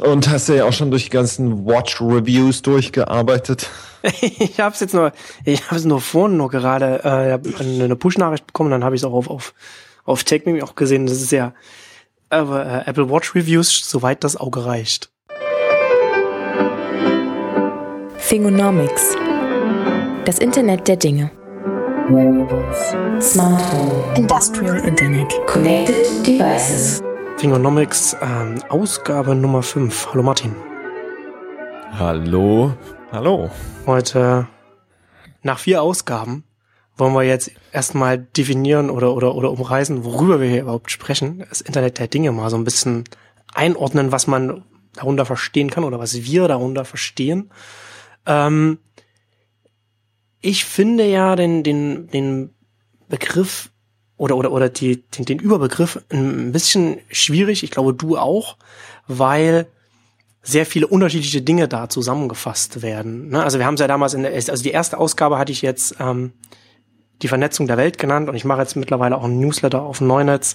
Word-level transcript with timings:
Und 0.00 0.28
hast 0.30 0.48
du 0.48 0.56
ja 0.56 0.64
auch 0.64 0.72
schon 0.72 0.90
durch 0.90 1.04
die 1.04 1.10
ganzen 1.10 1.66
Watch-Reviews 1.66 2.62
durchgearbeitet? 2.62 3.68
ich 4.02 4.60
habe 4.60 4.74
es 4.74 4.80
jetzt 4.80 4.94
nur, 4.94 5.12
ich 5.44 5.66
habe 5.66 5.76
es 5.76 5.84
nur 5.84 6.00
vorhin 6.00 6.36
nur 6.36 6.50
gerade 6.50 7.02
äh, 7.04 7.62
eine 7.62 7.96
Push-Nachricht 7.96 8.46
bekommen, 8.46 8.70
dann 8.70 8.84
habe 8.84 8.94
ich 8.94 9.02
es 9.02 9.04
auch 9.04 9.12
auf 9.12 9.28
auf 9.28 9.54
auf 10.04 10.24
TechMeme 10.24 10.64
auch 10.64 10.74
gesehen. 10.74 11.06
Das 11.06 11.20
ist 11.20 11.32
ja 11.32 11.52
aber 12.30 12.64
äh, 12.64 12.90
Apple 12.90 13.10
Watch 13.10 13.34
Reviews, 13.34 13.88
soweit 13.88 14.24
das 14.24 14.36
Auge 14.36 14.64
reicht. 14.64 15.10
Fingonomics. 18.16 19.16
Das 20.24 20.38
Internet 20.38 20.86
der 20.88 20.96
Dinge. 20.96 21.30
Smart 23.20 23.62
Home. 23.72 24.16
Industrial 24.16 24.78
Internet. 24.78 25.28
Connected 25.46 26.26
Devices. 26.26 27.02
Fingonomics, 27.38 28.16
ähm, 28.20 28.60
Ausgabe 28.68 29.36
Nummer 29.36 29.62
5. 29.62 30.08
Hallo 30.12 30.24
Martin. 30.24 30.56
Hallo. 31.92 32.74
Hallo. 33.12 33.48
Heute 33.86 34.48
nach 35.44 35.60
vier 35.60 35.80
Ausgaben 35.80 36.42
wollen 36.96 37.14
wir 37.14 37.22
jetzt 37.22 37.52
erstmal 37.70 38.18
definieren 38.18 38.90
oder, 38.90 39.14
oder, 39.14 39.36
oder 39.36 39.52
umreißen, 39.52 40.04
worüber 40.04 40.40
wir 40.40 40.48
hier 40.48 40.62
überhaupt 40.62 40.90
sprechen. 40.90 41.44
Das 41.48 41.60
Internet 41.60 42.00
der 42.00 42.08
Dinge 42.08 42.32
mal 42.32 42.50
so 42.50 42.56
ein 42.56 42.64
bisschen 42.64 43.04
einordnen, 43.54 44.10
was 44.10 44.26
man 44.26 44.64
darunter 44.94 45.24
verstehen 45.24 45.70
kann 45.70 45.84
oder 45.84 46.00
was 46.00 46.24
wir 46.24 46.48
darunter 46.48 46.84
verstehen. 46.84 47.52
Ähm, 48.26 48.78
ich 50.40 50.64
finde 50.64 51.06
ja 51.06 51.36
den, 51.36 51.62
den, 51.62 52.08
den 52.08 52.52
Begriff 53.08 53.70
oder, 54.18 54.36
oder, 54.36 54.52
oder 54.52 54.68
die, 54.68 55.02
den, 55.02 55.24
den 55.24 55.38
Überbegriff 55.38 56.00
ein 56.10 56.52
bisschen 56.52 56.98
schwierig. 57.10 57.62
Ich 57.62 57.70
glaube, 57.70 57.94
du 57.94 58.18
auch, 58.18 58.56
weil 59.06 59.68
sehr 60.42 60.66
viele 60.66 60.86
unterschiedliche 60.86 61.40
Dinge 61.40 61.68
da 61.68 61.88
zusammengefasst 61.88 62.82
werden. 62.82 63.30
Ne? 63.30 63.42
Also 63.42 63.58
wir 63.58 63.66
haben 63.66 63.74
es 63.74 63.80
ja 63.80 63.86
damals 63.86 64.14
in 64.14 64.22
der, 64.22 64.32
also 64.32 64.62
die 64.62 64.70
erste 64.70 64.98
Ausgabe 64.98 65.38
hatte 65.38 65.52
ich 65.52 65.62
jetzt 65.62 65.96
ähm, 66.00 66.32
die 67.22 67.28
Vernetzung 67.28 67.66
der 67.66 67.76
Welt 67.76 67.98
genannt 67.98 68.28
und 68.28 68.34
ich 68.34 68.44
mache 68.44 68.60
jetzt 68.60 68.76
mittlerweile 68.76 69.16
auch 69.16 69.24
ein 69.24 69.38
Newsletter 69.38 69.82
auf 69.82 70.00
Neunetz, 70.00 70.54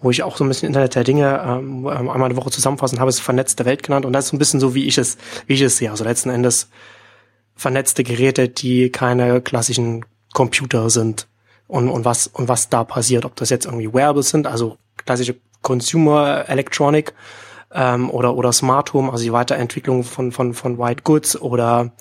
wo 0.00 0.10
ich 0.10 0.22
auch 0.22 0.36
so 0.36 0.44
ein 0.44 0.48
bisschen 0.48 0.68
Internet 0.68 0.94
der 0.94 1.04
Dinge 1.04 1.40
ähm, 1.44 1.86
einmal 1.86 2.24
eine 2.24 2.36
Woche 2.36 2.50
zusammenfassen 2.50 2.98
habe, 2.98 3.08
es 3.08 3.20
vernetzte 3.20 3.64
Welt 3.64 3.82
genannt 3.82 4.06
und 4.06 4.12
das 4.12 4.26
ist 4.26 4.32
ein 4.32 4.38
bisschen 4.38 4.60
so, 4.60 4.74
wie 4.74 4.86
ich 4.86 4.98
es, 4.98 5.18
wie 5.46 5.54
ich 5.54 5.60
es 5.60 5.76
sehe. 5.76 5.90
Also 5.90 6.04
letzten 6.04 6.30
Endes 6.30 6.68
vernetzte 7.54 8.04
Geräte, 8.04 8.48
die 8.48 8.90
keine 8.90 9.40
klassischen 9.40 10.04
Computer 10.32 10.88
sind 10.88 11.26
und, 11.66 11.88
und 11.88 12.04
was 12.04 12.26
und 12.26 12.48
was 12.48 12.68
da 12.68 12.84
passiert, 12.84 13.24
ob 13.24 13.36
das 13.36 13.50
jetzt 13.50 13.66
irgendwie 13.66 13.92
Wearables 13.92 14.30
sind, 14.30 14.46
also 14.46 14.76
klassische 14.96 15.36
Consumer 15.62 16.48
Electronic 16.48 17.14
ähm, 17.72 18.10
oder 18.10 18.36
oder 18.36 18.52
Smart 18.52 18.92
Home, 18.92 19.10
also 19.10 19.24
die 19.24 19.32
Weiterentwicklung 19.32 20.04
von 20.04 20.32
von 20.32 20.54
von 20.54 20.78
White 20.78 21.02
Goods 21.04 21.40
oder 21.40 21.92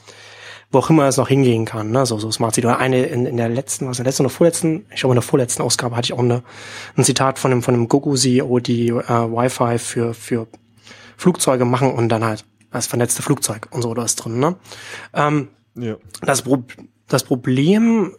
wo 0.71 0.79
auch 0.79 0.89
immer 0.89 1.07
es 1.07 1.17
noch 1.17 1.27
hingehen 1.27 1.65
kann, 1.65 1.91
ne? 1.91 2.05
so, 2.05 2.17
so 2.17 2.31
Smart 2.31 2.55
City. 2.55 2.65
Oder 2.65 2.79
eine 2.79 3.03
in, 3.03 3.25
in 3.25 3.37
der 3.37 3.49
letzten, 3.49 3.87
was 3.87 3.99
in 3.99 4.03
der 4.03 4.09
letzten 4.11 4.23
oder 4.23 4.33
vorletzten, 4.33 4.85
ich 4.93 5.01
glaube 5.01 5.13
in 5.13 5.17
der 5.17 5.21
vorletzten 5.21 5.61
Ausgabe 5.61 5.95
hatte 5.95 6.05
ich 6.05 6.13
auch 6.13 6.19
eine, 6.19 6.43
ein 6.95 7.03
Zitat 7.03 7.39
von 7.39 7.51
dem, 7.51 7.61
von 7.61 7.73
dem 7.73 7.89
Gogo-CEO, 7.89 8.59
die 8.59 8.87
äh, 8.87 8.91
Wi-Fi 8.91 9.77
für, 9.77 10.13
für 10.13 10.47
Flugzeuge 11.17 11.65
machen 11.65 11.91
und 11.91 12.09
dann 12.09 12.23
halt 12.23 12.45
das 12.71 12.87
vernetzte 12.87 13.21
Flugzeug 13.21 13.67
und 13.71 13.81
so, 13.81 13.93
da 13.93 14.05
ist 14.05 14.15
drin, 14.15 14.39
ne? 14.39 14.55
Ähm, 15.13 15.49
ja. 15.75 15.95
das, 16.21 16.43
Pro 16.43 16.63
das 17.07 17.23
Problem 17.23 18.15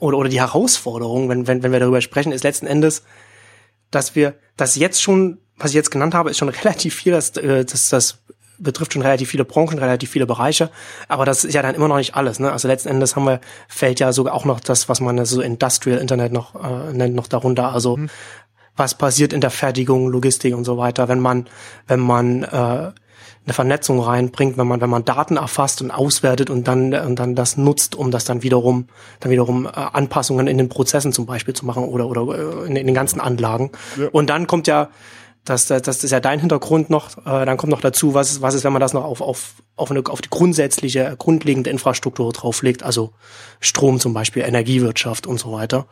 oder, 0.00 0.18
oder 0.18 0.28
die 0.28 0.40
Herausforderung, 0.40 1.28
wenn, 1.28 1.46
wenn, 1.46 1.62
wenn 1.62 1.72
wir 1.72 1.80
darüber 1.80 2.00
sprechen, 2.00 2.32
ist 2.32 2.42
letzten 2.42 2.66
Endes, 2.66 3.04
dass 3.90 4.14
wir, 4.14 4.34
dass 4.56 4.76
jetzt 4.76 5.02
schon, 5.02 5.38
was 5.56 5.70
ich 5.70 5.76
jetzt 5.76 5.90
genannt 5.90 6.14
habe, 6.14 6.30
ist 6.30 6.38
schon 6.38 6.48
relativ 6.64 6.94
viel, 6.94 7.12
dass, 7.12 7.36
äh, 7.36 7.64
dass 7.64 7.88
das 7.88 8.18
betrifft 8.58 8.92
schon 8.92 9.02
relativ 9.02 9.30
viele 9.30 9.44
Branchen, 9.44 9.78
relativ 9.78 10.10
viele 10.10 10.26
Bereiche, 10.26 10.70
aber 11.08 11.24
das 11.24 11.44
ist 11.44 11.54
ja 11.54 11.62
dann 11.62 11.74
immer 11.74 11.88
noch 11.88 11.96
nicht 11.96 12.14
alles. 12.14 12.40
Ne? 12.40 12.52
Also 12.52 12.68
letzten 12.68 12.88
Endes 12.88 13.16
haben 13.16 13.24
wir, 13.24 13.40
fällt 13.68 14.00
ja 14.00 14.12
sogar 14.12 14.34
auch 14.34 14.44
noch 14.44 14.60
das, 14.60 14.88
was 14.88 15.00
man 15.00 15.24
so 15.24 15.40
Industrial 15.40 15.98
Internet 15.98 16.32
noch 16.32 16.54
äh, 16.62 16.92
nennt, 16.92 17.14
noch 17.14 17.26
darunter. 17.26 17.72
Also 17.72 17.96
mhm. 17.96 18.10
was 18.76 18.94
passiert 18.94 19.32
in 19.32 19.40
der 19.40 19.50
Fertigung, 19.50 20.08
Logistik 20.08 20.54
und 20.54 20.64
so 20.64 20.76
weiter, 20.76 21.08
wenn 21.08 21.20
man, 21.20 21.46
wenn 21.86 22.00
man 22.00 22.42
äh, 22.42 22.92
eine 23.46 23.54
Vernetzung 23.54 24.00
reinbringt, 24.00 24.58
wenn 24.58 24.66
man 24.66 24.80
wenn 24.80 24.90
man 24.90 25.04
Daten 25.04 25.36
erfasst 25.36 25.80
und 25.82 25.90
auswertet 25.90 26.50
und 26.50 26.68
dann 26.68 26.92
und 26.94 27.18
dann 27.18 27.34
das 27.34 27.56
nutzt, 27.56 27.94
um 27.94 28.10
das 28.10 28.24
dann 28.24 28.42
wiederum 28.42 28.88
dann 29.20 29.30
wiederum 29.30 29.66
äh, 29.66 29.70
Anpassungen 29.74 30.46
in 30.46 30.58
den 30.58 30.68
Prozessen 30.68 31.12
zum 31.12 31.26
Beispiel 31.26 31.54
zu 31.54 31.64
machen 31.64 31.84
oder 31.84 32.06
oder 32.06 32.62
äh, 32.62 32.66
in, 32.66 32.76
in 32.76 32.86
den 32.86 32.94
ganzen 32.94 33.20
Anlagen. 33.20 33.70
Ja. 33.98 34.08
Und 34.12 34.28
dann 34.28 34.46
kommt 34.46 34.66
ja 34.66 34.90
das, 35.44 35.66
das, 35.66 35.82
das 35.82 36.04
ist 36.04 36.10
ja 36.10 36.20
dein 36.20 36.38
Hintergrund 36.38 36.90
noch. 36.90 37.16
Äh, 37.18 37.46
dann 37.46 37.56
kommt 37.56 37.70
noch 37.70 37.80
dazu, 37.80 38.14
was 38.14 38.30
ist, 38.30 38.42
was 38.42 38.54
ist, 38.54 38.64
wenn 38.64 38.72
man 38.72 38.80
das 38.80 38.92
noch 38.92 39.04
auf, 39.04 39.20
auf, 39.20 39.54
auf, 39.76 39.90
eine, 39.90 40.02
auf 40.06 40.20
die 40.20 40.28
grundsätzliche, 40.28 41.14
grundlegende 41.18 41.70
Infrastruktur 41.70 42.32
drauflegt, 42.32 42.82
also 42.82 43.12
Strom 43.58 44.00
zum 44.00 44.12
Beispiel, 44.12 44.42
Energiewirtschaft 44.42 45.26
und 45.26 45.40
so 45.40 45.52
weiter. 45.52 45.86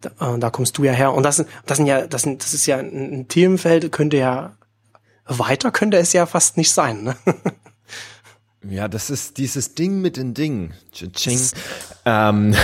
Da, 0.00 0.34
äh, 0.34 0.38
da 0.38 0.50
kommst 0.50 0.78
du 0.78 0.84
ja 0.84 0.92
her. 0.92 1.12
Und 1.12 1.24
das, 1.24 1.44
das 1.66 1.76
sind 1.76 1.86
ja, 1.86 2.06
das, 2.06 2.22
sind, 2.22 2.42
das 2.42 2.54
ist 2.54 2.66
ja 2.66 2.78
ein, 2.78 3.20
ein 3.20 3.28
Themenfeld, 3.28 3.90
könnte 3.90 4.18
ja 4.18 4.52
weiter 5.38 5.70
könnte 5.70 5.96
es 5.98 6.12
ja 6.12 6.26
fast 6.26 6.56
nicht 6.56 6.72
sein. 6.72 7.02
Ne? 7.04 7.16
Ja, 8.68 8.88
das 8.88 9.08
ist 9.08 9.38
dieses 9.38 9.74
Ding 9.74 10.02
mit 10.02 10.18
den 10.18 10.34
Dingen. 10.34 10.74
Ching. 10.92 11.40
Ähm, 12.04 12.54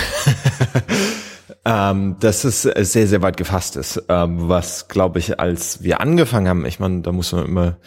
ähm, 1.65 2.15
dass 2.19 2.43
es 2.43 2.61
sehr, 2.61 3.07
sehr 3.07 3.21
weit 3.21 3.35
gefasst 3.35 3.75
ist. 3.75 4.03
Ähm, 4.07 4.47
was, 4.47 4.87
glaube 4.87 5.19
ich, 5.19 5.39
als 5.39 5.83
wir 5.83 5.99
angefangen 5.99 6.47
haben, 6.47 6.65
ich 6.65 6.79
meine, 6.79 7.01
da 7.01 7.11
muss 7.11 7.33
man 7.33 7.45
immer, 7.45 7.77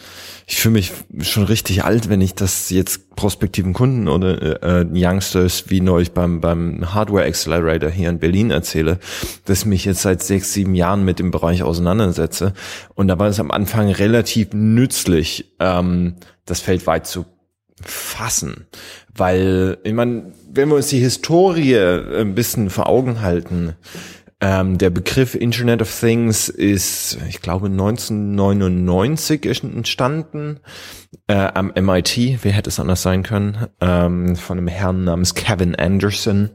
ich 0.45 0.57
fühle 0.57 0.73
mich 0.73 0.91
schon 1.21 1.45
richtig 1.45 1.83
alt, 1.83 2.07
wenn 2.07 2.21
ich 2.21 2.35
das 2.35 2.69
jetzt 2.69 3.15
prospektiven 3.15 3.73
Kunden 3.73 4.07
oder 4.07 4.63
äh, 4.63 4.85
Youngsters 4.93 5.69
wie 5.69 5.81
neulich 5.81 6.11
beim, 6.11 6.41
beim 6.41 6.93
Hardware 6.93 7.25
Accelerator 7.25 7.89
hier 7.89 8.09
in 8.09 8.19
Berlin 8.19 8.51
erzähle, 8.51 8.99
dass 9.45 9.59
ich 9.59 9.65
mich 9.65 9.85
jetzt 9.85 10.03
seit 10.03 10.21
sechs, 10.21 10.53
sieben 10.53 10.75
Jahren 10.75 11.03
mit 11.03 11.19
dem 11.19 11.31
Bereich 11.31 11.63
auseinandersetze. 11.63 12.53
Und 12.93 13.07
da 13.07 13.17
war 13.17 13.29
es 13.29 13.39
am 13.39 13.51
Anfang 13.51 13.89
relativ 13.89 14.49
nützlich, 14.53 15.55
ähm, 15.59 16.17
das 16.45 16.59
Feld 16.59 16.85
weit 16.87 17.07
zu 17.07 17.25
fassen. 17.83 18.67
Weil, 19.13 19.79
ich 19.83 19.93
meine, 19.93 20.33
wenn 20.53 20.69
wir 20.69 20.75
uns 20.75 20.87
die 20.87 20.99
Historie 20.99 21.77
ein 21.77 22.35
bisschen 22.35 22.69
vor 22.69 22.87
Augen 22.87 23.21
halten, 23.21 23.75
ähm, 24.41 24.77
der 24.77 24.89
Begriff 24.89 25.35
Internet 25.35 25.81
of 25.81 25.99
Things 25.99 26.49
ist, 26.49 27.17
ich 27.29 27.41
glaube, 27.41 27.67
1999 27.67 29.45
entstanden 29.45 30.59
äh, 31.27 31.35
am 31.35 31.71
MIT. 31.75 32.39
Wer 32.41 32.51
hätte 32.51 32.69
es 32.69 32.79
anders 32.79 33.03
sein 33.03 33.21
können? 33.21 33.67
Ähm, 33.79 34.35
von 34.35 34.57
einem 34.57 34.67
Herrn 34.67 35.03
namens 35.03 35.35
Kevin 35.35 35.75
Anderson 35.75 36.49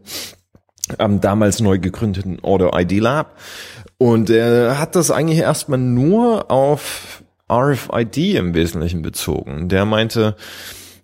am 0.98 1.20
damals 1.20 1.60
neu 1.60 1.78
gegründeten 1.78 2.42
Auto 2.42 2.76
ID 2.76 2.98
Lab. 3.00 3.38
Und 3.98 4.30
er 4.30 4.78
hat 4.78 4.96
das 4.96 5.10
eigentlich 5.10 5.38
erstmal 5.38 5.78
nur 5.78 6.50
auf 6.50 7.22
RFID 7.50 8.34
im 8.34 8.54
Wesentlichen 8.54 9.02
bezogen. 9.02 9.68
Der 9.68 9.84
meinte, 9.84 10.36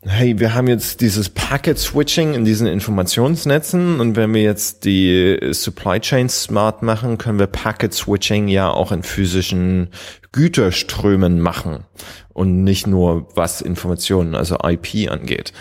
hey, 0.05 0.39
wir 0.41 0.55
haben 0.55 0.67
jetzt 0.67 1.01
dieses 1.01 1.29
Packet 1.29 1.79
Switching 1.79 2.35
in 2.35 2.45
diesen 2.45 2.67
Informationsnetzen 2.67 4.01
und 4.01 4.17
wenn 4.17 4.35
wir 4.35 4.43
jetzt 4.43 4.85
die 4.85 5.39
Supply 5.53 6.01
Chain 6.01 6.29
smart 6.29 6.83
machen, 6.83 7.19
können 7.19 7.39
wir 7.39 7.47
Packet 7.47 7.95
Switching 7.95 8.49
ja 8.49 8.69
auch 8.69 8.91
in 8.91 9.05
physischen 9.05 9.91
Güterströmen 10.33 11.41
machen 11.41 11.85
und 12.33 12.65
nicht 12.65 12.87
nur 12.89 13.29
was 13.37 13.61
Informationen, 13.61 14.35
also 14.35 14.57
IP 14.65 15.09
angeht. 15.09 15.53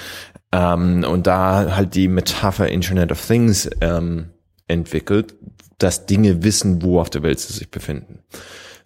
Ähm, 0.52 1.04
und 1.04 1.28
da 1.28 1.76
halt 1.76 1.94
die 1.94 2.08
Metapher 2.08 2.68
Internet 2.68 3.12
of 3.12 3.26
Things 3.26 3.70
ähm, 3.80 4.32
entwickelt, 4.68 5.36
dass 5.78 6.08
Dinge 6.08 6.44
wissen, 6.44 6.82
wo 6.82 7.00
auf 7.00 7.12
der 7.12 7.22
Welt 7.22 7.40
sie 7.40 7.54
sich 7.54 7.70
befinden 7.70 8.24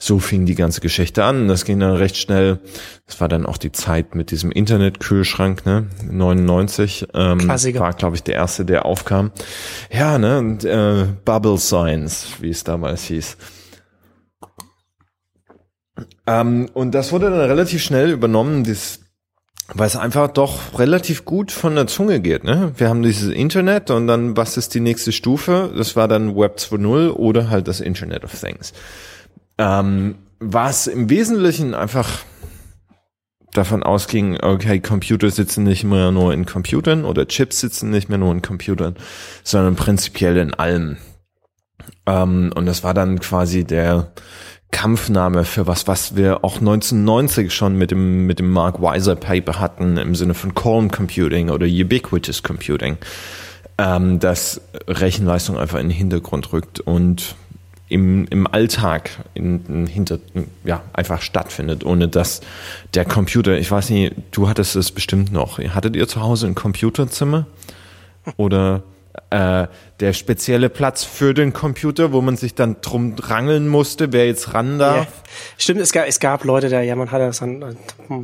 so 0.06 0.20
fing 0.20 0.46
die 0.46 0.56
ganze 0.56 0.82
Geschichte 0.82 1.24
an. 1.24 1.48
Das 1.48 1.66
ging 1.66 1.80
dann 1.80 1.96
recht 1.96 2.18
schnell. 2.18 2.60
Das 3.08 3.20
war 3.20 3.28
dann 3.28 3.46
auch 3.46 3.58
die 3.58 3.72
Zeit 3.72 4.16
mit 4.16 4.32
diesem 4.32 4.52
Internetkühlschrank, 4.52 5.66
ne? 5.66 5.88
99 6.10 7.08
ähm, 7.14 7.40
Klassiker. 7.40 7.80
war, 7.80 7.94
glaube 7.94 8.16
ich, 8.16 8.24
der 8.24 8.36
erste, 8.36 8.66
der 8.66 8.86
aufkam. 8.86 9.32
Ja, 9.92 10.18
ne? 10.18 10.38
Und, 10.38 10.64
äh, 10.64 11.08
Bubble 11.26 11.58
Science, 11.58 12.28
wie 12.40 12.50
es 12.50 12.64
damals 12.64 13.04
hieß. 13.06 13.38
Ähm, 16.28 16.70
und 16.74 16.92
das 16.94 17.12
wurde 17.12 17.30
dann 17.30 17.40
relativ 17.40 17.82
schnell 17.82 18.12
übernommen, 18.12 18.64
das 18.64 19.00
weil 19.74 19.88
es 19.88 19.96
einfach 19.96 20.28
doch 20.28 20.78
relativ 20.78 21.26
gut 21.26 21.52
von 21.52 21.74
der 21.74 21.88
Zunge 21.88 22.20
geht. 22.20 22.44
Ne? 22.44 22.74
Wir 22.78 22.88
haben 22.88 23.02
dieses 23.02 23.34
Internet 23.34 23.90
und 23.90 24.06
dann, 24.06 24.38
was 24.38 24.58
ist 24.58 24.76
die 24.76 24.80
nächste 24.80 25.12
Stufe? 25.12 25.74
Das 25.76 25.96
war 25.96 26.08
dann 26.08 26.36
Web 26.36 26.58
2.0 26.60 27.10
oder 27.10 27.50
halt 27.50 27.68
das 27.68 27.82
Internet 27.82 28.24
of 28.24 28.40
Things. 28.40 28.74
Ähm, 29.58 30.16
was 30.40 30.88
im 30.88 31.10
Wesentlichen 31.10 31.74
einfach 31.74 32.10
davon 33.54 33.84
ausging, 33.84 34.38
okay, 34.42 34.80
Computer 34.80 35.30
sitzen 35.30 35.64
nicht 35.64 35.84
mehr 35.84 36.12
nur 36.12 36.34
in 36.34 36.46
Computern 36.46 37.06
oder 37.06 37.28
Chips 37.28 37.62
sitzen 37.62 37.90
nicht 37.90 38.10
mehr 38.10 38.18
nur 38.18 38.32
in 38.32 38.42
Computern, 38.42 38.96
sondern 39.44 39.76
prinzipiell 39.76 40.38
in 40.38 40.54
allem. 40.54 40.98
Ähm, 42.06 42.52
und 42.56 42.66
das 42.66 42.84
war 42.84 42.94
dann 42.94 43.20
quasi 43.20 43.64
der 43.64 44.12
Kampfname 44.72 45.46
für 45.46 45.68
was, 45.68 45.88
was 45.88 46.16
wir 46.16 46.44
auch 46.44 46.58
1990 46.60 47.54
schon 47.54 47.78
mit 47.78 47.92
dem, 47.92 48.26
mit 48.26 48.40
dem 48.40 48.52
Mark 48.52 48.82
Weiser 48.82 49.16
Paper 49.16 49.60
hatten, 49.60 49.98
im 49.98 50.16
Sinne 50.16 50.34
von 50.34 50.54
Calm 50.54 50.92
Computing 50.92 51.50
oder 51.50 51.66
Ubiquitous 51.66 52.44
Computing, 52.44 52.98
ähm, 53.78 54.20
dass 54.20 54.62
Rechenleistung 54.88 55.58
einfach 55.58 55.80
in 55.80 55.88
den 55.88 55.98
Hintergrund 55.98 56.52
rückt 56.52 56.82
und 56.82 57.36
im, 57.88 58.26
im 58.28 58.48
Alltag 58.48 59.12
in, 59.34 59.66
in 59.68 59.88
hinter, 59.88 60.20
ja, 60.64 60.82
einfach 60.94 61.22
stattfindet, 61.22 61.86
ohne 61.86 62.08
dass 62.08 62.42
der 62.94 63.06
Computer, 63.06 63.58
ich 63.58 63.70
weiß 63.70 63.92
nicht, 63.92 64.14
du 64.32 64.50
hattest 64.50 64.76
es 64.76 64.92
bestimmt 64.92 65.32
noch. 65.32 65.60
Hattet 65.60 65.96
ihr 65.96 66.08
zu 66.08 66.22
Hause 66.22 66.48
ein 66.48 66.56
Computerzimmer? 66.56 67.46
Oder 68.38 68.84
äh, 69.30 69.68
der 70.00 70.14
spezielle 70.14 70.70
Platz 70.70 71.04
für 71.04 71.34
den 71.34 71.54
Computer, 71.54 72.12
wo 72.12 72.22
man 72.22 72.38
sich 72.38 72.56
dann 72.56 72.78
drum 72.82 73.16
drangeln 73.16 73.68
musste, 73.68 74.12
wer 74.12 74.26
jetzt 74.26 74.54
ran 74.54 74.80
darf. 74.80 75.06
Ja. 75.06 75.30
Stimmt, 75.58 75.82
es 75.82 75.94
gab, 75.94 76.08
es 76.08 76.20
gab 76.20 76.44
Leute, 76.44 76.70
da, 76.70 76.82
ja, 76.82 76.96
man 76.96 77.12
hatte 77.12 77.32
dann 77.40 77.78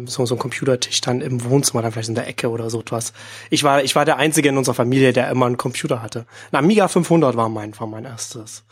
so, 0.08 0.26
so 0.26 0.36
einen 0.36 0.40
Computertisch 0.40 1.02
dann 1.02 1.22
im 1.22 1.44
Wohnzimmer, 1.44 1.82
dann 1.82 1.92
vielleicht 1.92 2.10
in 2.10 2.16
der 2.16 2.28
Ecke 2.28 2.50
oder 2.50 2.70
so 2.70 2.82
etwas. 2.82 3.14
Ich 3.50 3.64
war, 3.64 3.84
ich 3.84 3.96
war 3.96 4.06
der 4.06 4.18
Einzige 4.18 4.50
in 4.50 4.58
unserer 4.58 4.76
Familie, 4.76 5.14
der 5.14 5.30
immer 5.30 5.46
einen 5.46 5.58
Computer 5.58 6.02
hatte. 6.02 6.26
Ein 6.52 6.58
Amiga 6.58 6.88
500 6.88 7.38
war 7.38 7.48
mein, 7.48 7.78
war 7.80 7.88
mein 7.88 8.06
erstes. 8.06 8.64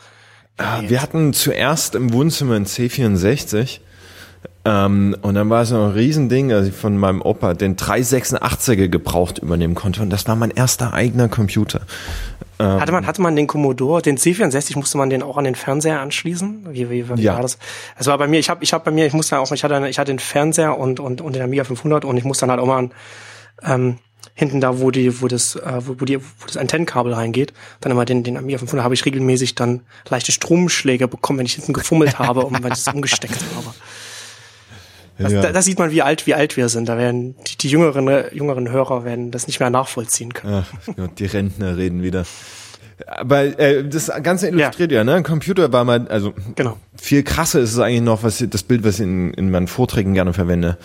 Ja, 0.60 0.82
wir 0.86 1.02
hatten 1.02 1.32
zuerst 1.32 1.94
im 1.94 2.12
Wohnzimmer 2.12 2.54
ein 2.54 2.66
C64 2.66 3.80
ähm, 4.64 5.16
und 5.22 5.34
dann 5.34 5.48
war 5.48 5.62
es 5.62 5.70
noch 5.70 5.86
ein 5.86 5.92
Riesending, 5.92 6.52
als 6.52 6.68
ich 6.68 6.74
von 6.74 6.96
meinem 6.98 7.22
Opa 7.22 7.54
den 7.54 7.76
386er 7.76 8.88
gebraucht 8.88 9.38
übernehmen 9.38 9.74
konnte. 9.74 10.02
Und 10.02 10.10
das 10.10 10.28
war 10.28 10.36
mein 10.36 10.50
erster 10.50 10.92
eigener 10.92 11.28
Computer. 11.28 11.80
Ähm, 12.58 12.78
hatte 12.78 12.92
man, 12.92 13.06
hatte 13.06 13.22
man 13.22 13.36
den 13.36 13.46
Commodore, 13.46 14.02
den 14.02 14.18
C64, 14.18 14.76
musste 14.76 14.98
man 14.98 15.08
den 15.08 15.22
auch 15.22 15.38
an 15.38 15.44
den 15.44 15.54
Fernseher 15.54 16.00
anschließen? 16.00 16.66
Wie, 16.72 16.90
wie, 16.90 17.08
wie 17.08 17.22
ja. 17.22 17.34
war 17.34 17.42
das? 17.42 17.58
Es 17.96 18.06
war 18.06 18.18
bei 18.18 18.26
mir, 18.26 18.38
ich 18.38 18.50
habe 18.50 18.62
ich 18.62 18.74
hab 18.74 18.84
bei 18.84 18.90
mir, 18.90 19.06
ich 19.06 19.14
musste 19.14 19.38
auch, 19.38 19.50
ich 19.50 19.64
hatte, 19.64 19.88
ich 19.88 19.98
hatte 19.98 20.12
den 20.12 20.18
Fernseher 20.18 20.78
und, 20.78 21.00
und, 21.00 21.22
und 21.22 21.34
den 21.34 21.42
Amiga 21.42 21.64
500 21.64 22.04
und 22.04 22.18
ich 22.18 22.24
musste 22.24 22.42
dann 22.42 22.50
halt 22.50 22.60
auch 22.60 22.66
mal 22.66 22.78
an, 22.78 22.90
ähm, 23.62 23.98
hinten 24.34 24.60
da, 24.60 24.80
wo 24.80 24.90
die, 24.90 25.20
wo 25.20 25.28
das, 25.28 25.56
äh, 25.56 25.80
wo, 25.86 26.04
die, 26.04 26.20
wo 26.20 26.46
das 26.46 26.56
Antennenkabel 26.56 27.12
reingeht, 27.12 27.52
dann 27.80 27.92
immer 27.92 28.04
den, 28.04 28.22
den 28.22 28.36
Amiga 28.36 28.58
500 28.58 28.84
habe 28.84 28.94
ich 28.94 29.04
regelmäßig 29.04 29.54
dann 29.54 29.82
leichte 30.08 30.32
Stromschläge 30.32 31.08
bekommen, 31.08 31.40
wenn 31.40 31.46
ich 31.46 31.54
hinten 31.54 31.72
gefummelt 31.72 32.18
habe 32.18 32.44
und 32.44 32.62
wenn 32.62 32.72
ich 32.72 32.78
es 32.78 32.88
umgesteckt 32.92 33.36
habe. 33.54 33.74
Das, 35.18 35.32
ja. 35.32 35.52
da, 35.52 35.60
sieht 35.60 35.78
man, 35.78 35.90
wie 35.90 36.00
alt, 36.00 36.26
wie 36.26 36.32
alt 36.32 36.56
wir 36.56 36.70
sind. 36.70 36.88
Da 36.88 36.96
werden 36.96 37.34
die, 37.46 37.58
die 37.58 37.68
jüngeren, 37.68 38.08
jüngeren 38.32 38.70
Hörer 38.70 39.04
werden 39.04 39.30
das 39.30 39.46
nicht 39.46 39.60
mehr 39.60 39.68
nachvollziehen 39.68 40.32
können. 40.32 40.64
Ach, 40.64 41.08
die 41.18 41.26
Rentner 41.26 41.76
reden 41.76 42.02
wieder. 42.02 42.24
Aber 43.06 43.58
äh, 43.58 43.88
das 43.88 44.10
Ganze 44.22 44.48
illustriert 44.48 44.92
ja. 44.92 44.98
ja, 44.98 45.04
ne? 45.04 45.22
Computer 45.22 45.72
war 45.72 45.84
mal, 45.84 46.08
also 46.08 46.34
genau. 46.54 46.76
viel 46.96 47.22
krasser 47.22 47.60
ist 47.60 47.72
es 47.72 47.78
eigentlich 47.78 48.02
noch, 48.02 48.22
was 48.22 48.44
das 48.48 48.62
Bild, 48.62 48.84
was 48.84 48.96
ich 48.96 49.06
in, 49.06 49.32
in 49.34 49.50
meinen 49.50 49.66
Vorträgen 49.66 50.14
gerne 50.14 50.32
verwende, 50.32 50.78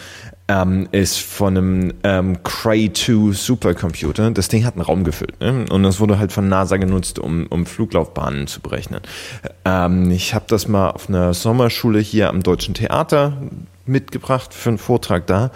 ähm, 0.47 0.87
ist 0.91 1.19
von 1.19 1.57
einem 1.57 1.93
ähm, 2.03 2.43
Cray 2.43 2.91
2 2.93 3.33
Supercomputer. 3.33 4.31
Das 4.31 4.47
Ding 4.47 4.65
hat 4.65 4.75
einen 4.75 4.83
Raum 4.83 5.03
gefüllt 5.03 5.39
ne? 5.39 5.65
und 5.69 5.83
das 5.83 5.99
wurde 5.99 6.19
halt 6.19 6.31
von 6.31 6.47
NASA 6.47 6.77
genutzt, 6.77 7.19
um, 7.19 7.47
um 7.47 7.65
Fluglaufbahnen 7.65 8.47
zu 8.47 8.61
berechnen. 8.61 9.01
Ähm, 9.63 10.11
ich 10.11 10.33
habe 10.33 10.45
das 10.47 10.67
mal 10.67 10.91
auf 10.91 11.09
einer 11.09 11.33
Sommerschule 11.33 11.99
hier 11.99 12.29
am 12.29 12.43
Deutschen 12.43 12.73
Theater 12.73 13.33
mitgebracht 13.85 14.53
für 14.53 14.69
einen 14.69 14.77
Vortrag 14.77 15.27
da. 15.27 15.51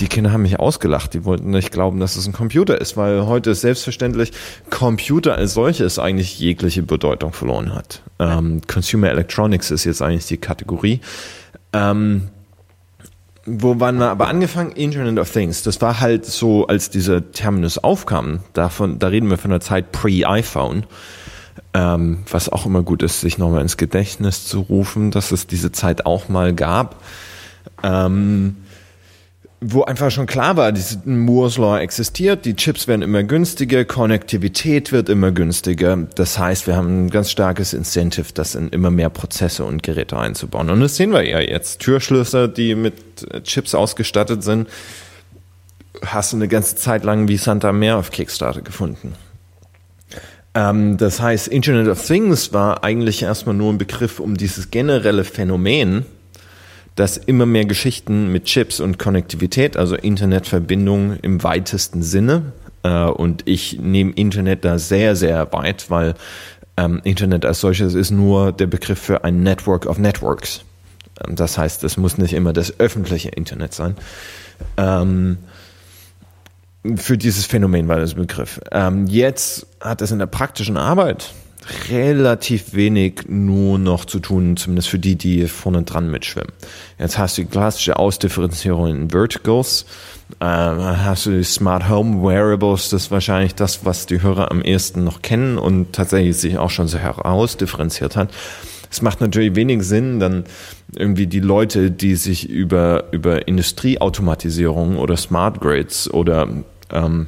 Die 0.00 0.08
Kinder 0.08 0.32
haben 0.32 0.42
mich 0.42 0.58
ausgelacht. 0.58 1.14
Die 1.14 1.24
wollten 1.24 1.50
nicht 1.50 1.72
glauben, 1.72 2.00
dass 2.00 2.16
es 2.16 2.26
ein 2.26 2.32
Computer 2.32 2.78
ist, 2.80 2.96
weil 2.96 3.26
heute 3.26 3.50
ist 3.50 3.62
selbstverständlich 3.62 4.32
Computer 4.68 5.36
als 5.36 5.54
solches 5.54 5.98
eigentlich 5.98 6.38
jegliche 6.38 6.82
Bedeutung 6.82 7.32
verloren 7.32 7.74
hat. 7.74 8.02
Ähm, 8.18 8.60
Consumer 8.66 9.10
Electronics 9.10 9.70
ist 9.70 9.84
jetzt 9.84 10.02
eigentlich 10.02 10.26
die 10.26 10.36
Kategorie. 10.36 11.00
Ähm, 11.72 12.28
wo 13.46 13.78
waren 13.80 13.98
wir 13.98 14.10
aber 14.10 14.28
angefangen? 14.28 14.72
Internet 14.72 15.18
of 15.18 15.30
Things. 15.30 15.62
Das 15.62 15.80
war 15.80 16.00
halt 16.00 16.26
so, 16.26 16.66
als 16.66 16.90
dieser 16.90 17.30
Terminus 17.30 17.78
aufkam. 17.78 18.40
Davon, 18.52 18.98
da 18.98 19.06
reden 19.06 19.30
wir 19.30 19.38
von 19.38 19.52
der 19.52 19.60
Zeit 19.60 19.92
pre-iPhone. 19.92 20.84
Ähm, 21.72 22.24
was 22.30 22.48
auch 22.48 22.66
immer 22.66 22.82
gut 22.82 23.02
ist, 23.02 23.20
sich 23.20 23.38
nochmal 23.38 23.62
ins 23.62 23.76
Gedächtnis 23.76 24.46
zu 24.46 24.60
rufen, 24.60 25.10
dass 25.10 25.30
es 25.30 25.46
diese 25.46 25.72
Zeit 25.72 26.04
auch 26.04 26.28
mal 26.28 26.54
gab 26.54 26.96
ähm, 27.82 28.56
wo 29.60 29.82
einfach 29.84 30.10
schon 30.10 30.26
klar 30.26 30.56
war, 30.56 30.70
dieses 30.70 30.98
Moore's 31.06 31.56
Law 31.56 31.78
existiert, 31.78 32.44
die 32.44 32.56
Chips 32.56 32.88
werden 32.88 33.02
immer 33.02 33.22
günstiger, 33.22 33.84
Konnektivität 33.84 34.92
wird 34.92 35.08
immer 35.08 35.32
günstiger. 35.32 35.96
Das 36.14 36.38
heißt, 36.38 36.66
wir 36.66 36.76
haben 36.76 37.06
ein 37.06 37.10
ganz 37.10 37.30
starkes 37.30 37.72
Incentive, 37.72 38.32
das 38.34 38.54
in 38.54 38.68
immer 38.68 38.90
mehr 38.90 39.08
Prozesse 39.08 39.64
und 39.64 39.82
Geräte 39.82 40.18
einzubauen. 40.18 40.68
Und 40.68 40.80
das 40.80 40.96
sehen 40.96 41.12
wir 41.12 41.22
ja 41.22 41.40
jetzt. 41.40 41.80
Türschlüssel, 41.80 42.48
die 42.48 42.74
mit 42.74 42.94
Chips 43.44 43.74
ausgestattet 43.74 44.42
sind, 44.42 44.68
hast 46.04 46.32
du 46.32 46.36
eine 46.36 46.48
ganze 46.48 46.76
Zeit 46.76 47.04
lang 47.04 47.28
wie 47.28 47.38
Santa 47.38 47.72
Meer 47.72 47.96
auf 47.96 48.10
Kickstarter 48.10 48.60
gefunden. 48.60 49.14
Ähm, 50.54 50.96
das 50.96 51.20
heißt, 51.20 51.48
Internet 51.48 51.88
of 51.88 52.04
Things 52.04 52.52
war 52.52 52.84
eigentlich 52.84 53.22
erstmal 53.22 53.54
nur 53.54 53.72
ein 53.72 53.78
Begriff, 53.78 54.20
um 54.20 54.36
dieses 54.36 54.70
generelle 54.70 55.24
Phänomen, 55.24 56.04
dass 56.96 57.18
immer 57.18 57.46
mehr 57.46 57.66
Geschichten 57.66 58.32
mit 58.32 58.46
Chips 58.46 58.80
und 58.80 58.98
Konnektivität, 58.98 59.76
also 59.76 59.94
Internetverbindung 59.94 61.16
im 61.20 61.42
weitesten 61.42 62.02
Sinne, 62.02 62.52
äh, 62.82 63.04
und 63.04 63.46
ich 63.46 63.78
nehme 63.80 64.12
Internet 64.12 64.64
da 64.64 64.78
sehr, 64.78 65.14
sehr 65.14 65.52
weit, 65.52 65.90
weil 65.90 66.14
ähm, 66.76 67.00
Internet 67.04 67.44
als 67.44 67.60
solches 67.60 67.94
ist 67.94 68.10
nur 68.10 68.52
der 68.52 68.66
Begriff 68.66 68.98
für 68.98 69.24
ein 69.24 69.42
Network 69.42 69.86
of 69.86 69.98
Networks. 69.98 70.62
Ähm, 71.24 71.36
das 71.36 71.58
heißt, 71.58 71.84
es 71.84 71.96
muss 71.96 72.18
nicht 72.18 72.32
immer 72.32 72.52
das 72.52 72.78
öffentliche 72.80 73.28
Internet 73.28 73.74
sein. 73.74 73.96
Ähm, 74.76 75.38
für 76.96 77.18
dieses 77.18 77.46
Phänomen 77.46 77.88
war 77.88 77.98
das 77.98 78.14
Begriff. 78.14 78.60
Ähm, 78.70 79.06
jetzt 79.06 79.66
hat 79.80 80.00
es 80.02 80.12
in 80.12 80.18
der 80.18 80.26
praktischen 80.26 80.76
Arbeit 80.76 81.32
relativ 81.90 82.74
wenig 82.74 83.22
nur 83.28 83.78
noch 83.78 84.04
zu 84.04 84.20
tun, 84.20 84.56
zumindest 84.56 84.88
für 84.88 84.98
die, 84.98 85.16
die 85.16 85.46
vorne 85.46 85.82
dran 85.82 86.10
mitschwimmen. 86.10 86.52
Jetzt 86.98 87.18
hast 87.18 87.38
du 87.38 87.42
die 87.42 87.48
klassische 87.48 87.98
Ausdifferenzierung 87.98 88.88
in 88.88 89.10
Verticals, 89.10 89.86
äh, 90.40 90.44
hast 90.44 91.26
du 91.26 91.30
die 91.30 91.44
Smart 91.44 91.88
Home 91.88 92.22
Wearables, 92.22 92.90
das 92.90 93.04
ist 93.04 93.10
wahrscheinlich 93.10 93.54
das, 93.54 93.84
was 93.84 94.06
die 94.06 94.22
Hörer 94.22 94.50
am 94.50 94.62
ehesten 94.62 95.04
noch 95.04 95.22
kennen 95.22 95.58
und 95.58 95.92
tatsächlich 95.92 96.36
sich 96.36 96.58
auch 96.58 96.70
schon 96.70 96.88
so 96.88 96.98
herausdifferenziert 96.98 98.16
hat. 98.16 98.30
Es 98.90 99.02
macht 99.02 99.20
natürlich 99.20 99.56
wenig 99.56 99.82
Sinn, 99.82 100.20
dann 100.20 100.44
irgendwie 100.94 101.26
die 101.26 101.40
Leute, 101.40 101.90
die 101.90 102.14
sich 102.14 102.48
über, 102.48 103.04
über 103.10 103.48
Industrieautomatisierung 103.48 104.96
oder 104.96 105.16
Smart 105.16 105.60
Grids 105.60 106.08
oder 106.08 106.48
ähm, 106.92 107.26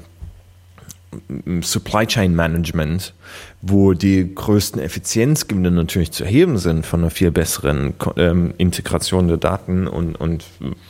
Supply 1.63 2.07
Chain 2.07 2.35
Management, 2.35 3.15
wo 3.63 3.95
die 3.95 4.35
größten 4.35 4.81
Effizienzgewinne 4.81 5.71
natürlich 5.71 6.13
zu 6.13 6.25
erheben 6.25 6.59
sind 6.59 6.85
von 6.85 7.01
einer 7.01 7.11
viel 7.11 7.31
besseren 7.31 7.95
ähm, 8.17 8.55
Integration 8.59 9.29
der 9.29 9.39
Daten 9.39 9.87
und, 9.87 10.17
und 10.17 10.45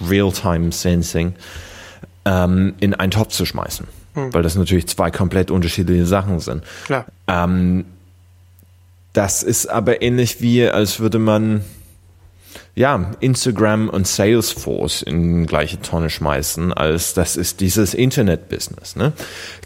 Real-Time 0.09 0.73
Sensing, 0.73 1.35
ähm, 2.25 2.75
in 2.81 2.95
einen 2.95 3.13
Topf 3.13 3.33
zu 3.33 3.45
schmeißen. 3.45 3.87
Hm. 4.15 4.35
Weil 4.35 4.43
das 4.43 4.57
natürlich 4.57 4.89
zwei 4.89 5.11
komplett 5.11 5.51
unterschiedliche 5.51 6.07
Sachen 6.07 6.41
sind. 6.41 6.65
Klar. 6.85 7.07
Ähm, 7.29 7.85
das 9.13 9.43
ist 9.43 9.67
aber 9.67 10.03
ähnlich 10.03 10.41
wie, 10.41 10.69
als 10.69 11.01
würde 11.01 11.19
man 11.19 11.63
ja, 12.79 13.11
Instagram 13.19 13.89
und 13.89 14.07
Salesforce 14.07 15.03
in 15.03 15.47
gleiche 15.47 15.81
Tonne 15.83 16.11
schmeißen, 16.11 16.73
als 16.73 17.13
das 17.13 17.37
ist 17.37 17.61
dieses 17.61 17.93
Internet-Business. 17.93 18.95
Ne? 18.95 19.13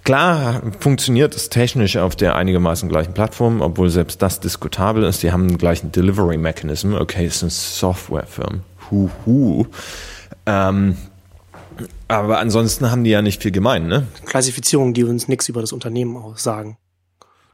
Klar 0.02 0.62
funktioniert 0.80 1.36
es 1.36 1.50
technisch 1.50 1.98
auf 1.98 2.16
der 2.16 2.36
einigermaßen 2.36 2.88
gleichen 2.88 3.12
Plattform, 3.12 3.60
obwohl 3.60 3.90
selbst 3.90 4.22
das 4.22 4.40
diskutabel 4.40 5.04
ist. 5.04 5.22
Die 5.22 5.30
haben 5.30 5.46
den 5.46 5.58
gleichen 5.58 5.92
Delivery-Mechanism. 5.92 6.94
Okay, 6.94 7.26
es 7.26 7.40
sind 7.40 7.52
Softwarefirmen. 7.52 8.62
Huhu. 8.90 9.66
Ähm, 10.46 10.96
aber 12.08 12.38
ansonsten 12.38 12.90
haben 12.90 13.04
die 13.04 13.10
ja 13.10 13.20
nicht 13.20 13.42
viel 13.42 13.52
gemein, 13.52 13.88
ne? 13.88 14.06
Klassifizierungen, 14.24 14.94
die 14.94 15.04
uns 15.04 15.28
nichts 15.28 15.50
über 15.50 15.60
das 15.60 15.72
Unternehmen 15.72 16.16
aussagen. 16.16 16.78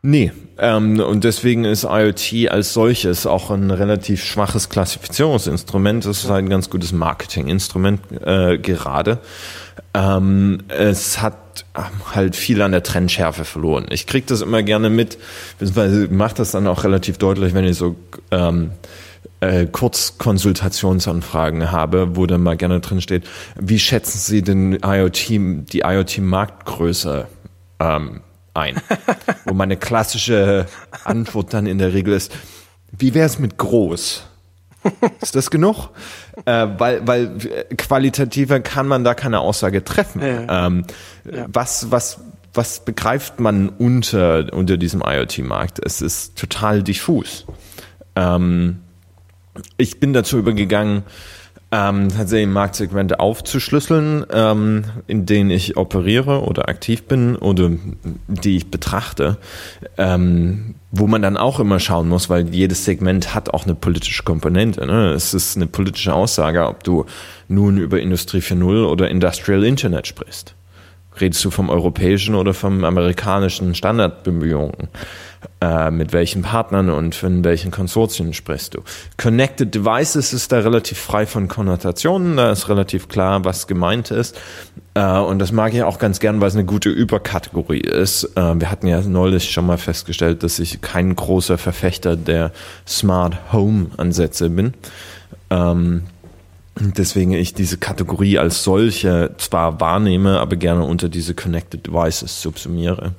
Nee, 0.00 0.32
ähm, 0.58 1.00
und 1.00 1.24
deswegen 1.24 1.64
ist 1.64 1.84
IoT 1.84 2.50
als 2.50 2.72
solches 2.72 3.26
auch 3.26 3.50
ein 3.50 3.70
relativ 3.70 4.24
schwaches 4.24 4.68
Klassifizierungsinstrument. 4.68 6.06
Es 6.06 6.24
ist 6.24 6.30
halt 6.30 6.44
ein 6.44 6.48
ganz 6.48 6.70
gutes 6.70 6.92
Marketinginstrument 6.92 8.00
äh, 8.24 8.58
gerade. 8.58 9.18
Ähm, 9.94 10.62
es 10.68 11.20
hat 11.20 11.36
halt 12.14 12.36
viel 12.36 12.62
an 12.62 12.70
der 12.70 12.84
Trendschärfe 12.84 13.44
verloren. 13.44 13.86
Ich 13.90 14.06
krieg 14.06 14.26
das 14.28 14.40
immer 14.40 14.62
gerne 14.62 14.88
mit, 14.88 15.18
beziehungsweise 15.58 16.08
mache 16.08 16.36
das 16.36 16.52
dann 16.52 16.68
auch 16.68 16.84
relativ 16.84 17.18
deutlich, 17.18 17.54
wenn 17.54 17.64
ich 17.64 17.76
so 17.76 17.96
ähm, 18.30 18.70
äh, 19.40 19.66
Kurzkonsultationsanfragen 19.66 21.72
habe, 21.72 22.16
wo 22.16 22.26
dann 22.26 22.42
mal 22.42 22.56
gerne 22.56 22.80
drin 22.80 23.00
steht, 23.00 23.24
wie 23.58 23.78
schätzen 23.78 24.18
Sie 24.18 24.42
den 24.42 24.78
IoT, 24.84 25.30
die 25.72 25.80
IoT-Marktgröße 25.80 27.26
ähm, 27.80 28.20
ein. 28.58 28.80
Wo 29.44 29.54
meine 29.54 29.76
klassische 29.76 30.66
Antwort 31.04 31.54
dann 31.54 31.66
in 31.66 31.78
der 31.78 31.92
Regel 31.94 32.14
ist, 32.14 32.32
wie 32.96 33.14
wäre 33.14 33.26
es 33.26 33.38
mit 33.38 33.56
groß? 33.58 34.24
Ist 35.20 35.34
das 35.34 35.50
genug? 35.50 35.90
äh, 36.46 36.66
weil, 36.78 37.06
weil 37.06 37.36
qualitativer 37.76 38.60
kann 38.60 38.86
man 38.86 39.04
da 39.04 39.14
keine 39.14 39.40
Aussage 39.40 39.84
treffen. 39.84 40.22
Ja. 40.22 40.66
Ähm, 40.66 40.84
Ja. 41.30 41.46
Was, 41.52 41.90
was, 41.90 42.20
was 42.54 42.84
begreift 42.84 43.40
man 43.40 43.68
unter, 43.68 44.46
unter 44.52 44.76
diesem 44.76 45.02
IoT-Markt? 45.04 45.80
Es 45.84 46.00
ist 46.00 46.38
total 46.38 46.82
diffus. 46.82 47.44
Ähm, 48.16 48.78
ich 49.76 50.00
bin 50.00 50.12
dazu 50.12 50.38
übergegangen, 50.38 51.02
ähm, 51.70 52.08
tatsächlich 52.08 52.48
Marktsegmente 52.48 53.20
aufzuschlüsseln, 53.20 54.24
ähm, 54.32 54.84
in 55.06 55.26
denen 55.26 55.50
ich 55.50 55.76
operiere 55.76 56.42
oder 56.42 56.68
aktiv 56.68 57.04
bin 57.04 57.36
oder 57.36 57.70
die 58.26 58.56
ich 58.56 58.70
betrachte, 58.70 59.36
ähm, 59.98 60.76
wo 60.90 61.06
man 61.06 61.20
dann 61.20 61.36
auch 61.36 61.60
immer 61.60 61.78
schauen 61.78 62.08
muss, 62.08 62.30
weil 62.30 62.48
jedes 62.54 62.86
Segment 62.86 63.34
hat 63.34 63.52
auch 63.52 63.64
eine 63.64 63.74
politische 63.74 64.22
Komponente. 64.22 64.86
Ne? 64.86 65.10
Es 65.10 65.34
ist 65.34 65.56
eine 65.56 65.66
politische 65.66 66.14
Aussage, 66.14 66.66
ob 66.66 66.84
du 66.84 67.04
nun 67.48 67.76
über 67.76 68.00
Industrie 68.00 68.38
4.0 68.38 68.86
oder 68.86 69.10
Industrial 69.10 69.62
Internet 69.62 70.06
sprichst. 70.06 70.54
Redest 71.20 71.44
du 71.44 71.50
vom 71.50 71.70
europäischen 71.70 72.34
oder 72.34 72.54
vom 72.54 72.84
amerikanischen 72.84 73.74
Standardbemühungen? 73.74 74.88
Äh, 75.60 75.90
mit 75.90 76.12
welchen 76.12 76.42
Partnern 76.42 76.90
und 76.90 77.14
von 77.14 77.44
welchen 77.44 77.70
Konsortien 77.70 78.32
sprichst 78.32 78.74
du? 78.74 78.82
Connected 79.16 79.74
Devices 79.74 80.32
ist 80.32 80.52
da 80.52 80.58
relativ 80.58 80.98
frei 80.98 81.26
von 81.26 81.48
Konnotationen, 81.48 82.36
da 82.36 82.50
ist 82.52 82.68
relativ 82.68 83.08
klar, 83.08 83.44
was 83.44 83.66
gemeint 83.66 84.10
ist. 84.10 84.38
Äh, 84.94 85.18
und 85.18 85.38
das 85.38 85.52
mag 85.52 85.74
ich 85.74 85.82
auch 85.82 85.98
ganz 85.98 86.20
gern, 86.20 86.40
weil 86.40 86.48
es 86.48 86.54
eine 86.54 86.64
gute 86.64 86.90
Überkategorie 86.90 87.80
ist. 87.80 88.24
Äh, 88.36 88.60
wir 88.60 88.70
hatten 88.70 88.86
ja 88.86 89.00
neulich 89.00 89.50
schon 89.50 89.66
mal 89.66 89.78
festgestellt, 89.78 90.42
dass 90.42 90.58
ich 90.58 90.80
kein 90.80 91.14
großer 91.14 91.58
Verfechter 91.58 92.16
der 92.16 92.52
Smart 92.86 93.52
Home 93.52 93.86
Ansätze 93.96 94.50
bin. 94.50 94.74
Ähm, 95.50 96.02
Deswegen 96.80 97.32
ich 97.32 97.54
diese 97.54 97.76
Kategorie 97.76 98.38
als 98.38 98.62
solche 98.62 99.34
zwar 99.38 99.80
wahrnehme, 99.80 100.40
aber 100.40 100.56
gerne 100.56 100.84
unter 100.84 101.08
diese 101.08 101.34
Connected 101.34 101.86
Devices 101.86 102.40
subsumiere. 102.40 103.14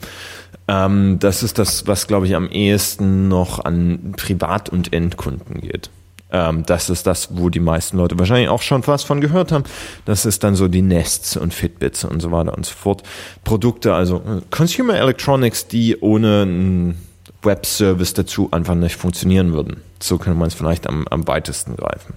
Ähm, 0.68 1.20
das 1.20 1.44
ist 1.44 1.60
das, 1.60 1.88
was 1.88 2.08
glaube 2.08 2.28
ich 2.28 2.36
am 2.36 2.50
ehesten 2.50 3.28
noch 3.28 3.64
an 3.64 4.14
Privat- 4.16 4.70
und 4.70 4.94
Endkunden 4.94 5.62
geht. 5.62 5.90
Ähm, 6.32 6.64
das 6.66 6.90
ist 6.90 7.08
das, 7.08 7.30
wo 7.32 7.50
die 7.50 7.60
meisten 7.60 7.98
Leute 7.98 8.18
wahrscheinlich 8.20 8.50
auch 8.50 8.62
schon 8.62 8.86
was 8.86 9.04
von 9.04 9.20
gehört 9.20 9.52
haben. 9.52 9.64
Das 10.06 10.26
ist 10.26 10.44
dann 10.44 10.56
so 10.56 10.68
die 10.68 10.84
Nests 10.84 11.36
und 11.36 11.54
Fitbits 11.54 12.04
und 12.04 12.22
so 12.22 12.32
weiter 12.32 12.56
und 12.56 12.66
so 12.66 12.74
fort. 12.74 13.04
Produkte, 13.44 13.94
also 13.94 14.18
äh, 14.18 14.42
Consumer 14.52 14.96
Electronics, 14.96 15.68
die 15.68 15.98
ohne 16.00 16.44
einen 16.44 16.98
Web-Service 17.42 18.14
dazu 18.14 18.50
einfach 18.52 18.76
nicht 18.76 18.96
funktionieren 18.96 19.54
würden. 19.54 19.82
So 20.02 20.18
könnte 20.18 20.38
man 20.38 20.48
es 20.48 20.54
vielleicht 20.54 20.88
am, 20.88 21.08
am 21.10 21.28
weitesten 21.28 21.76
greifen. 21.76 22.14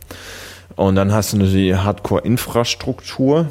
Und 0.76 0.94
dann 0.94 1.12
hast 1.12 1.32
du 1.32 1.38
die 1.38 1.74
Hardcore-Infrastruktur. 1.74 3.50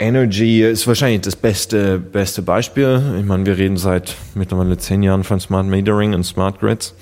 Energy 0.00 0.62
ist 0.62 0.86
wahrscheinlich 0.86 1.22
das 1.22 1.36
beste, 1.36 1.98
beste 1.98 2.42
Beispiel. 2.42 3.16
Ich 3.18 3.24
meine, 3.24 3.44
wir 3.46 3.58
reden 3.58 3.76
seit 3.76 4.14
mittlerweile 4.34 4.78
zehn 4.78 5.02
Jahren 5.02 5.24
von 5.24 5.40
Smart 5.40 5.66
Metering 5.66 6.14
und 6.14 6.24
Smart 6.24 6.60
Grids. 6.60 6.94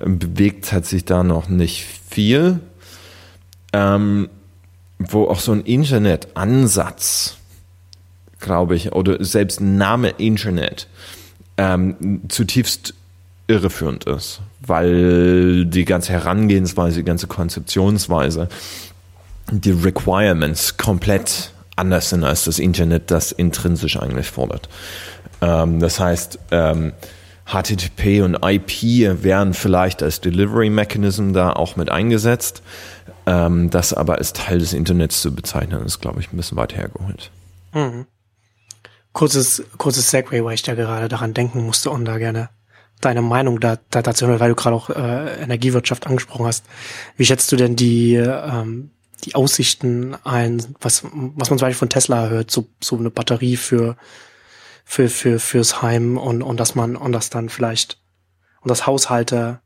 Bewegt 0.00 0.72
hat 0.72 0.86
sich 0.86 1.04
da 1.04 1.22
noch 1.22 1.48
nicht 1.48 1.84
viel. 2.08 2.60
Ähm, 3.72 4.30
wo 4.98 5.28
auch 5.28 5.40
so 5.40 5.52
ein 5.52 5.60
Internet-Ansatz, 5.60 7.36
glaube 8.40 8.76
ich, 8.76 8.92
oder 8.92 9.22
selbst 9.22 9.60
Name 9.60 10.10
Internet 10.10 10.88
ähm, 11.56 12.22
zutiefst 12.28 12.94
irreführend 13.46 14.04
ist, 14.04 14.40
weil 14.68 15.64
die 15.66 15.84
ganze 15.84 16.12
Herangehensweise, 16.12 16.98
die 16.98 17.04
ganze 17.04 17.26
Konzeptionsweise, 17.26 18.48
die 19.50 19.70
Requirements 19.70 20.76
komplett 20.76 21.52
anders 21.76 22.10
sind 22.10 22.24
als 22.24 22.44
das 22.44 22.58
Internet 22.58 23.10
das 23.10 23.32
intrinsisch 23.32 23.98
eigentlich 23.98 24.28
fordert. 24.28 24.68
Ähm, 25.40 25.80
das 25.80 26.00
heißt, 26.00 26.38
ähm, 26.50 26.92
HTTP 27.46 28.22
und 28.22 28.38
IP 28.44 29.22
werden 29.22 29.54
vielleicht 29.54 30.02
als 30.02 30.20
Delivery 30.20 30.68
Mechanism 30.68 31.32
da 31.32 31.52
auch 31.52 31.76
mit 31.76 31.90
eingesetzt. 31.90 32.62
Ähm, 33.26 33.70
das 33.70 33.94
aber 33.94 34.16
als 34.18 34.32
Teil 34.32 34.58
des 34.58 34.74
Internets 34.74 35.22
zu 35.22 35.34
bezeichnen, 35.34 35.84
ist, 35.84 36.00
glaube 36.00 36.20
ich, 36.20 36.32
ein 36.32 36.36
bisschen 36.36 36.58
weit 36.58 36.76
hergeholt. 36.76 37.30
Kurzes, 39.12 39.62
kurzes 39.78 40.10
Segway, 40.10 40.44
weil 40.44 40.54
ich 40.54 40.62
da 40.62 40.74
gerade 40.74 41.08
daran 41.08 41.34
denken 41.34 41.64
musste 41.64 41.90
und 41.90 42.04
da 42.04 42.18
gerne 42.18 42.50
deine 43.00 43.22
Meinung 43.22 43.60
da, 43.60 43.78
da 43.90 44.02
dazu 44.02 44.26
hören, 44.26 44.40
weil 44.40 44.50
du 44.50 44.54
gerade 44.54 44.76
auch 44.76 44.90
äh, 44.90 45.42
Energiewirtschaft 45.42 46.06
angesprochen 46.06 46.46
hast. 46.46 46.66
Wie 47.16 47.24
schätzt 47.24 47.50
du 47.52 47.56
denn 47.56 47.76
die, 47.76 48.14
ähm, 48.14 48.90
die 49.24 49.34
Aussichten 49.34 50.16
ein, 50.24 50.64
was, 50.80 51.04
was 51.04 51.50
man 51.50 51.58
zum 51.58 51.66
Beispiel 51.66 51.78
von 51.78 51.90
Tesla 51.90 52.28
hört, 52.28 52.50
so, 52.50 52.68
so 52.80 52.96
eine 52.96 53.10
Batterie 53.10 53.56
für, 53.56 53.96
für, 54.84 55.08
für, 55.08 55.38
fürs 55.38 55.82
Heim 55.82 56.18
und, 56.18 56.42
und 56.42 56.58
dass 56.58 56.74
man, 56.74 56.96
und 56.96 57.12
das 57.12 57.30
dann 57.30 57.48
vielleicht, 57.48 58.00
und 58.60 58.70
das 58.70 58.86
Haushalte 58.86 59.60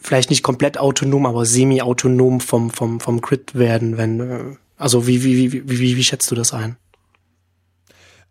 vielleicht 0.00 0.30
nicht 0.30 0.42
komplett 0.42 0.78
autonom, 0.78 1.26
aber 1.26 1.46
semi-autonom 1.46 2.40
vom, 2.40 2.70
vom, 2.70 3.00
vom 3.00 3.20
Grid 3.20 3.54
werden, 3.54 3.96
wenn, 3.96 4.20
äh, 4.20 4.56
also 4.76 5.06
wie, 5.06 5.22
wie, 5.24 5.52
wie, 5.52 5.68
wie, 5.68 5.78
wie, 5.78 5.96
wie 5.96 6.04
schätzt 6.04 6.30
du 6.30 6.34
das 6.34 6.52
ein? 6.52 6.76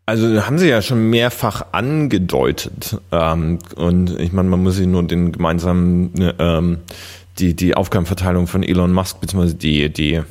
Also 0.05 0.45
haben 0.45 0.59
sie 0.59 0.67
ja 0.67 0.81
schon 0.81 1.09
mehrfach 1.09 1.67
angedeutet. 1.71 2.97
Ähm, 3.11 3.59
und 3.75 4.19
ich 4.19 4.33
meine, 4.33 4.49
man 4.49 4.61
muss 4.61 4.75
sich 4.75 4.87
nur 4.87 5.03
den 5.03 5.31
gemeinsamen, 5.31 6.11
ne, 6.13 6.35
ähm, 6.39 6.79
die, 7.39 7.55
die 7.55 7.75
Aufgabenverteilung 7.75 8.47
von 8.47 8.63
Elon 8.63 8.91
Musk, 8.91 9.21
beziehungsweise 9.21 9.55
die, 9.55 9.91
die 9.91 10.21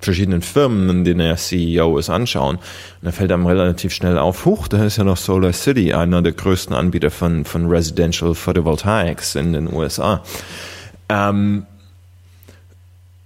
verschiedenen 0.00 0.42
Firmen, 0.42 0.90
in 0.90 1.04
denen 1.04 1.20
er 1.20 1.36
CEO 1.36 1.98
ist, 1.98 2.10
anschauen. 2.10 2.56
Und 2.56 2.62
da 3.02 3.12
fällt 3.12 3.32
einem 3.32 3.46
relativ 3.46 3.94
schnell 3.94 4.18
auf, 4.18 4.44
huch, 4.44 4.68
da 4.68 4.84
ist 4.84 4.98
ja 4.98 5.04
noch 5.04 5.16
Solar 5.16 5.52
City, 5.52 5.94
einer 5.94 6.20
der 6.20 6.32
größten 6.32 6.74
Anbieter 6.74 7.10
von, 7.10 7.44
von 7.44 7.66
Residential 7.66 8.34
Photovoltaics 8.34 9.36
in 9.36 9.52
den 9.52 9.72
USA. 9.72 10.22
Ähm, 11.08 11.66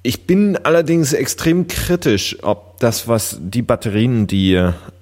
ich 0.03 0.27
bin 0.27 0.57
allerdings 0.57 1.13
extrem 1.13 1.67
kritisch, 1.67 2.37
ob 2.43 2.79
das, 2.79 3.09
was 3.09 3.39
die 3.41 3.63
Batterien, 3.63 4.27
die 4.27 4.55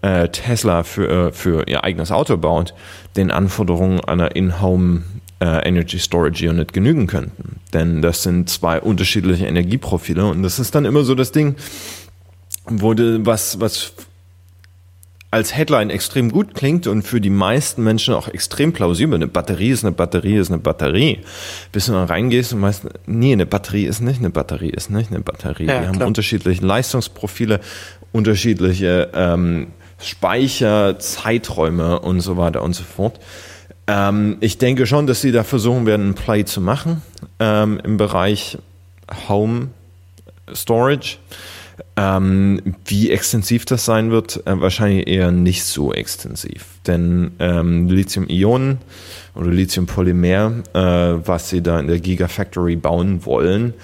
äh, 0.02 0.28
Tesla 0.28 0.82
für, 0.82 1.28
äh, 1.28 1.32
für 1.32 1.68
ihr 1.68 1.84
eigenes 1.84 2.10
Auto 2.10 2.36
baut, 2.36 2.74
den 3.16 3.30
Anforderungen 3.30 4.00
einer 4.00 4.34
In-Home 4.34 5.02
äh, 5.40 5.68
Energy 5.68 5.98
Storage 5.98 6.48
Unit 6.48 6.72
genügen 6.72 7.06
könnten. 7.06 7.60
Denn 7.74 8.00
das 8.00 8.22
sind 8.22 8.48
zwei 8.48 8.80
unterschiedliche 8.80 9.46
Energieprofile 9.46 10.26
und 10.26 10.42
das 10.42 10.58
ist 10.58 10.74
dann 10.74 10.86
immer 10.86 11.04
so 11.04 11.14
das 11.14 11.30
Ding, 11.30 11.56
wurde 12.66 13.24
was, 13.26 13.60
was 13.60 13.92
als 15.36 15.54
Headline 15.54 15.90
extrem 15.90 16.32
gut 16.32 16.54
klingt 16.54 16.86
und 16.86 17.02
für 17.02 17.20
die 17.20 17.30
meisten 17.30 17.84
Menschen 17.84 18.14
auch 18.14 18.26
extrem 18.26 18.72
plausibel. 18.72 19.14
Eine 19.16 19.26
Batterie 19.26 19.68
ist 19.68 19.84
eine 19.84 19.92
Batterie 19.92 20.36
ist 20.36 20.50
eine 20.50 20.58
Batterie. 20.58 21.20
Bis 21.72 21.86
du 21.86 21.92
dann 21.92 22.08
reingehst 22.08 22.54
und 22.54 22.62
weißt, 22.62 22.86
nee, 23.06 23.32
eine 23.32 23.44
Batterie 23.44 23.84
ist 23.84 24.00
nicht 24.00 24.18
eine 24.18 24.30
Batterie 24.30 24.70
ist 24.70 24.90
nicht 24.90 25.10
eine 25.10 25.20
Batterie. 25.20 25.66
Ja, 25.66 25.80
Die 25.80 25.86
haben 25.88 25.96
klar. 25.96 26.08
unterschiedliche 26.08 26.64
Leistungsprofile, 26.64 27.60
unterschiedliche 28.12 29.10
ähm, 29.14 29.66
Speicher, 30.00 30.98
Zeiträume 30.98 32.00
und 32.00 32.20
so 32.20 32.38
weiter 32.38 32.62
und 32.62 32.72
so 32.72 32.84
fort. 32.84 33.20
Ähm, 33.86 34.38
ich 34.40 34.56
denke 34.56 34.86
schon, 34.86 35.06
dass 35.06 35.20
sie 35.20 35.32
da 35.32 35.44
versuchen 35.44 35.84
werden, 35.84 36.02
einen 36.06 36.14
Play 36.14 36.46
zu 36.46 36.62
machen 36.62 37.02
ähm, 37.40 37.78
im 37.84 37.98
Bereich 37.98 38.56
Home 39.28 39.68
Storage. 40.54 41.18
Ähm, 41.96 42.74
wie 42.84 43.10
extensiv 43.10 43.64
das 43.64 43.84
sein 43.84 44.10
wird, 44.10 44.46
äh, 44.46 44.60
wahrscheinlich 44.60 45.06
eher 45.06 45.30
nicht 45.30 45.64
so 45.64 45.92
extensiv. 45.92 46.66
Denn 46.86 47.32
ähm, 47.38 47.88
Lithium-Ionen 47.88 48.78
oder 49.34 49.50
Lithium-Polymer, 49.50 50.62
äh, 50.72 51.26
was 51.26 51.50
sie 51.50 51.62
da 51.62 51.78
in 51.80 51.86
der 51.86 52.00
Gigafactory 52.00 52.76
bauen 52.76 53.24
wollen, 53.24 53.74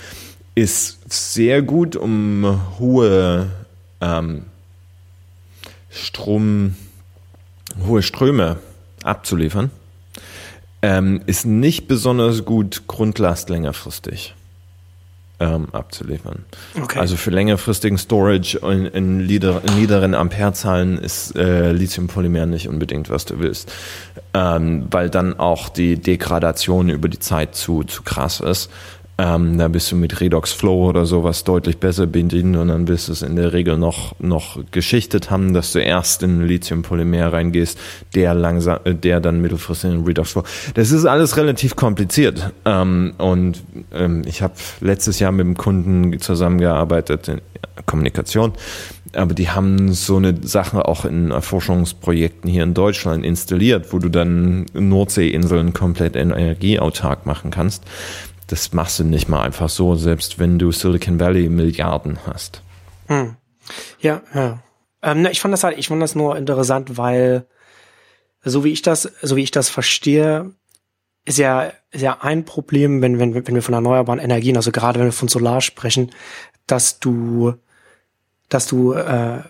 ist 0.54 1.12
sehr 1.12 1.62
gut, 1.62 1.96
um 1.96 2.60
hohe 2.78 3.50
ähm, 4.00 4.42
Strom, 5.90 6.76
hohe 7.86 8.02
Ströme 8.02 8.58
abzuliefern. 9.02 9.70
Ähm, 10.82 11.20
ist 11.26 11.46
nicht 11.46 11.88
besonders 11.88 12.44
gut 12.44 12.82
Grundlast 12.86 13.50
längerfristig 13.50 14.34
ähm, 15.42 15.68
abzuliefern. 15.72 16.44
Okay. 16.80 17.00
Also 17.00 17.16
für 17.16 17.30
längerfristigen 17.30 17.98
Storage 17.98 18.58
in, 18.58 18.86
in, 18.86 19.26
nieder, 19.26 19.62
in 19.66 19.74
niederen 19.74 20.14
Amperezahlen 20.14 20.98
ist 20.98 21.36
äh, 21.36 21.72
Lithiumpolymer 21.72 22.46
nicht 22.46 22.68
unbedingt, 22.68 23.10
was 23.10 23.24
du 23.24 23.40
willst, 23.40 23.72
ähm, 24.34 24.86
weil 24.90 25.10
dann 25.10 25.38
auch 25.38 25.68
die 25.68 25.96
Degradation 25.96 26.88
über 26.88 27.08
die 27.08 27.18
Zeit 27.18 27.56
zu, 27.56 27.82
zu 27.82 28.02
krass 28.02 28.40
ist. 28.40 28.70
Ähm, 29.18 29.58
da 29.58 29.68
bist 29.68 29.92
du 29.92 29.96
mit 29.96 30.20
Redox 30.20 30.52
Flow 30.52 30.88
oder 30.88 31.04
sowas 31.04 31.44
deutlich 31.44 31.78
besser 31.78 32.06
bedient 32.06 32.56
und 32.56 32.68
dann 32.68 32.86
bist 32.86 33.08
du 33.08 33.12
es 33.12 33.20
in 33.20 33.36
der 33.36 33.52
Regel 33.52 33.76
noch, 33.76 34.18
noch 34.18 34.58
geschichtet 34.70 35.30
haben, 35.30 35.52
dass 35.52 35.72
du 35.72 35.80
erst 35.80 36.22
in 36.22 36.46
Lithium-Polymer 36.46 37.32
reingehst, 37.32 37.78
der 38.14 38.34
langsam, 38.34 38.80
äh, 38.84 38.94
der 38.94 39.20
dann 39.20 39.42
mittelfristig 39.42 39.90
in 39.90 40.04
Redox 40.04 40.32
Flow. 40.32 40.44
Das 40.74 40.92
ist 40.92 41.04
alles 41.04 41.36
relativ 41.36 41.76
kompliziert. 41.76 42.52
Ähm, 42.64 43.12
und 43.18 43.62
ähm, 43.92 44.22
ich 44.24 44.40
habe 44.40 44.54
letztes 44.80 45.18
Jahr 45.18 45.32
mit 45.32 45.46
dem 45.46 45.56
Kunden 45.56 46.18
zusammengearbeitet 46.18 47.28
in 47.28 47.40
Kommunikation 47.86 48.52
aber 49.14 49.34
die 49.34 49.50
haben 49.50 49.92
so 49.92 50.16
eine 50.16 50.34
Sache 50.42 50.86
auch 50.88 51.04
in 51.04 51.32
Forschungsprojekten 51.38 52.48
hier 52.48 52.62
in 52.62 52.72
Deutschland 52.72 53.26
installiert, 53.26 53.92
wo 53.92 53.98
du 53.98 54.08
dann 54.08 54.64
Nordseeinseln 54.72 55.74
komplett 55.74 56.16
energieautark 56.16 57.26
machen 57.26 57.50
kannst 57.50 57.84
das 58.46 58.72
machst 58.72 58.98
du 58.98 59.04
nicht 59.04 59.28
mal 59.28 59.42
einfach 59.42 59.68
so, 59.68 59.94
selbst 59.94 60.38
wenn 60.38 60.58
du 60.58 60.72
Silicon 60.72 61.20
Valley 61.20 61.48
Milliarden 61.48 62.18
hast. 62.26 62.62
Hm. 63.06 63.36
Ja, 64.00 64.22
ja. 64.34 64.62
Ähm, 65.02 65.26
ich 65.26 65.40
fand 65.40 65.52
das 65.52 65.64
halt, 65.64 65.78
ich 65.78 65.88
fand 65.88 66.02
das 66.02 66.14
nur 66.14 66.36
interessant, 66.36 66.96
weil 66.96 67.46
so 68.44 68.64
wie 68.64 68.72
ich 68.72 68.82
das, 68.82 69.10
so 69.22 69.36
wie 69.36 69.42
ich 69.42 69.50
das 69.50 69.68
verstehe, 69.68 70.52
ist 71.24 71.38
ja, 71.38 71.72
ist 71.90 72.02
ja 72.02 72.18
ein 72.20 72.44
Problem, 72.44 73.00
wenn, 73.00 73.18
wenn, 73.18 73.34
wenn 73.34 73.54
wir 73.54 73.62
von 73.62 73.74
erneuerbaren 73.74 74.18
Energien, 74.18 74.56
also 74.56 74.72
gerade 74.72 74.98
wenn 74.98 75.06
wir 75.06 75.12
von 75.12 75.28
Solar 75.28 75.60
sprechen, 75.60 76.10
dass 76.66 76.98
du, 76.98 77.54
dass 78.48 78.66
du 78.66 78.92
äh, 78.92 79.42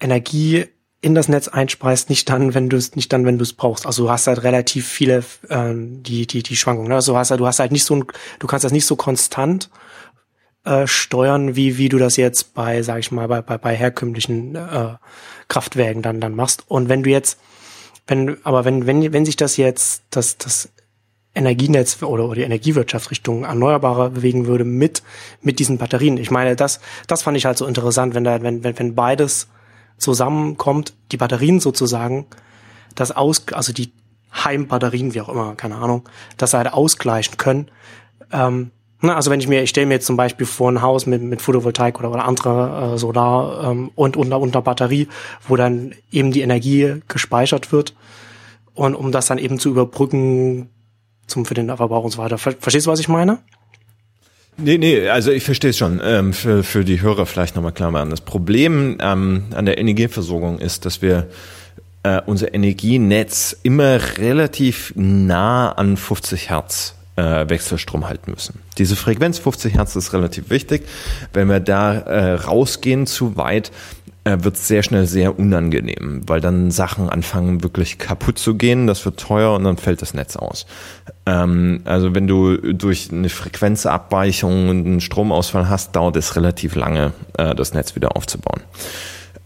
Energie 0.00 0.66
in 1.04 1.14
das 1.14 1.28
Netz 1.28 1.48
einspeist, 1.48 2.08
nicht 2.08 2.30
dann, 2.30 2.54
wenn 2.54 2.70
du 2.70 2.78
es 2.78 2.96
nicht 2.96 3.12
dann, 3.12 3.26
wenn 3.26 3.36
du 3.36 3.42
es 3.42 3.52
brauchst. 3.52 3.86
Also 3.86 4.04
du 4.04 4.10
hast 4.10 4.26
halt 4.26 4.42
relativ 4.42 4.88
viele 4.88 5.22
ähm, 5.50 6.02
die 6.02 6.26
die 6.26 6.42
die 6.42 6.56
Schwankungen. 6.56 6.88
Ne? 6.88 6.94
Also 6.94 7.12
du 7.12 7.18
hast 7.18 7.30
halt, 7.30 7.40
du 7.40 7.46
hast 7.46 7.58
halt 7.58 7.72
nicht 7.72 7.84
so 7.84 7.96
ein, 7.96 8.04
du 8.38 8.46
kannst 8.46 8.64
das 8.64 8.72
nicht 8.72 8.86
so 8.86 8.96
konstant 8.96 9.68
äh, 10.64 10.86
steuern, 10.86 11.56
wie 11.56 11.76
wie 11.76 11.90
du 11.90 11.98
das 11.98 12.16
jetzt 12.16 12.54
bei, 12.54 12.80
sag 12.80 13.00
ich 13.00 13.12
mal, 13.12 13.28
bei 13.28 13.42
bei, 13.42 13.58
bei 13.58 13.76
herkömmlichen 13.76 14.56
äh, 14.56 14.94
Kraftwerken 15.48 16.00
dann 16.00 16.22
dann 16.22 16.34
machst. 16.34 16.64
Und 16.68 16.88
wenn 16.88 17.02
du 17.02 17.10
jetzt, 17.10 17.38
wenn 18.06 18.38
aber 18.42 18.64
wenn 18.64 18.86
wenn 18.86 19.12
wenn 19.12 19.26
sich 19.26 19.36
das 19.36 19.58
jetzt 19.58 20.04
das 20.08 20.38
das 20.38 20.70
Energienetz 21.34 22.02
oder, 22.02 22.24
oder 22.24 22.36
die 22.36 22.42
Energiewirtschaft 22.42 23.10
Richtung 23.10 23.44
Erneuerbare 23.44 24.08
bewegen 24.08 24.46
würde 24.46 24.64
mit 24.64 25.02
mit 25.42 25.58
diesen 25.58 25.76
Batterien. 25.76 26.16
Ich 26.16 26.30
meine, 26.30 26.56
das 26.56 26.80
das 27.08 27.22
fand 27.22 27.36
ich 27.36 27.44
halt 27.44 27.58
so 27.58 27.66
interessant, 27.66 28.14
wenn 28.14 28.24
da 28.24 28.40
wenn 28.40 28.64
wenn, 28.64 28.78
wenn 28.78 28.94
beides 28.94 29.48
zusammenkommt, 29.98 30.94
die 31.12 31.16
Batterien 31.16 31.60
sozusagen, 31.60 32.26
das 32.94 33.10
aus, 33.12 33.44
also 33.52 33.72
die 33.72 33.92
Heimbatterien, 34.32 35.14
wie 35.14 35.20
auch 35.20 35.28
immer, 35.28 35.54
keine 35.54 35.76
Ahnung, 35.76 36.08
das 36.36 36.54
halt 36.54 36.72
ausgleichen 36.72 37.36
können. 37.36 37.70
Ähm, 38.32 38.70
na, 39.00 39.16
also 39.16 39.30
wenn 39.30 39.40
ich 39.40 39.48
mir, 39.48 39.62
ich 39.62 39.70
stelle 39.70 39.86
mir 39.86 39.94
jetzt 39.94 40.06
zum 40.06 40.16
Beispiel 40.16 40.46
vor 40.46 40.70
ein 40.70 40.80
Haus 40.80 41.06
mit, 41.06 41.22
mit 41.22 41.42
Photovoltaik 41.42 41.98
oder, 41.98 42.10
oder 42.10 42.24
andere 42.24 42.94
äh, 42.94 42.98
Solar 42.98 43.70
ähm, 43.70 43.90
und 43.94 44.16
unter, 44.16 44.40
unter 44.40 44.62
Batterie, 44.62 45.08
wo 45.46 45.56
dann 45.56 45.94
eben 46.10 46.32
die 46.32 46.40
Energie 46.40 47.02
gespeichert 47.08 47.70
wird 47.70 47.94
und 48.74 48.94
um 48.94 49.12
das 49.12 49.26
dann 49.26 49.38
eben 49.38 49.58
zu 49.58 49.70
überbrücken 49.70 50.70
zum 51.26 51.44
für 51.44 51.54
den 51.54 51.74
Verbrauch 51.74 52.04
und 52.04 52.10
so 52.10 52.18
weiter. 52.18 52.38
Verstehst 52.38 52.86
du, 52.86 52.90
was 52.90 53.00
ich 53.00 53.08
meine? 53.08 53.38
Nee, 54.56 54.78
nee, 54.78 55.08
also 55.08 55.32
ich 55.32 55.42
verstehe 55.42 55.70
es 55.70 55.78
schon. 55.78 56.00
Ähm, 56.02 56.32
für, 56.32 56.62
für 56.62 56.84
die 56.84 57.00
Hörer 57.00 57.26
vielleicht 57.26 57.56
nochmal 57.56 57.72
klar 57.72 57.90
machen. 57.90 58.10
Das 58.10 58.20
Problem 58.20 58.98
ähm, 59.00 59.44
an 59.54 59.66
der 59.66 59.78
Energieversorgung 59.78 60.58
ist, 60.58 60.86
dass 60.86 61.02
wir 61.02 61.28
äh, 62.04 62.20
unser 62.26 62.54
Energienetz 62.54 63.56
immer 63.62 63.98
relativ 64.18 64.92
nah 64.94 65.72
an 65.72 65.96
50 65.96 66.50
Hertz 66.50 66.94
äh, 67.16 67.48
Wechselstrom 67.48 68.06
halten 68.06 68.30
müssen. 68.30 68.60
Diese 68.78 68.96
Frequenz 68.96 69.38
50 69.38 69.74
Hertz 69.74 69.96
ist 69.96 70.12
relativ 70.12 70.50
wichtig. 70.50 70.82
Wenn 71.32 71.48
wir 71.48 71.60
da 71.60 71.98
äh, 71.98 72.34
rausgehen 72.34 73.06
zu 73.06 73.36
weit, 73.36 73.72
äh, 74.24 74.38
wird 74.40 74.56
sehr 74.56 74.82
schnell 74.82 75.06
sehr 75.06 75.38
unangenehm, 75.38 76.22
weil 76.26 76.40
dann 76.40 76.70
Sachen 76.70 77.08
anfangen 77.08 77.62
wirklich 77.62 77.98
kaputt 77.98 78.38
zu 78.38 78.54
gehen, 78.54 78.86
das 78.86 79.04
wird 79.04 79.20
teuer 79.20 79.54
und 79.54 79.64
dann 79.64 79.76
fällt 79.76 80.02
das 80.02 80.14
Netz 80.14 80.36
aus. 80.36 80.66
Ähm, 81.26 81.82
also 81.84 82.14
wenn 82.14 82.26
du 82.26 82.56
durch 82.56 83.10
eine 83.12 83.28
Frequenzabweichung 83.28 84.70
einen 84.70 85.00
Stromausfall 85.00 85.68
hast, 85.68 85.94
dauert 85.94 86.16
es 86.16 86.36
relativ 86.36 86.74
lange, 86.74 87.12
äh, 87.36 87.54
das 87.54 87.74
Netz 87.74 87.94
wieder 87.94 88.16
aufzubauen. 88.16 88.62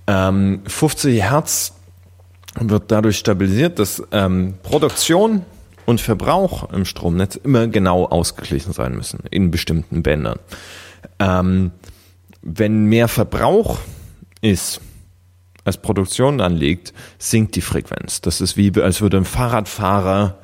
Ähm, 0.06 0.60
50 0.66 1.22
Hertz 1.22 1.74
wird 2.58 2.84
dadurch 2.90 3.18
stabilisiert, 3.18 3.78
dass 3.78 4.02
ähm, 4.12 4.54
Produktion 4.62 5.42
und 5.86 6.00
Verbrauch 6.00 6.72
im 6.72 6.84
Stromnetz 6.84 7.36
immer 7.36 7.66
genau 7.66 8.06
ausgeglichen 8.06 8.72
sein 8.72 8.94
müssen 8.94 9.20
in 9.30 9.50
bestimmten 9.50 10.02
Bändern. 10.02 10.38
Ähm, 11.18 11.72
wenn 12.42 12.84
mehr 12.84 13.08
Verbrauch 13.08 13.78
ist, 14.40 14.80
als 15.64 15.76
Produktion 15.76 16.40
anlegt, 16.40 16.92
sinkt 17.18 17.54
die 17.56 17.60
Frequenz. 17.60 18.20
Das 18.20 18.40
ist 18.40 18.56
wie, 18.56 18.72
als 18.80 19.00
würde 19.00 19.18
ein 19.18 19.24
Fahrradfahrer 19.24 20.38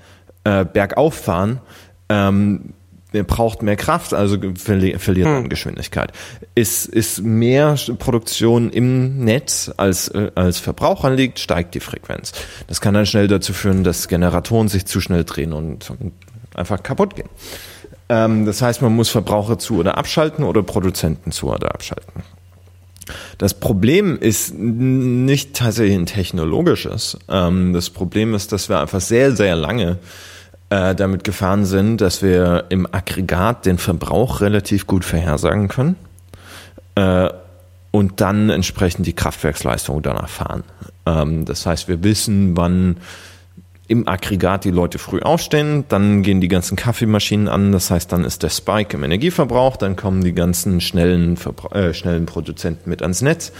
äh, 0.44 0.64
bergauf 0.64 1.14
fahren. 1.14 1.60
Ähm, 2.08 2.74
er 3.14 3.24
braucht 3.24 3.62
mehr 3.62 3.76
Kraft, 3.76 4.12
also 4.12 4.36
verli 4.56 4.98
verliert 4.98 5.28
hm. 5.28 5.48
Geschwindigkeit. 5.48 6.12
Ist, 6.54 6.86
ist 6.86 7.22
mehr 7.22 7.76
Produktion 7.98 8.70
im 8.70 9.24
Netz 9.24 9.70
als, 9.76 10.08
äh, 10.08 10.32
als 10.34 10.58
Verbrauch 10.58 11.04
anliegt, 11.04 11.38
steigt 11.38 11.74
die 11.74 11.80
Frequenz. 11.80 12.32
Das 12.66 12.80
kann 12.80 12.94
dann 12.94 13.06
schnell 13.06 13.28
dazu 13.28 13.52
führen, 13.52 13.84
dass 13.84 14.08
Generatoren 14.08 14.68
sich 14.68 14.86
zu 14.86 15.00
schnell 15.00 15.24
drehen 15.24 15.52
und, 15.52 15.90
und 15.90 16.12
einfach 16.54 16.82
kaputt 16.82 17.14
gehen. 17.14 17.28
Ähm, 18.08 18.46
das 18.46 18.60
heißt, 18.60 18.82
man 18.82 18.94
muss 18.94 19.10
Verbraucher 19.10 19.58
zu 19.58 19.78
oder 19.78 19.96
abschalten 19.96 20.44
oder 20.44 20.62
Produzenten 20.62 21.30
zu 21.30 21.52
oder 21.52 21.72
abschalten. 21.72 22.22
Das 23.38 23.54
Problem 23.54 24.18
ist 24.18 24.54
nicht 24.54 25.54
tatsächlich 25.54 25.96
ein 25.96 26.06
technologisches. 26.06 27.18
Ähm, 27.28 27.72
das 27.72 27.90
Problem 27.90 28.34
ist, 28.34 28.52
dass 28.52 28.68
wir 28.68 28.80
einfach 28.80 29.00
sehr, 29.00 29.32
sehr 29.36 29.56
lange 29.56 29.98
äh, 30.70 30.94
damit 30.94 31.24
gefahren 31.24 31.64
sind, 31.64 32.00
dass 32.00 32.22
wir 32.22 32.64
im 32.68 32.86
Aggregat 32.90 33.66
den 33.66 33.78
Verbrauch 33.78 34.40
relativ 34.40 34.86
gut 34.86 35.04
vorhersagen 35.04 35.68
können 35.68 35.96
äh, 36.94 37.28
und 37.90 38.20
dann 38.20 38.50
entsprechend 38.50 39.06
die 39.06 39.12
Kraftwerksleistung 39.12 40.02
danach 40.02 40.28
fahren. 40.28 40.64
Ähm, 41.06 41.44
das 41.44 41.66
heißt, 41.66 41.88
wir 41.88 42.02
wissen, 42.02 42.56
wann 42.56 42.96
im 43.86 44.08
Aggregat 44.08 44.64
die 44.64 44.70
Leute 44.70 44.98
früh 44.98 45.20
aufstehen, 45.20 45.84
dann 45.88 46.22
gehen 46.22 46.40
die 46.40 46.48
ganzen 46.48 46.76
Kaffeemaschinen 46.76 47.48
an, 47.48 47.72
das 47.72 47.90
heißt, 47.90 48.10
dann 48.12 48.24
ist 48.24 48.42
der 48.42 48.48
Spike 48.48 48.96
im 48.96 49.04
Energieverbrauch, 49.04 49.76
dann 49.76 49.96
kommen 49.96 50.24
die 50.24 50.32
ganzen 50.32 50.80
schnellen, 50.80 51.36
Verbra 51.36 51.76
äh, 51.76 51.94
schnellen 51.94 52.26
Produzenten 52.26 52.88
mit 52.88 53.02
ans 53.02 53.20
Netz 53.20 53.52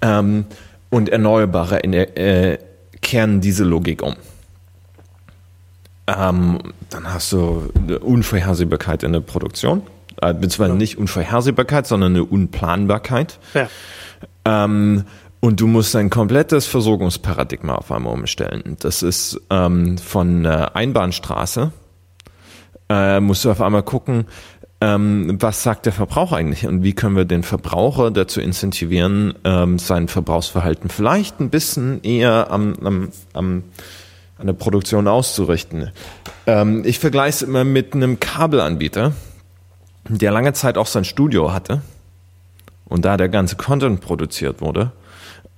ähm, 0.00 0.46
und 0.90 1.08
Erneuerbare 1.08 1.80
in, 1.80 1.92
äh, 1.92 2.58
kehren 3.00 3.40
diese 3.40 3.64
Logik 3.64 4.02
um. 4.02 4.14
Ähm, 6.06 6.58
dann 6.90 7.12
hast 7.12 7.32
du 7.32 7.70
eine 7.76 7.98
Unvorhersehbarkeit 7.98 9.02
in 9.02 9.12
der 9.12 9.20
Produktion, 9.20 9.82
äh, 10.22 10.32
beziehungsweise 10.32 10.70
ja. 10.70 10.76
nicht 10.76 10.98
Unvorhersehbarkeit, 10.98 11.86
sondern 11.86 12.14
eine 12.14 12.24
Unplanbarkeit. 12.24 13.38
Ja. 13.54 13.68
Ähm, 14.44 15.04
und 15.40 15.60
du 15.60 15.66
musst 15.66 15.94
dein 15.94 16.10
komplettes 16.10 16.66
Versorgungsparadigma 16.66 17.74
auf 17.74 17.92
einmal 17.92 18.12
umstellen. 18.12 18.76
Das 18.80 19.02
ist 19.02 19.40
ähm, 19.50 19.98
von 19.98 20.44
äh, 20.44 20.66
Einbahnstraße. 20.74 21.72
Äh, 22.88 23.20
musst 23.20 23.44
du 23.44 23.50
auf 23.50 23.60
einmal 23.60 23.82
gucken, 23.82 24.26
ähm, 24.80 25.36
was 25.40 25.62
sagt 25.62 25.86
der 25.86 25.92
Verbraucher 25.92 26.36
eigentlich 26.36 26.66
und 26.66 26.82
wie 26.82 26.92
können 26.92 27.16
wir 27.16 27.24
den 27.24 27.42
Verbraucher 27.42 28.10
dazu 28.10 28.40
incentivieren, 28.40 29.34
ähm, 29.44 29.78
sein 29.78 30.08
Verbrauchsverhalten 30.08 30.88
vielleicht 30.88 31.40
ein 31.40 31.50
bisschen 31.50 32.02
eher 32.02 32.50
am, 32.50 32.74
am, 32.84 33.08
am 33.32 33.64
an 34.38 34.46
der 34.46 34.54
Produktion 34.54 35.08
auszurichten. 35.08 35.90
Ähm, 36.46 36.84
ich 36.84 37.00
vergleiche 37.00 37.30
es 37.30 37.42
immer 37.42 37.64
mit 37.64 37.94
einem 37.94 38.20
Kabelanbieter, 38.20 39.12
der 40.08 40.30
lange 40.30 40.52
Zeit 40.52 40.78
auch 40.78 40.86
sein 40.86 41.04
Studio 41.04 41.52
hatte 41.52 41.82
und 42.84 43.04
da 43.04 43.16
der 43.16 43.28
ganze 43.28 43.56
Content 43.56 44.00
produziert 44.00 44.60
wurde 44.60 44.92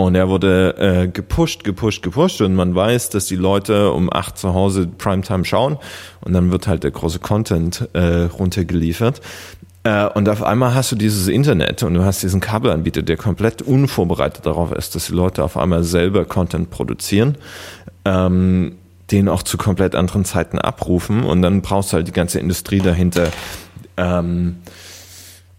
und 0.01 0.15
er 0.15 0.31
wurde 0.31 0.77
äh, 0.79 1.09
gepusht, 1.09 1.63
gepusht, 1.63 2.03
gepusht 2.03 2.41
und 2.41 2.55
man 2.55 2.75
weiß, 2.75 3.11
dass 3.11 3.27
die 3.27 3.37
Leute 3.37 3.93
um 3.93 4.11
acht 4.11 4.39
zu 4.39 4.55
Hause 4.55 4.87
Primetime 4.87 5.45
schauen 5.45 5.77
und 6.23 6.33
dann 6.33 6.51
wird 6.51 6.67
halt 6.67 6.85
der 6.85 6.91
große 6.91 7.19
Content 7.19 7.87
äh, 7.93 8.23
runtergeliefert. 8.25 9.21
Äh, 9.83 10.07
und 10.07 10.31
auf 10.31 10.43
einmal 10.43 10.75
hast 10.75 10.91
du 10.91 10.97
dieses 10.97 11.29
Internet 11.29 11.83
und 11.83 11.93
du 11.93 12.03
hast 12.03 12.23
diesen 12.23 12.41
Kabelanbieter, 12.41 13.03
der 13.03 13.19
komplett 13.19 13.61
unvorbereitet 13.61 14.47
darauf 14.47 14.73
ist, 14.73 14.95
dass 14.95 15.09
die 15.09 15.13
Leute 15.13 15.45
auf 15.45 15.59
einmal 15.59 15.85
selber 15.85 16.25
Content 16.25 16.71
produzieren, 16.71 17.37
ähm, 18.07 18.77
den 19.11 19.29
auch 19.29 19.43
zu 19.43 19.59
komplett 19.59 19.95
anderen 19.95 20.25
Zeiten 20.25 20.59
abrufen 20.59 21.25
und 21.25 21.43
dann 21.43 21.61
brauchst 21.61 21.93
du 21.93 21.97
halt 21.97 22.09
die 22.09 22.13
ganze 22.13 22.41
Industrie 22.41 22.79
dahinter. 22.79 23.29
Ähm, 23.99 24.57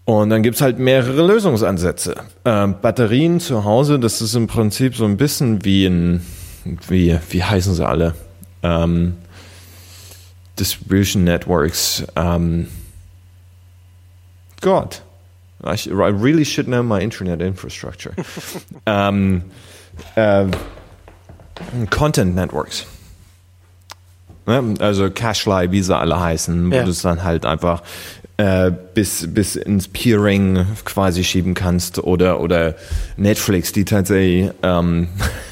und 0.04 0.30
dann 0.30 0.42
gibt's 0.42 0.60
halt 0.60 0.78
mehrere 0.78 1.26
Lösungsansätze. 1.26 2.14
Ähm, 2.44 2.74
Batterien 2.82 3.40
zu 3.40 3.64
Hause, 3.64 3.98
das 3.98 4.20
ist 4.20 4.34
im 4.34 4.46
Prinzip 4.46 4.96
so 4.96 5.04
ein 5.04 5.16
bisschen 5.16 5.64
wie 5.64 5.86
ein, 5.86 6.26
wie, 6.88 7.18
wie 7.30 7.44
heißen 7.44 7.74
sie 7.74 7.86
alle? 7.86 8.14
Ähm, 8.62 9.16
Distribution 10.58 11.24
Networks. 11.24 12.04
Ähm, 12.16 12.68
God. 14.60 15.02
I, 15.64 15.76
sh- 15.76 15.86
I 15.88 16.10
really 16.10 16.44
should 16.44 16.66
know 16.66 16.82
my 16.82 17.00
internet 17.00 17.40
infrastructure. 17.40 18.14
ähm, 18.86 19.42
äh, 20.16 20.46
Content 21.90 22.34
Networks. 22.34 22.86
Ne? 24.46 24.74
Also 24.80 25.08
Cashfly, 25.10 25.70
wie 25.70 25.82
sie 25.82 25.96
alle 25.96 26.18
heißen, 26.18 26.70
wo 26.70 26.74
Ja. 26.74 26.82
du 26.84 26.90
es 26.90 27.02
dann 27.02 27.22
halt 27.22 27.46
einfach 27.46 27.82
äh, 28.42 28.72
bis, 28.94 29.32
bis 29.32 29.54
ins 29.54 29.86
Peering 29.86 30.66
quasi 30.84 31.22
schieben 31.22 31.54
kannst 31.54 32.00
oder, 32.00 32.40
oder 32.40 32.74
Netflix, 33.16 33.70
die 33.72 33.84
tatsächlich 33.84 34.50
ähm, 34.64 35.06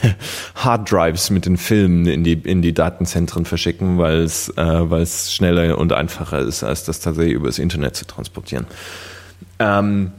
Harddrives 0.57 1.31
mit 1.31 1.47
den 1.47 1.57
Filmen 1.57 2.07
in 2.07 2.25
die, 2.25 2.33
in 2.33 2.63
die 2.63 2.75
Datenzentren 2.75 3.45
verschicken, 3.45 3.99
weil 3.99 4.19
es 4.23 4.49
äh, 4.57 4.91
weil 4.91 5.03
es 5.03 5.33
schneller 5.33 5.79
und 5.79 5.93
einfacher 5.93 6.41
ist, 6.41 6.65
als 6.65 6.85
das 6.85 6.99
tatsächlich 6.99 7.35
übers 7.35 7.61
Internet 7.61 7.95
zu 7.95 8.07
transportieren. 8.07 8.67
Ähm, 9.61 10.11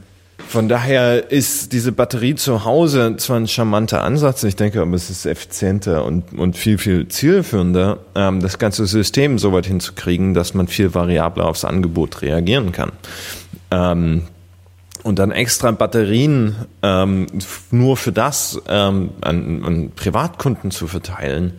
von 0.48 0.68
daher 0.68 1.30
ist 1.30 1.72
diese 1.72 1.92
Batterie 1.92 2.34
zu 2.34 2.64
Hause 2.64 3.16
zwar 3.16 3.38
ein 3.38 3.48
charmanter 3.48 4.02
Ansatz, 4.04 4.42
ich 4.44 4.56
denke, 4.56 4.80
aber 4.80 4.94
es 4.94 5.10
ist 5.10 5.26
effizienter 5.26 6.04
und, 6.04 6.32
und 6.38 6.56
viel, 6.56 6.78
viel 6.78 7.08
zielführender, 7.08 7.98
ähm, 8.14 8.40
das 8.40 8.58
ganze 8.58 8.86
System 8.86 9.38
so 9.38 9.52
weit 9.52 9.66
hinzukriegen, 9.66 10.34
dass 10.34 10.54
man 10.54 10.68
viel 10.68 10.94
variabler 10.94 11.46
aufs 11.46 11.64
Angebot 11.64 12.22
reagieren 12.22 12.72
kann. 12.72 12.92
Ähm, 13.70 14.22
und 15.02 15.18
dann 15.18 15.32
extra 15.32 15.70
Batterien 15.72 16.54
ähm, 16.82 17.26
nur 17.70 17.96
für 17.96 18.12
das 18.12 18.60
ähm, 18.68 19.10
an, 19.20 19.64
an 19.64 19.90
Privatkunden 19.96 20.70
zu 20.70 20.86
verteilen, 20.86 21.54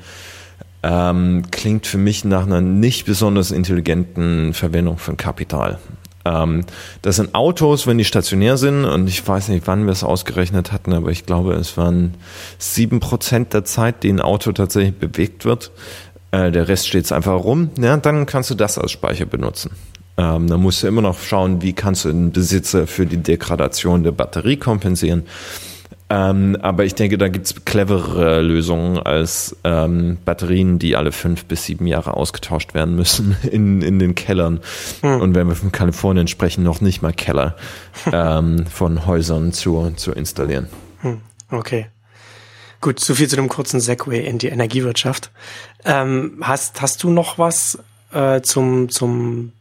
ähm, 0.84 1.44
klingt 1.52 1.88
für 1.88 1.98
mich 1.98 2.26
nach 2.26 2.46
einer 2.46 2.62
nicht 2.62 3.06
besonders 3.06 3.52
intelligenten 3.52 4.54
Verwendung 4.54 4.98
von 4.98 5.18
Kapital. 5.18 5.80
Ähm, 6.26 6.66
das 7.02 7.18
sind 7.18 7.36
Autos, 7.36 7.88
wenn 7.88 7.98
die 7.98 8.06
stationär 8.06 8.58
sind, 8.58 8.86
und 8.86 9.08
ich 9.08 9.28
weiß 9.28 9.50
nicht, 9.50 9.68
wann 9.68 9.86
wir 9.86 9.92
es 9.92 10.04
ausgerechnet 10.04 10.72
hatten, 10.72 10.94
aber 10.94 11.12
ich 11.12 11.26
glaube, 11.26 11.54
es 11.54 11.78
waren 11.78 12.16
sieben 12.58 13.00
Prozent 13.00 13.54
der 13.54 13.66
Zeit, 13.66 14.04
die 14.04 14.10
ein 14.10 14.22
Auto 14.22 14.52
tatsächlich 14.52 14.96
bewegt 14.96 15.46
wird. 15.46 15.72
Äh, 16.32 16.52
der 16.52 16.68
Rest 16.68 16.88
steht 16.88 17.12
einfach 17.12 17.44
rum. 17.44 17.70
Ja, 17.78 17.98
dann 17.98 18.26
kannst 18.26 18.50
du 18.50 18.56
das 18.56 18.78
als 18.78 18.92
Speicher 18.92 19.26
benutzen. 19.26 19.72
Ähm, 20.16 20.48
dann 20.48 20.62
musst 20.62 20.84
du 20.84 20.88
immer 20.88 21.02
noch 21.02 21.20
schauen, 21.20 21.62
wie 21.62 21.74
kannst 21.74 22.06
du 22.06 22.10
den 22.10 22.32
Besitzer 22.32 22.88
für 22.88 23.06
die 23.06 23.18
Degradation 23.18 24.04
der 24.04 24.12
Batterie 24.12 24.58
kompensieren. 24.58 25.24
Ähm, 26.14 26.58
aber 26.62 26.86
ich 26.86 26.94
denke, 26.94 27.18
da 27.18 27.28
gibt's 27.28 27.66
cleverere 27.66 28.42
Lösungen 28.42 29.00
als 29.00 29.56
ähm, 29.64 30.20
Batterien, 30.24 30.78
die 30.78 30.96
alle 30.96 31.12
fünf 31.12 31.46
bis 31.46 31.66
sieben 31.66 31.88
Jahre 31.88 32.16
ausgetauscht 32.16 32.76
werden 32.76 32.96
müssen 32.96 33.36
in, 33.52 33.82
in 33.82 33.98
den 33.98 34.14
Kellern. 34.14 34.60
Und 35.02 35.34
wenn 35.34 35.48
wir 35.48 35.56
von 35.56 35.72
Kalifornien 35.72 36.28
sprechen, 36.28 36.64
noch 36.64 36.82
nicht 36.82 37.02
mal 37.02 37.14
Keller 37.14 37.56
ähm, 38.14 38.68
von 38.68 39.08
Häusern 39.08 39.54
zu, 39.54 39.92
zu 39.96 40.12
installieren. 40.12 40.68
Okay. 41.50 41.88
Gut, 42.80 43.00
so 43.00 43.16
viel 43.16 43.28
zu 43.28 43.36
dem 43.36 43.48
kurzen 43.48 43.80
Segway 43.80 44.24
in 44.24 44.38
die 44.38 44.50
Energiewirtschaft. 44.50 45.32
Ähm, 45.84 46.42
hast, 46.42 46.82
hast 46.82 47.02
du 47.02 47.10
noch 47.10 47.40
was 47.40 47.80
äh, 48.12 48.42
zum, 48.42 48.90
zum 48.90 49.54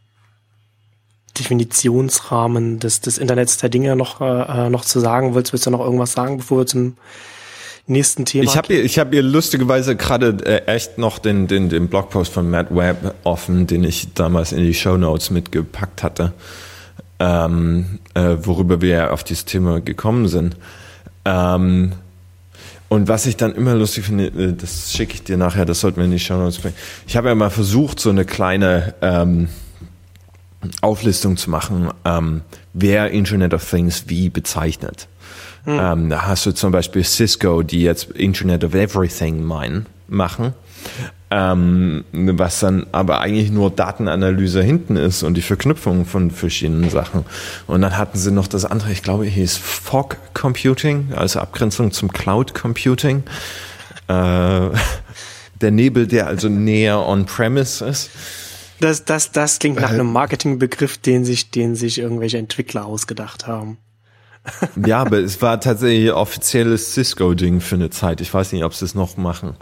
Definitionsrahmen 1.39 2.79
des, 2.79 3.01
des 3.01 3.17
Internets 3.17 3.57
der 3.57 3.69
Dinge 3.69 3.95
noch, 3.95 4.21
äh, 4.21 4.69
noch 4.69 4.85
zu 4.85 4.99
sagen? 4.99 5.35
Willst, 5.35 5.53
willst 5.53 5.65
du 5.65 5.71
noch 5.71 5.79
irgendwas 5.79 6.13
sagen, 6.13 6.37
bevor 6.37 6.59
wir 6.59 6.65
zum 6.65 6.95
nächsten 7.87 8.25
Thema 8.25 8.43
Ich 8.45 8.57
habe 8.57 8.67
hier, 8.67 8.83
ich 8.83 8.99
hab 8.99 9.11
hier 9.11 9.23
lustigerweise 9.23 9.95
gerade 9.95 10.37
äh, 10.45 10.65
echt 10.71 10.97
noch 10.97 11.19
den, 11.19 11.47
den, 11.47 11.69
den 11.69 11.87
Blogpost 11.87 12.31
von 12.31 12.49
Matt 12.49 12.73
Webb 12.75 13.15
offen, 13.23 13.67
den 13.67 13.83
ich 13.83 14.13
damals 14.13 14.51
in 14.51 14.59
die 14.59 14.73
Show 14.73 14.97
Notes 14.97 15.31
mitgepackt 15.31 16.03
hatte, 16.03 16.33
ähm, 17.19 17.99
äh, 18.13 18.37
worüber 18.41 18.81
wir 18.81 19.11
auf 19.11 19.23
dieses 19.23 19.45
Thema 19.45 19.81
gekommen 19.81 20.27
sind. 20.27 20.55
Ähm, 21.25 21.93
und 22.89 23.07
was 23.07 23.25
ich 23.25 23.37
dann 23.37 23.55
immer 23.55 23.73
lustig 23.73 24.05
finde, 24.05 24.27
äh, 24.27 24.53
das 24.53 24.93
schicke 24.93 25.15
ich 25.15 25.23
dir 25.23 25.37
nachher, 25.37 25.65
das 25.65 25.79
sollten 25.79 25.97
wir 25.97 26.05
in 26.05 26.11
die 26.11 26.19
Show 26.19 26.37
Notes 26.37 26.59
bringen. 26.59 26.75
Ich 27.07 27.17
habe 27.17 27.29
ja 27.29 27.35
mal 27.35 27.49
versucht, 27.49 27.99
so 27.99 28.11
eine 28.11 28.23
kleine 28.23 28.93
ähm, 29.01 29.49
Auflistung 30.81 31.37
zu 31.37 31.49
machen, 31.49 31.89
ähm, 32.05 32.41
wer 32.73 33.11
Internet 33.11 33.53
of 33.53 33.69
Things 33.69 34.05
wie 34.07 34.29
bezeichnet. 34.29 35.07
Ähm, 35.65 36.09
da 36.09 36.27
hast 36.27 36.45
du 36.45 36.51
zum 36.51 36.71
Beispiel 36.71 37.03
Cisco, 37.03 37.63
die 37.63 37.83
jetzt 37.83 38.11
Internet 38.11 38.63
of 38.63 38.73
Everything 38.73 39.43
meinen, 39.43 39.85
machen, 40.09 40.53
ähm, 41.31 42.03
was 42.11 42.59
dann 42.59 42.85
aber 42.91 43.21
eigentlich 43.21 43.49
nur 43.49 43.71
Datenanalyse 43.71 44.61
hinten 44.61 44.97
ist 44.97 45.23
und 45.23 45.35
die 45.35 45.41
Verknüpfung 45.41 46.05
von 46.05 46.31
verschiedenen 46.31 46.89
Sachen. 46.89 47.25
Und 47.65 47.81
dann 47.81 47.97
hatten 47.97 48.17
sie 48.17 48.31
noch 48.31 48.47
das 48.47 48.65
andere, 48.65 48.91
ich 48.91 49.03
glaube, 49.03 49.25
hieß 49.25 49.57
Fog 49.57 50.17
Computing, 50.33 51.13
also 51.15 51.39
Abgrenzung 51.39 51.91
zum 51.91 52.11
Cloud 52.11 52.53
Computing. 52.53 53.23
Äh, 54.07 54.13
der 55.61 55.71
Nebel, 55.71 56.07
der 56.07 56.27
also 56.27 56.49
näher 56.49 56.99
on-premise 57.07 57.85
ist. 57.85 58.09
Das, 58.83 59.05
das, 59.05 59.31
das 59.31 59.59
klingt 59.59 59.79
nach 59.79 59.91
einem 59.91 60.11
Marketingbegriff, 60.11 60.97
den 60.97 61.23
sich, 61.23 61.51
den 61.51 61.75
sich 61.75 61.99
irgendwelche 61.99 62.37
Entwickler 62.37 62.85
ausgedacht 62.85 63.47
haben. 63.47 63.77
Ja, 64.85 64.99
aber 64.99 65.19
es 65.19 65.41
war 65.41 65.61
tatsächlich 65.61 66.11
offizielles 66.11 66.93
Cisco-Ding 66.93 67.61
für 67.61 67.75
eine 67.75 67.91
Zeit. 67.91 68.19
Ich 68.19 68.33
weiß 68.33 68.51
nicht, 68.51 68.65
ob 68.65 68.73
sie 68.73 68.83
es 68.83 68.93
noch 68.93 69.15
machen. 69.15 69.55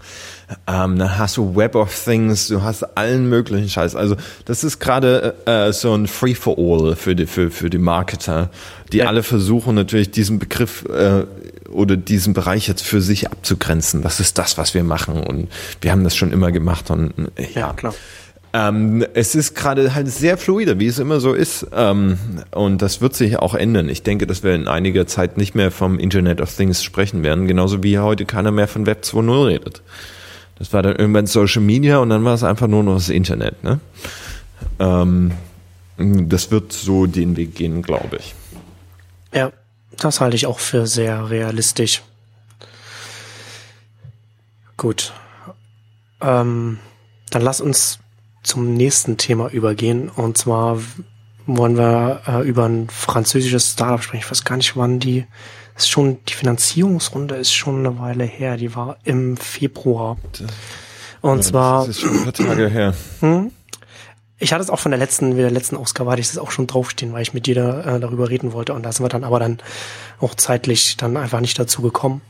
Ähm, 0.65 0.97
dann 0.97 1.19
hast 1.19 1.37
du 1.37 1.55
Web 1.55 1.75
of 1.75 1.93
Things, 2.03 2.47
du 2.47 2.63
hast 2.63 2.97
allen 2.97 3.29
möglichen 3.29 3.69
Scheiß. 3.69 3.95
Also 3.95 4.15
das 4.45 4.63
ist 4.63 4.79
gerade 4.79 5.35
äh, 5.45 5.71
so 5.71 5.93
ein 5.93 6.07
Free-for-all 6.07 6.95
für 6.95 7.15
die, 7.15 7.27
für, 7.27 7.51
für 7.51 7.69
die 7.69 7.77
Marketer, 7.77 8.49
die 8.91 8.97
Ja. 8.97 9.05
alle 9.05 9.21
versuchen 9.21 9.75
natürlich 9.75 10.09
diesen 10.09 10.39
Begriff 10.39 10.83
äh, 10.85 11.25
oder 11.69 11.95
diesen 11.95 12.33
Bereich 12.33 12.67
jetzt 12.67 12.81
für 12.83 13.01
sich 13.01 13.27
abzugrenzen. 13.31 14.01
Das 14.01 14.19
ist 14.19 14.39
das, 14.39 14.57
was 14.57 14.73
wir 14.73 14.83
machen 14.83 15.21
und 15.21 15.47
wir 15.81 15.91
haben 15.91 16.03
das 16.03 16.15
schon 16.15 16.31
immer 16.31 16.51
gemacht 16.51 16.89
und 16.89 17.13
äh, 17.35 17.45
Ja, 17.53 17.73
klar. 17.73 17.93
Ähm, 18.53 19.05
es 19.13 19.33
ist 19.33 19.55
gerade 19.55 19.95
halt 19.95 20.09
sehr 20.09 20.37
fluide, 20.37 20.79
wie 20.79 20.87
es 20.87 20.99
immer 20.99 21.19
so 21.19 21.33
ist. 21.33 21.67
Ähm, 21.73 22.17
und 22.51 22.81
das 22.81 22.99
wird 22.99 23.15
sich 23.15 23.37
auch 23.37 23.55
ändern. 23.55 23.87
Ich 23.87 24.03
denke, 24.03 24.27
dass 24.27 24.43
wir 24.43 24.53
in 24.53 24.67
einiger 24.67 25.07
Zeit 25.07 25.37
nicht 25.37 25.55
mehr 25.55 25.71
vom 25.71 25.99
Internet 25.99 26.41
of 26.41 26.53
Things 26.53 26.83
sprechen 26.83 27.23
werden, 27.23 27.47
genauso 27.47 27.81
wie 27.83 27.97
heute 27.99 28.25
keiner 28.25 28.51
mehr 28.51 28.67
von 28.67 28.85
Web 28.85 29.03
2.0 29.03 29.47
redet. 29.47 29.81
Das 30.59 30.73
war 30.73 30.83
dann 30.83 30.95
irgendwann 30.95 31.27
Social 31.27 31.61
Media 31.61 31.99
und 31.99 32.09
dann 32.09 32.25
war 32.25 32.33
es 32.33 32.43
einfach 32.43 32.67
nur 32.67 32.83
noch 32.83 32.95
das 32.95 33.09
Internet. 33.09 33.63
Ne? 33.63 33.79
Ähm, 34.79 35.31
das 35.97 36.51
wird 36.51 36.73
so 36.73 37.05
den 37.07 37.37
Weg 37.37 37.55
gehen, 37.55 37.81
glaube 37.81 38.17
ich. 38.17 38.35
Ja, 39.33 39.51
das 39.97 40.19
halte 40.19 40.35
ich 40.35 40.45
auch 40.45 40.59
für 40.59 40.87
sehr 40.87 41.29
realistisch. 41.29 42.01
Gut. 44.75 45.13
Ähm, 46.21 46.79
dann 47.29 47.41
lass 47.41 47.61
uns 47.61 47.99
zum 48.43 48.73
nächsten 48.73 49.17
Thema 49.17 49.49
übergehen. 49.49 50.09
Und 50.09 50.37
zwar 50.37 50.79
wollen 51.45 51.77
wir 51.77 52.21
äh, 52.27 52.47
über 52.47 52.65
ein 52.65 52.89
französisches 52.89 53.71
Startup 53.71 54.01
sprechen. 54.01 54.23
Ich 54.25 54.31
weiß 54.31 54.43
gar 54.43 54.57
nicht, 54.57 54.75
wann 54.75 54.99
die. 54.99 55.25
Ist 55.77 55.89
schon 55.89 56.17
die 56.27 56.33
Finanzierungsrunde 56.33 57.35
ist 57.35 57.53
schon 57.53 57.79
eine 57.79 57.97
Weile 57.97 58.25
her. 58.25 58.57
Die 58.57 58.75
war 58.75 58.97
im 59.03 59.37
Februar. 59.37 60.17
Und 61.21 61.43
zwar 61.43 61.87
Das 61.87 61.97
ist 61.97 62.01
schon 62.01 62.17
ein 62.17 62.23
paar 62.23 62.33
Tage 62.33 62.67
her. 62.67 62.93
ich 64.37 64.51
hatte 64.51 64.63
es 64.63 64.69
auch 64.69 64.79
von 64.79 64.91
der 64.91 64.99
letzten, 64.99 65.37
der 65.37 65.51
letzten 65.51 65.77
Ausgabe 65.77 66.11
hatte 66.11 66.19
ich 66.19 66.27
das 66.27 66.39
auch 66.39 66.51
schon 66.51 66.67
draufstehen, 66.67 67.13
weil 67.13 67.21
ich 67.21 67.33
mit 67.33 67.45
dir 67.45 67.55
da, 67.55 67.95
äh, 67.95 67.99
darüber 67.99 68.29
reden 68.29 68.53
wollte 68.53 68.73
und 68.73 68.83
da 68.83 68.91
sind 68.91 69.05
wir 69.05 69.09
dann 69.09 69.23
aber 69.23 69.39
dann 69.39 69.59
auch 70.19 70.35
zeitlich 70.35 70.97
dann 70.97 71.15
einfach 71.15 71.39
nicht 71.39 71.57
dazu 71.57 71.81
gekommen. 71.81 72.21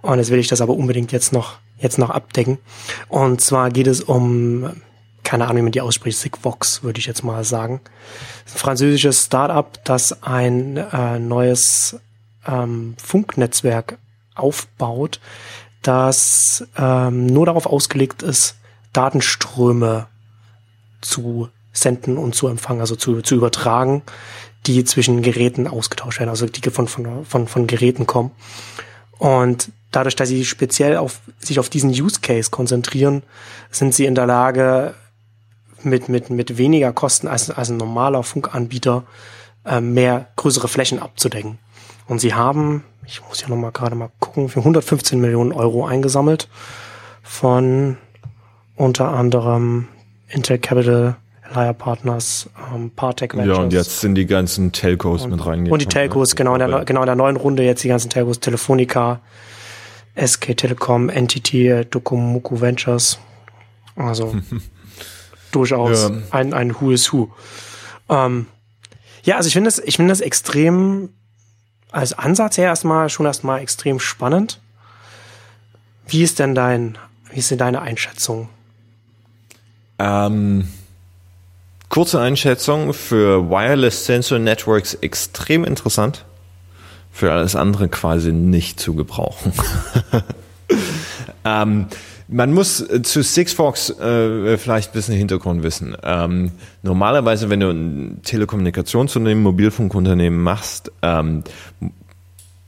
Und 0.00 0.18
jetzt 0.18 0.30
will 0.30 0.38
ich 0.38 0.48
das 0.48 0.60
aber 0.60 0.74
unbedingt 0.74 1.12
jetzt 1.12 1.32
noch, 1.32 1.58
jetzt 1.78 1.98
noch 1.98 2.10
abdecken. 2.10 2.58
Und 3.08 3.40
zwar 3.40 3.70
geht 3.70 3.86
es 3.86 4.00
um, 4.00 4.70
keine 5.24 5.44
Ahnung, 5.44 5.58
wie 5.58 5.62
man 5.62 5.72
die 5.72 5.80
ausspricht, 5.80 6.18
Sigvox, 6.18 6.82
würde 6.82 6.98
ich 6.98 7.06
jetzt 7.06 7.24
mal 7.24 7.44
sagen. 7.44 7.80
Ein 8.46 8.58
französisches 8.58 9.24
Startup, 9.24 9.78
das 9.84 10.22
ein 10.22 10.76
äh, 10.76 11.18
neues 11.18 12.00
ähm, 12.46 12.94
Funknetzwerk 13.02 13.98
aufbaut, 14.34 15.20
das 15.82 16.66
ähm, 16.76 17.26
nur 17.26 17.46
darauf 17.46 17.66
ausgelegt 17.66 18.22
ist, 18.22 18.56
Datenströme 18.92 20.06
zu 21.00 21.48
senden 21.72 22.18
und 22.18 22.34
zu 22.34 22.48
empfangen, 22.48 22.80
also 22.80 22.96
zu, 22.96 23.22
zu 23.22 23.34
übertragen, 23.34 24.02
die 24.66 24.84
zwischen 24.84 25.22
Geräten 25.22 25.66
ausgetauscht 25.66 26.20
werden, 26.20 26.30
also 26.30 26.46
die 26.46 26.70
von, 26.70 26.86
von, 26.86 27.24
von, 27.24 27.48
von 27.48 27.66
Geräten 27.66 28.06
kommen. 28.06 28.30
Und 29.18 29.70
dadurch, 29.90 30.16
dass 30.16 30.28
sie 30.28 30.44
speziell 30.44 30.96
auf, 30.96 31.20
sich 31.38 31.58
auf 31.58 31.68
diesen 31.68 31.90
Use 31.90 32.20
Case 32.20 32.50
konzentrieren, 32.50 33.22
sind 33.70 33.94
sie 33.94 34.04
in 34.04 34.14
der 34.14 34.26
Lage, 34.26 34.94
mit, 35.84 36.08
mit, 36.08 36.30
mit 36.30 36.58
weniger 36.58 36.92
Kosten 36.92 37.28
als, 37.28 37.50
als 37.50 37.70
ein 37.70 37.76
normaler 37.76 38.22
Funkanbieter 38.22 39.04
äh, 39.64 39.80
mehr 39.80 40.28
größere 40.36 40.68
Flächen 40.68 40.98
abzudecken. 40.98 41.58
Und 42.08 42.20
sie 42.20 42.34
haben, 42.34 42.84
ich 43.06 43.22
muss 43.28 43.40
ja 43.40 43.48
noch 43.48 43.56
mal 43.56 43.70
gerade 43.70 43.94
mal 43.94 44.10
gucken, 44.18 44.48
für 44.48 44.60
115 44.60 45.20
Millionen 45.20 45.52
Euro 45.52 45.86
eingesammelt 45.86 46.48
von 47.22 47.96
unter 48.76 49.08
anderem 49.10 49.88
Intel 50.28 50.58
Capital, 50.58 51.16
Alaya 51.42 51.72
Partners, 51.72 52.48
ähm, 52.74 52.90
Partech 52.90 53.34
Ventures. 53.34 53.56
Ja, 53.56 53.62
und 53.62 53.72
jetzt 53.72 54.00
sind 54.00 54.14
die 54.14 54.26
ganzen 54.26 54.72
Telcos 54.72 55.24
und, 55.24 55.30
mit 55.30 55.40
reingekommen. 55.40 55.72
Und 55.72 55.82
die 55.82 55.86
Telcos, 55.86 56.34
genau 56.34 56.54
in, 56.54 56.58
der, 56.58 56.84
genau 56.84 57.02
in 57.02 57.06
der 57.06 57.14
neuen 57.14 57.36
Runde 57.36 57.62
jetzt 57.62 57.84
die 57.84 57.88
ganzen 57.88 58.10
Telcos, 58.10 58.40
Telefonica, 58.40 59.20
SK 60.16 60.56
Telekom, 60.56 61.08
NTT, 61.08 61.86
Docomoco 61.90 62.60
Ventures. 62.60 63.18
Also 63.96 64.34
durchaus 65.52 66.10
Ja. 66.10 66.10
ein, 66.30 66.52
ein 66.52 66.80
Who 66.80 66.90
is 66.90 67.12
Who. 67.12 67.30
Ähm, 68.08 68.46
ja, 69.22 69.36
also 69.36 69.46
ich 69.46 69.52
finde 69.52 69.68
das, 69.68 69.78
ich 69.78 69.96
finde 69.96 70.10
das 70.10 70.20
extrem 70.20 71.10
als 71.92 72.12
Ansatz 72.12 72.58
her 72.58 72.66
erstmal 72.66 73.08
schon 73.10 73.26
erstmal 73.26 73.60
extrem 73.60 74.00
spannend. 74.00 74.60
Wie 76.06 76.22
ist 76.22 76.38
denn 76.38 76.54
dein, 76.54 76.98
wie 77.30 77.38
ist 77.38 77.50
denn 77.50 77.58
deine 77.58 77.82
Einschätzung? 77.82 78.48
Ähm, 79.98 80.68
kurze 81.88 82.20
Einschätzung 82.20 82.92
für 82.92 83.48
Wireless 83.50 84.06
Sensor 84.06 84.38
Networks 84.38 84.94
extrem 84.94 85.64
interessant. 85.64 86.24
Für 87.12 87.30
alles 87.32 87.54
andere 87.54 87.88
quasi 87.88 88.32
nicht 88.32 88.80
zu 88.80 88.94
gebrauchen. 88.94 89.52
ähm, 91.44 91.86
man 92.32 92.52
muss 92.52 92.80
äh, 92.80 93.02
zu 93.02 93.22
Sigfox 93.22 93.90
äh, 93.90 94.56
vielleicht 94.56 94.90
ein 94.90 94.92
bisschen 94.94 95.14
Hintergrund 95.14 95.62
wissen. 95.62 95.96
Ähm, 96.02 96.52
normalerweise, 96.82 97.50
wenn 97.50 97.60
du 97.60 97.70
ein 97.70 98.20
Telekommunikationsunternehmen, 98.22 99.42
Mobilfunkunternehmen 99.42 100.42
machst, 100.42 100.90
ähm, 101.02 101.44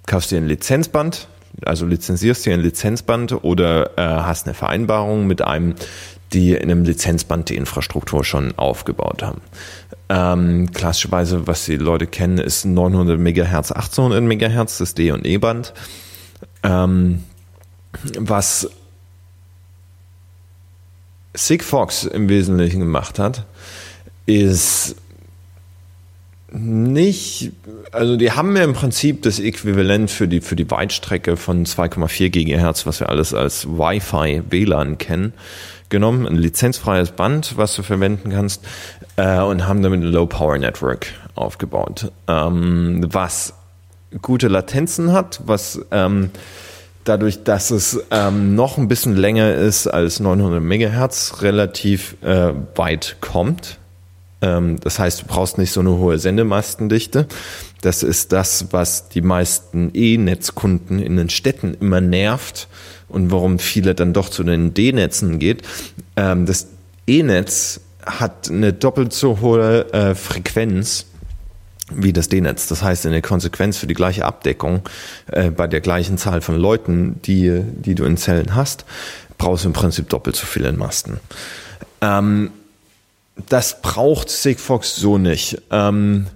kaufst 0.06 0.30
dir 0.30 0.36
ein 0.36 0.46
Lizenzband, 0.46 1.28
also 1.64 1.86
lizenzierst 1.86 2.44
dir 2.44 2.54
ein 2.54 2.60
Lizenzband 2.60 3.44
oder 3.44 3.98
äh, 3.98 4.02
hast 4.02 4.46
eine 4.46 4.54
Vereinbarung 4.54 5.26
mit 5.26 5.42
einem, 5.42 5.74
die 6.32 6.52
in 6.52 6.70
einem 6.70 6.84
Lizenzband 6.84 7.48
die 7.48 7.56
Infrastruktur 7.56 8.24
schon 8.24 8.52
aufgebaut 8.58 9.22
haben. 9.22 9.40
Ähm, 10.10 10.70
klassischerweise, 10.72 11.46
was 11.46 11.64
die 11.64 11.76
Leute 11.76 12.06
kennen, 12.06 12.38
ist 12.38 12.66
900 12.66 13.18
Megahertz, 13.18 13.72
1800 13.72 14.22
Megahertz, 14.22 14.78
das 14.78 14.94
D- 14.94 15.12
und 15.12 15.26
E-Band. 15.26 15.72
Ähm, 16.62 17.24
was 18.18 18.68
Sigfox 21.34 22.04
im 22.04 22.28
Wesentlichen 22.28 22.80
gemacht 22.80 23.18
hat, 23.18 23.44
ist 24.26 24.96
nicht, 26.56 27.50
also 27.90 28.16
die 28.16 28.30
haben 28.30 28.56
ja 28.56 28.62
im 28.62 28.74
Prinzip 28.74 29.22
das 29.22 29.40
Äquivalent 29.40 30.10
für 30.10 30.28
die, 30.28 30.40
für 30.40 30.54
die 30.54 30.70
Weitstrecke 30.70 31.36
von 31.36 31.66
2,4 31.66 32.30
Gigahertz, 32.30 32.86
was 32.86 33.00
wir 33.00 33.08
alles 33.08 33.34
als 33.34 33.66
Wi-Fi 33.66 34.42
WLAN 34.50 34.98
kennen, 34.98 35.32
genommen, 35.88 36.26
ein 36.26 36.36
lizenzfreies 36.36 37.10
Band, 37.10 37.56
was 37.56 37.74
du 37.74 37.82
verwenden 37.82 38.30
kannst, 38.30 38.64
äh, 39.16 39.40
und 39.40 39.66
haben 39.66 39.82
damit 39.82 40.00
ein 40.00 40.12
Low-Power-Network 40.12 41.08
aufgebaut, 41.34 42.12
ähm, 42.28 43.04
was 43.08 43.54
gute 44.22 44.46
Latenzen 44.46 45.12
hat, 45.12 45.40
was 45.44 45.80
ähm, 45.90 46.30
dadurch, 47.04 47.44
dass 47.44 47.70
es 47.70 48.00
ähm, 48.10 48.54
noch 48.54 48.78
ein 48.78 48.88
bisschen 48.88 49.16
länger 49.16 49.54
ist 49.54 49.86
als 49.86 50.20
900 50.20 50.62
Megahertz, 50.62 51.42
relativ 51.42 52.16
äh, 52.22 52.52
weit 52.74 53.16
kommt. 53.20 53.78
Ähm, 54.40 54.78
das 54.80 54.98
heißt, 54.98 55.22
du 55.22 55.26
brauchst 55.26 55.58
nicht 55.58 55.72
so 55.72 55.80
eine 55.80 55.96
hohe 55.98 56.18
Sendemastendichte. 56.18 57.26
Das 57.82 58.02
ist 58.02 58.32
das, 58.32 58.66
was 58.72 59.08
die 59.08 59.20
meisten 59.20 59.90
E-Netzkunden 59.92 60.98
in 60.98 61.16
den 61.16 61.28
Städten 61.28 61.74
immer 61.80 62.00
nervt 62.00 62.68
und 63.08 63.30
warum 63.30 63.58
viele 63.58 63.94
dann 63.94 64.12
doch 64.12 64.28
zu 64.28 64.42
den 64.42 64.74
D-Netzen 64.74 65.38
geht. 65.38 65.62
Ähm, 66.16 66.46
das 66.46 66.68
E-Netz 67.06 67.80
hat 68.04 68.50
eine 68.50 68.72
doppelt 68.72 69.12
so 69.12 69.40
hohe 69.40 69.92
äh, 69.92 70.14
Frequenz 70.14 71.06
wie 71.92 72.12
das 72.12 72.28
D-Netz. 72.28 72.66
Das 72.66 72.82
heißt, 72.82 73.04
in 73.04 73.12
der 73.12 73.22
Konsequenz 73.22 73.76
für 73.76 73.86
die 73.86 73.94
gleiche 73.94 74.24
Abdeckung 74.24 74.82
äh, 75.30 75.50
bei 75.50 75.66
der 75.66 75.80
gleichen 75.80 76.18
Zahl 76.18 76.40
von 76.40 76.56
Leuten, 76.56 77.20
die, 77.22 77.62
die 77.62 77.94
du 77.94 78.04
in 78.04 78.16
Zellen 78.16 78.54
hast, 78.54 78.84
brauchst 79.38 79.64
du 79.64 79.68
im 79.68 79.74
Prinzip 79.74 80.08
doppelt 80.08 80.36
so 80.36 80.46
viele 80.46 80.72
Masten. 80.72 81.20
Ähm, 82.00 82.50
das 83.48 83.82
braucht 83.82 84.30
Sigfox 84.30 84.96
so 84.96 85.18
nicht. 85.18 85.60
Ähm, 85.70 86.26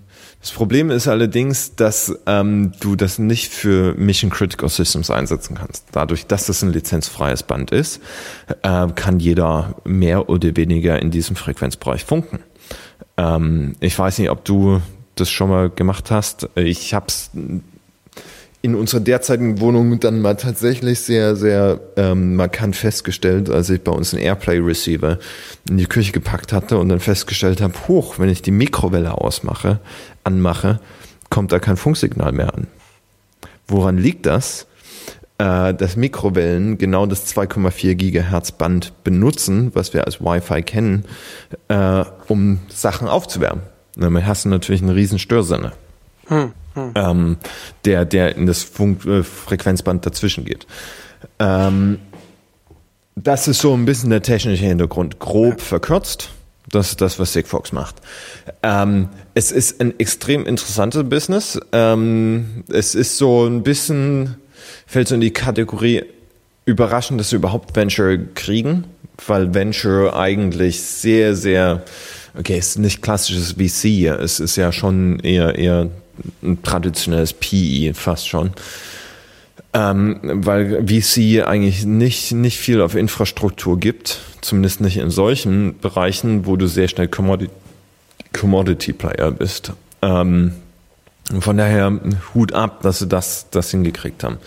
das 0.41 0.53
Problem 0.53 0.91
ist 0.91 1.09
allerdings, 1.09 1.75
dass 1.75 2.17
ähm, 2.27 2.73
du 2.81 2.95
das 2.95 3.19
nicht 3.19 3.53
für 3.53 3.95
Mission 3.95 4.31
Critical 4.31 4.69
Systems 4.69 5.11
einsetzen 5.11 5.57
kannst. 5.57 5.87
Dadurch, 5.93 6.27
dass 6.27 6.49
es 6.49 6.63
ein 6.63 6.73
lizenzfreies 6.73 7.43
Band 7.43 7.73
ist, 7.73 8.01
äh, 8.63 8.87
kann 8.95 9.19
jeder 9.19 9.75
mehr 9.85 10.29
oder 10.29 10.57
weniger 10.57 11.01
in 11.03 11.11
diesem 11.11 11.35
Frequenzbereich 11.35 12.05
funken. 12.05 12.41
Ähm, 13.17 13.75
ich 13.81 13.99
weiß 13.99 14.19
nicht, 14.19 14.31
ob 14.31 14.45
du 14.45 14.81
das 15.21 15.31
schon 15.31 15.51
mal 15.51 15.71
gemacht 15.71 16.11
hast. 16.11 16.49
Ich 16.55 16.95
habe 16.95 17.07
es 17.09 17.31
in 18.61 18.75
unserer 18.75 19.01
derzeitigen 19.01 19.61
Wohnung 19.61 20.01
dann 20.01 20.21
mal 20.21 20.35
tatsächlich 20.35 21.01
sehr, 21.01 21.37
sehr 21.37 21.81
ähm, 21.97 22.35
markant 22.35 22.75
festgestellt, 22.75 23.49
als 23.51 23.71
ich 23.71 23.83
bei 23.83 23.93
uns 23.93 24.13
einen 24.13 24.23
Airplay-Receiver 24.25 25.19
in 25.71 25.77
die 25.77 25.87
Küche 25.87 26.13
gepackt 26.13 26.53
hatte 26.53 26.79
und 26.79 26.89
dann 26.89 27.01
festgestellt 27.01 27.61
habe, 27.61 27.75
hoch, 27.87 28.19
wenn 28.19 28.29
ich 28.29 28.43
die 28.43 28.51
Mikrowelle 28.51 29.17
ausmache, 29.17 29.79
anmache, 30.25 30.81
kommt 31.31 31.53
da 31.53 31.61
kein 31.61 31.77
Funksignal 31.77 32.33
mehr 32.33 32.53
an. 32.53 32.67
Woran 33.69 33.97
liegt 33.97 34.27
das? 34.27 34.67
Äh, 35.39 35.73
dass 35.75 35.95
Mikrowellen 35.95 36.79
genau 36.79 37.07
das 37.07 37.33
2,4 37.33 37.95
Gigahertz 37.95 38.51
Band 38.51 39.05
benutzen, 39.05 39.71
was 39.75 39.95
wir 39.95 40.05
als 40.05 40.21
Wi-Fi 40.21 40.63
kennen, 40.63 41.05
äh, 41.69 42.05
um 42.27 42.59
Sachen 42.69 43.07
aufzuwärmen. 43.07 43.63
Damit 43.99 44.27
hast 44.27 44.45
du 44.45 44.49
natürlich 44.49 44.81
einen 44.81 44.91
riesen 44.91 45.19
Störsender 45.19 45.73
ähm, 46.95 47.37
der, 47.85 48.05
der 48.05 48.37
in 48.37 48.47
das 48.47 48.63
Funk 48.63 49.05
äh, 49.07 49.23
Frequenzband 49.23 50.05
dazwischen 50.07 50.45
geht. 50.45 50.67
Ähm, 51.39 51.99
das 53.17 53.49
ist 53.49 53.61
so 53.61 53.75
ein 53.75 53.85
bisschen 53.85 54.11
der 54.11 54.23
technische 54.23 54.65
Hintergrund, 54.65 55.19
grob 55.19 55.61
verkürzt. 55.61 56.31
Das 56.71 56.91
ist 56.91 57.01
das, 57.01 57.19
was 57.19 57.33
Sigfox 57.33 57.73
macht. 57.73 57.97
Ähm, 58.63 59.09
es 59.35 59.51
ist 59.51 59.81
ein 59.81 59.99
extrem 59.99 60.45
interessantes 60.45 61.09
Business. 61.09 61.59
Ähm, 61.73 62.65
es 62.69 62.95
ist 62.95 63.17
so 63.17 63.47
ein 63.47 63.63
bisschen, 63.63 64.37
fällt 64.87 65.09
so 65.09 65.15
in 65.15 65.23
die 65.23 65.33
Kategorie 65.33 66.05
überraschend, 66.67 67.19
dass 67.19 67.31
sie 67.31 67.37
überhaupt 67.37 67.75
Venture 67.75 68.19
kriegen, 68.35 68.85
weil 69.27 69.55
Venture 69.55 70.15
eigentlich 70.15 70.83
sehr, 70.83 71.35
sehr, 71.35 71.85
okay, 72.37 72.59
es 72.59 72.71
ist 72.71 72.79
nicht 72.79 73.03
klassisches 73.03 73.53
VC, 73.53 74.07
es 74.07 74.41
ist 74.41 74.57
ja 74.57 74.73
schon 74.73 75.21
eher, 75.21 75.57
eher 75.57 75.91
ein 76.43 76.63
traditionelles 76.63 77.33
PE 77.33 77.93
fast 77.95 78.29
schon. 78.29 78.51
Ähm, 79.75 80.19
weil 80.23 80.87
VC 80.87 81.47
eigentlich 81.47 81.85
nicht, 81.85 82.33
nicht 82.33 82.59
viel 82.59 82.81
auf 82.81 82.95
Infrastruktur 82.95 83.79
gibt, 83.79 84.19
zumindest 84.41 84.81
nicht 84.81 84.97
in 84.97 85.11
solchen 85.11 85.79
Bereichen, 85.79 86.47
wo 86.47 86.57
du 86.57 86.67
sehr 86.67 86.89
schnell 86.89 87.09
Commodity, 87.09 87.53
Commodity 88.33 88.93
Player 88.93 89.31
bist. 89.31 89.73
Ähm, 90.01 90.53
von 91.41 91.59
daher 91.59 92.01
Hut 92.35 92.55
ab, 92.55 92.81
dass 92.83 93.01
sie 93.01 93.07
das, 93.07 93.51
das 93.51 93.71
hingekriegt 93.71 94.25
haben. 94.25 94.39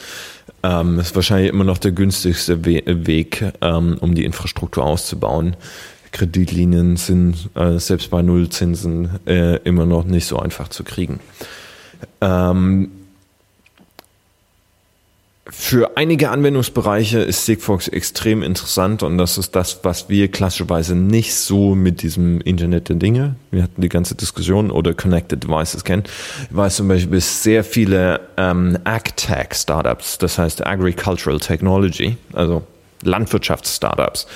Ähm, 0.64 1.00
ist 1.00 1.16
wahrscheinlich 1.16 1.50
immer 1.50 1.64
noch 1.64 1.78
der 1.78 1.92
günstigste 1.92 2.66
We 2.66 2.82
Weg, 2.86 3.44
ähm, 3.62 3.98
um 4.00 4.16
die 4.16 4.26
Infrastruktur 4.26 4.84
auszubauen. 4.84 5.56
Kreditlinien 6.12 6.98
sind 6.98 7.50
äh, 7.56 7.78
selbst 7.80 8.10
bei 8.12 8.22
Nullzinsen 8.22 9.20
äh, 9.26 9.58
immer 9.64 9.86
noch 9.86 10.06
nicht 10.06 10.26
so 10.26 10.38
einfach 10.38 10.68
zu 10.68 10.84
kriegen. 10.84 11.20
Ähm, 12.20 12.92
für 15.54 15.98
einige 15.98 16.30
Anwendungsbereiche 16.30 17.20
ist 17.20 17.46
Sigfox 17.46 17.90
extrem 17.90 18.42
interessant 18.42 19.04
und 19.04 19.18
das 19.18 19.38
ist 19.38 19.54
das, 19.54 19.82
was 19.84 20.08
wir 20.08 20.30
klassischerweise 20.30 20.96
nicht 20.96 21.36
so 21.36 21.76
mit 21.76 22.04
diesem 22.04 22.40
Internet 22.42 22.88
der 22.88 22.96
Dinge, 22.96 23.36
wir 23.52 23.64
hatten 23.64 23.82
die 23.82 23.90
ganze 23.90 24.16
Diskussion, 24.16 24.72
oder 24.72 24.94
Connected 24.94 25.44
Devices 25.44 25.84
kennen. 25.84 26.04
Ich 26.50 26.56
weiß 26.56 26.78
zum 26.78 26.88
Beispiel, 26.88 27.20
sehr 27.20 27.66
viele 27.66 28.22
ähm, 28.38 28.78
AgTech-Startups, 28.86 30.20
das 30.20 30.38
heißt 30.38 30.66
Agricultural 30.66 31.40
Technology, 31.40 32.16
also 32.32 32.64
Landwirtschaftsstartups 33.04 34.28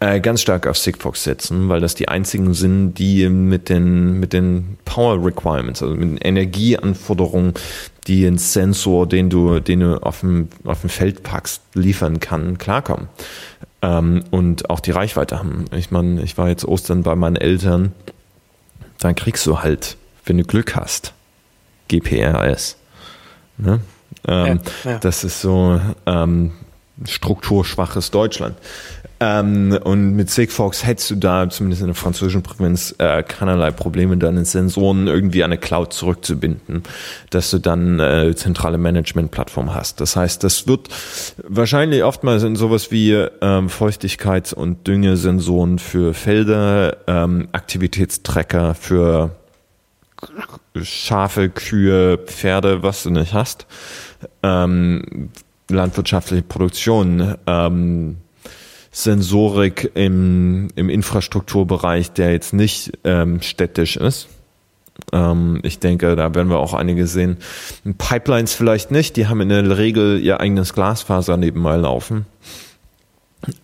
äh, 0.00 0.20
ganz 0.20 0.42
stark 0.42 0.66
auf 0.66 0.76
Sigfox 0.78 1.24
setzen, 1.24 1.68
weil 1.68 1.80
das 1.80 1.94
die 1.94 2.08
einzigen 2.08 2.54
sind, 2.54 2.94
die 2.94 3.28
mit 3.28 3.68
den 3.68 4.20
mit 4.20 4.32
den 4.32 4.78
Power 4.84 5.24
Requirements, 5.24 5.82
also 5.82 5.94
mit 5.94 6.02
den 6.02 6.16
Energieanforderungen, 6.18 7.54
die 8.06 8.26
ein 8.26 8.38
Sensor, 8.38 9.06
den 9.06 9.30
du 9.30 9.60
den 9.60 9.80
du 9.80 10.02
auf 10.02 10.20
dem 10.20 10.48
auf 10.64 10.80
dem 10.80 10.90
Feld 10.90 11.22
packst, 11.22 11.62
liefern 11.74 12.20
kann, 12.20 12.58
klarkommen 12.58 13.08
ähm, 13.82 14.24
und 14.30 14.70
auch 14.70 14.80
die 14.80 14.92
Reichweite 14.92 15.38
haben. 15.38 15.66
Ich 15.72 15.90
meine, 15.90 16.22
ich 16.22 16.38
war 16.38 16.48
jetzt 16.48 16.64
Ostern 16.64 17.02
bei 17.02 17.14
meinen 17.14 17.36
Eltern, 17.36 17.92
dann 18.98 19.14
kriegst 19.14 19.44
du 19.46 19.60
halt, 19.60 19.96
wenn 20.24 20.38
du 20.38 20.44
Glück 20.44 20.76
hast, 20.76 21.12
GPRS. 21.88 22.76
Ne? 23.58 23.80
Ähm, 24.26 24.60
Ja, 24.84 24.90
ja. 24.92 24.98
Das 24.98 25.24
ist 25.24 25.40
so, 25.40 25.80
ähm, 26.06 26.52
strukturschwaches 27.04 28.10
Deutschland. 28.10 28.56
Ähm, 29.22 29.78
und 29.84 30.16
mit 30.16 30.30
Sigfox 30.30 30.84
hättest 30.84 31.10
du 31.10 31.14
da 31.14 31.48
zumindest 31.48 31.82
in 31.82 31.86
der 31.86 31.94
französischen 31.94 32.42
Provinz 32.42 32.94
äh, 32.98 33.22
keinerlei 33.22 33.70
Probleme, 33.70 34.16
deine 34.16 34.44
Sensoren 34.44 35.06
irgendwie 35.06 35.44
an 35.44 35.52
eine 35.52 35.58
Cloud 35.58 35.92
zurückzubinden, 35.92 36.82
dass 37.30 37.50
du 37.52 37.58
dann 37.58 38.00
äh, 38.00 38.34
zentrale 38.34 38.78
Management-Plattform 38.78 39.74
hast. 39.74 40.00
Das 40.00 40.16
heißt, 40.16 40.42
das 40.42 40.66
wird 40.66 40.88
wahrscheinlich 41.46 42.02
oftmals 42.02 42.42
in 42.42 42.56
sowas 42.56 42.90
wie 42.90 43.12
ähm, 43.12 43.68
Feuchtigkeits- 43.68 44.54
und 44.54 44.88
Düngesensoren 44.88 45.78
für 45.78 46.14
Felder, 46.14 46.96
ähm, 47.06 47.48
Aktivitätstracker 47.52 48.74
für 48.74 49.36
Schafe, 50.82 51.48
Kühe, 51.48 52.18
Pferde, 52.18 52.82
was 52.82 53.04
du 53.04 53.10
nicht 53.10 53.34
hast, 53.34 53.66
ähm, 54.42 55.30
landwirtschaftliche 55.72 56.42
Produktion, 56.42 57.36
ähm, 57.46 58.16
Sensorik 58.90 59.90
im, 59.94 60.68
im 60.76 60.90
Infrastrukturbereich, 60.90 62.12
der 62.12 62.32
jetzt 62.32 62.52
nicht 62.52 62.98
ähm, 63.04 63.40
städtisch 63.40 63.96
ist. 63.96 64.28
Ähm, 65.12 65.60
ich 65.62 65.78
denke, 65.78 66.14
da 66.14 66.34
werden 66.34 66.50
wir 66.50 66.58
auch 66.58 66.74
einige 66.74 67.06
sehen. 67.06 67.38
Pipelines 67.96 68.54
vielleicht 68.54 68.90
nicht, 68.90 69.16
die 69.16 69.26
haben 69.26 69.40
in 69.40 69.48
der 69.48 69.78
Regel 69.78 70.20
ihr 70.20 70.40
eigenes 70.40 70.74
Glasfaser 70.74 71.38
nebenbei 71.38 71.76
laufen. 71.76 72.26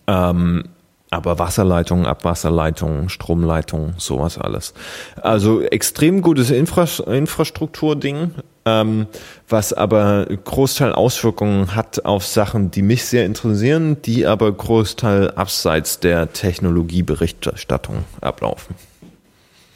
Ähm, 0.07 0.63
aber 1.11 1.39
Wasserleitungen, 1.39 2.05
Abwasserleitungen, 2.05 3.09
Stromleitungen, 3.09 3.95
sowas 3.97 4.37
alles. 4.37 4.73
Also 5.21 5.61
extrem 5.61 6.21
gutes 6.21 6.51
Infra 6.51 6.85
Infrastrukturding, 7.11 8.35
ähm, 8.65 9.07
was 9.47 9.73
aber 9.73 10.25
Großteil 10.25 10.93
Auswirkungen 10.93 11.75
hat 11.75 12.05
auf 12.05 12.25
Sachen, 12.25 12.69
die 12.69 12.83
mich 12.83 13.05
sehr 13.05 13.25
interessieren, 13.25 14.01
die 14.03 14.27
aber 14.27 14.51
Großteil 14.51 15.31
abseits 15.31 15.99
der 15.99 16.31
Technologieberichterstattung 16.31 18.05
ablaufen. 18.21 18.75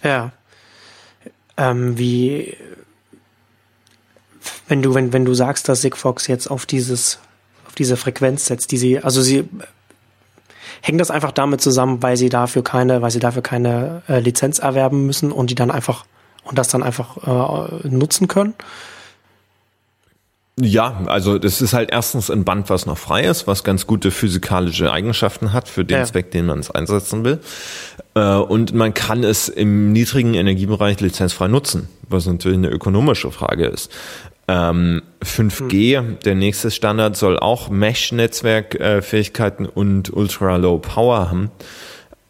Ja. 0.03 0.31
Ähm, 1.57 1.97
wie, 1.97 2.55
wenn 4.67 4.81
du, 4.83 4.93
wenn, 4.93 5.13
wenn 5.13 5.25
du 5.25 5.33
sagst, 5.33 5.67
dass 5.67 5.81
Sigfox 5.81 6.27
jetzt 6.27 6.47
auf 6.47 6.65
dieses, 6.65 7.19
auf 7.67 7.73
diese 7.73 7.97
Frequenz 7.97 8.45
setzt, 8.45 8.71
die 8.71 8.77
sie, 8.77 8.99
also 8.99 9.21
sie 9.21 9.47
hängt 10.83 10.99
das 10.99 11.09
einfach 11.09 11.31
damit 11.31 11.61
zusammen, 11.61 12.03
weil 12.03 12.17
sie 12.17 12.27
dafür 12.27 12.61
keine, 12.61 13.01
weil 13.01 13.09
sie 13.09 13.19
dafür 13.19 13.41
keine 13.41 14.01
äh, 14.09 14.19
Lizenz 14.19 14.59
erwerben 14.59 15.05
müssen 15.05 15.31
und 15.31 15.49
die 15.49 15.55
dann 15.55 15.71
einfach 15.71 16.05
und 16.43 16.57
das 16.57 16.67
dann 16.67 16.83
einfach 16.83 17.71
äh, 17.83 17.87
nutzen 17.87 18.27
können? 18.27 18.53
Ja, 20.59 21.01
also 21.05 21.39
das 21.39 21.61
ist 21.61 21.73
halt 21.73 21.89
erstens 21.91 22.29
ein 22.29 22.43
Band, 22.43 22.69
was 22.69 22.85
noch 22.85 22.97
frei 22.97 23.23
ist, 23.23 23.47
was 23.47 23.63
ganz 23.63 23.87
gute 23.87 24.11
physikalische 24.11 24.91
Eigenschaften 24.91 25.53
hat 25.53 25.69
für 25.69 25.85
den 25.85 25.99
ja. 25.99 26.03
Zweck, 26.03 26.31
den 26.31 26.45
man 26.45 26.59
es 26.59 26.69
einsetzen 26.69 27.23
will. 27.23 27.39
Äh, 28.13 28.35
und 28.35 28.73
man 28.73 28.93
kann 28.93 29.23
es 29.23 29.47
im 29.47 29.93
niedrigen 29.93 30.33
Energiebereich 30.33 30.99
lizenzfrei 30.99 31.47
nutzen, 31.47 31.87
was 32.07 32.27
natürlich 32.27 32.57
eine 32.57 32.69
ökonomische 32.69 33.31
Frage 33.31 33.67
ist. 33.67 33.89
Ähm, 34.47 35.01
5G, 35.23 35.97
hm. 35.97 36.17
der 36.25 36.35
nächste 36.35 36.69
Standard, 36.69 37.15
soll 37.15 37.39
auch 37.39 37.69
Mesh-Netzwerkfähigkeiten 37.69 39.65
und 39.65 40.11
Ultra-Low 40.13 40.79
Power 40.79 41.29
haben. 41.29 41.51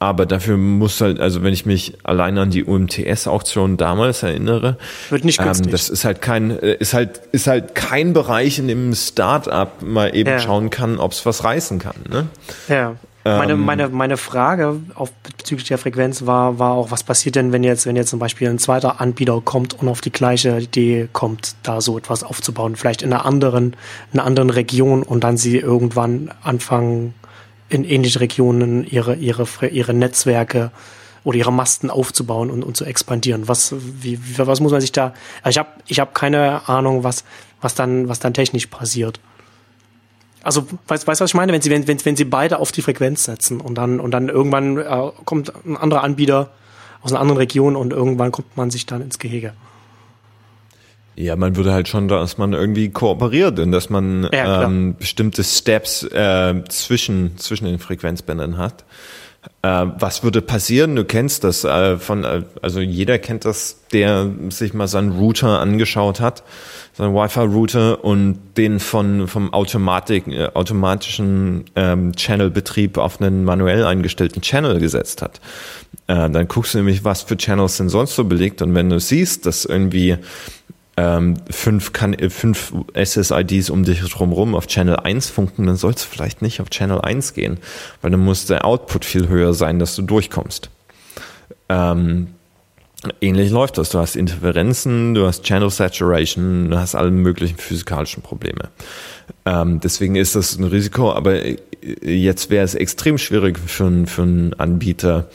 Aber 0.03 0.25
dafür 0.25 0.57
muss 0.57 0.99
halt, 0.99 1.21
also 1.21 1.43
wenn 1.43 1.53
ich 1.53 1.65
mich 1.65 1.93
allein 2.03 2.37
an 2.37 2.51
die 2.51 2.65
UMTS-Auktion 2.65 3.77
damals 3.77 4.21
erinnere, 4.21 4.77
wird 5.09 5.23
nicht 5.23 5.39
Ähm, 5.39 5.71
das 5.71 5.89
ist 5.89 6.03
halt 6.03 6.21
kein, 6.21 6.51
äh, 6.59 6.73
ist 6.73 6.93
halt, 6.93 7.21
ist 7.31 7.47
halt 7.47 7.73
kein 7.73 8.11
Bereich, 8.11 8.59
in 8.59 8.67
dem 8.67 8.93
Start-up 8.93 9.81
mal 9.81 10.13
eben 10.13 10.29
ja. 10.29 10.39
schauen 10.39 10.69
kann, 10.69 10.99
ob 10.99 11.13
es 11.13 11.25
was 11.25 11.45
reißen 11.45 11.79
kann. 11.79 11.95
Ne? 12.09 12.27
Ja. 12.67 12.97
Meine, 13.25 13.53
ähm, 13.53 13.65
meine, 13.65 13.87
meine 13.89 14.17
Frage 14.17 14.81
auf, 14.95 15.11
bezüglich 15.11 15.67
der 15.67 15.77
Frequenz 15.77 16.25
war, 16.25 16.59
war 16.59 16.73
auch, 16.73 16.91
was 16.91 17.03
passiert 17.03 17.35
denn, 17.35 17.53
wenn 17.53 17.63
jetzt, 17.63 17.85
wenn 17.85 17.95
jetzt 17.95 18.09
zum 18.09 18.19
Beispiel 18.19 18.49
ein 18.49 18.59
zweiter 18.59 18.99
Anbieter 18.99 19.39
kommt 19.43 19.73
und 19.73 19.87
auf 19.87 20.01
die 20.01 20.11
gleiche 20.11 20.59
Idee 20.59 21.07
kommt, 21.13 21.55
da 21.63 21.79
so 21.79 21.97
etwas 21.97 22.23
aufzubauen, 22.23 22.75
vielleicht 22.75 23.01
in 23.01 23.13
einer 23.13 23.25
anderen, 23.25 23.77
in 24.11 24.19
einer 24.19 24.27
anderen 24.27 24.49
Region 24.49 25.03
und 25.03 25.23
dann 25.23 25.37
sie 25.37 25.57
irgendwann 25.57 26.31
anfangen, 26.43 27.13
in 27.69 27.85
ähnliche 27.85 28.19
Regionen 28.19 28.85
ihre, 28.85 29.15
ihre, 29.15 29.47
ihre 29.67 29.93
Netzwerke 29.93 30.71
oder 31.23 31.37
ihre 31.37 31.53
Masten 31.53 31.89
aufzubauen 31.89 32.51
und, 32.51 32.61
und 32.61 32.75
zu 32.75 32.83
expandieren. 32.83 33.47
Was, 33.47 33.73
wie, 33.79 34.19
was 34.37 34.59
muss 34.59 34.73
man 34.73 34.81
sich 34.81 34.91
da, 34.91 35.13
ich 35.49 35.57
habe 35.57 35.69
ich 35.87 35.99
hab 35.99 36.13
keine 36.13 36.67
Ahnung, 36.67 37.03
was, 37.05 37.23
was 37.61 37.73
dann, 37.73 38.09
was 38.09 38.19
dann 38.19 38.33
technisch 38.33 38.67
passiert. 38.67 39.21
Also, 40.43 40.67
weißt 40.87 41.07
du, 41.07 41.07
was 41.07 41.21
ich 41.21 41.33
meine? 41.33 41.53
Wenn 41.53 41.61
sie, 41.61 41.69
wenn, 41.69 41.87
wenn, 41.87 42.03
wenn 42.05 42.15
sie 42.15 42.25
beide 42.25 42.59
auf 42.59 42.71
die 42.71 42.81
Frequenz 42.81 43.23
setzen 43.23 43.61
und 43.61 43.75
dann, 43.75 43.99
und 43.99 44.11
dann 44.11 44.29
irgendwann 44.29 44.77
äh, 44.77 45.11
kommt 45.25 45.53
ein 45.65 45.77
anderer 45.77 46.03
Anbieter 46.03 46.51
aus 47.01 47.11
einer 47.11 47.21
anderen 47.21 47.37
Region 47.37 47.75
und 47.75 47.93
irgendwann 47.93 48.31
kommt 48.31 48.55
man 48.55 48.69
sich 48.69 48.85
dann 48.85 49.01
ins 49.01 49.19
Gehege. 49.19 49.53
Ja, 51.15 51.35
man 51.35 51.55
würde 51.55 51.73
halt 51.73 51.87
schon, 51.87 52.07
dass 52.07 52.37
man 52.37 52.53
irgendwie 52.53 52.89
kooperiert 52.89 53.59
und 53.59 53.71
dass 53.71 53.89
man 53.89 54.27
ja, 54.33 54.63
ähm, 54.63 54.95
bestimmte 54.97 55.43
Steps 55.43 56.03
äh, 56.03 56.63
zwischen, 56.69 57.37
zwischen 57.37 57.65
den 57.65 57.79
Frequenzbändern 57.79 58.57
hat. 58.57 58.83
Äh, 59.61 59.85
was 59.99 60.23
würde 60.23 60.41
passieren? 60.41 60.95
Du 60.95 61.05
kennst 61.05 61.43
das 61.43 61.63
äh, 61.63 61.97
von, 61.97 62.23
äh, 62.23 62.43
also 62.61 62.79
jeder 62.79 63.19
kennt 63.19 63.45
das, 63.45 63.81
der 63.91 64.29
sich 64.49 64.73
mal 64.73 64.87
seinen 64.87 65.11
Router 65.11 65.59
angeschaut 65.59 66.19
hat 66.19 66.43
so 66.95 67.03
einen 67.03 67.15
Wi-Fi-Router 67.15 68.03
und 68.03 68.39
den 68.55 68.79
von 68.79 69.27
vom 69.27 69.51
Automatik, 69.51 70.27
äh, 70.27 70.49
automatischen 70.53 71.65
ähm, 71.75 72.15
Channel-Betrieb 72.15 72.97
auf 72.97 73.19
einen 73.19 73.43
manuell 73.43 73.83
eingestellten 73.85 74.41
Channel 74.41 74.79
gesetzt 74.79 75.23
hat. 75.23 75.41
Äh, 76.07 76.29
dann 76.29 76.47
guckst 76.47 76.73
du 76.73 76.77
nämlich, 76.77 77.03
was 77.03 77.23
für 77.23 77.35
Channels 77.35 77.77
sind 77.77 77.89
sonst 77.89 78.15
so 78.15 78.25
belegt 78.25 78.61
und 78.61 78.75
wenn 78.75 78.89
du 78.89 78.99
siehst, 78.99 79.47
dass 79.47 79.65
irgendwie 79.65 80.17
ähm, 80.95 81.35
fünf, 81.49 81.93
kann, 81.93 82.13
äh, 82.13 82.29
fünf 82.29 82.73
SSIDs 82.93 83.69
um 83.69 83.83
dich 83.83 84.01
drumherum 84.01 84.55
auf 84.55 84.67
Channel 84.67 84.97
1 84.97 85.29
funken, 85.29 85.65
dann 85.65 85.75
sollst 85.75 86.05
du 86.05 86.09
vielleicht 86.09 86.41
nicht 86.41 86.61
auf 86.61 86.69
Channel 86.69 87.01
1 87.01 87.33
gehen, 87.33 87.57
weil 88.01 88.11
dann 88.11 88.19
muss 88.19 88.45
der 88.45 88.65
Output 88.65 89.05
viel 89.05 89.27
höher 89.27 89.53
sein, 89.53 89.79
dass 89.79 89.95
du 89.95 90.03
durchkommst. 90.03 90.69
Ähm, 91.69 92.27
Ähnlich 93.19 93.49
läuft 93.51 93.77
das. 93.77 93.89
Du 93.89 93.99
hast 93.99 94.15
Interferenzen, 94.15 95.13
du 95.13 95.27
hast 95.27 95.43
Channel 95.43 95.69
Saturation, 95.69 96.69
du 96.69 96.77
hast 96.77 96.95
alle 96.95 97.11
möglichen 97.11 97.57
physikalischen 97.57 98.23
Probleme. 98.23 98.69
Ähm, 99.45 99.81
deswegen 99.81 100.15
ist 100.15 100.35
das 100.35 100.57
ein 100.57 100.63
Risiko, 100.63 101.11
aber 101.11 101.41
jetzt 102.01 102.49
wäre 102.49 102.63
es 102.63 102.75
extrem 102.75 103.17
schwierig 103.17 103.59
für, 103.59 104.07
für 104.07 104.21
einen 104.21 104.53
Anbieter, 104.53 105.27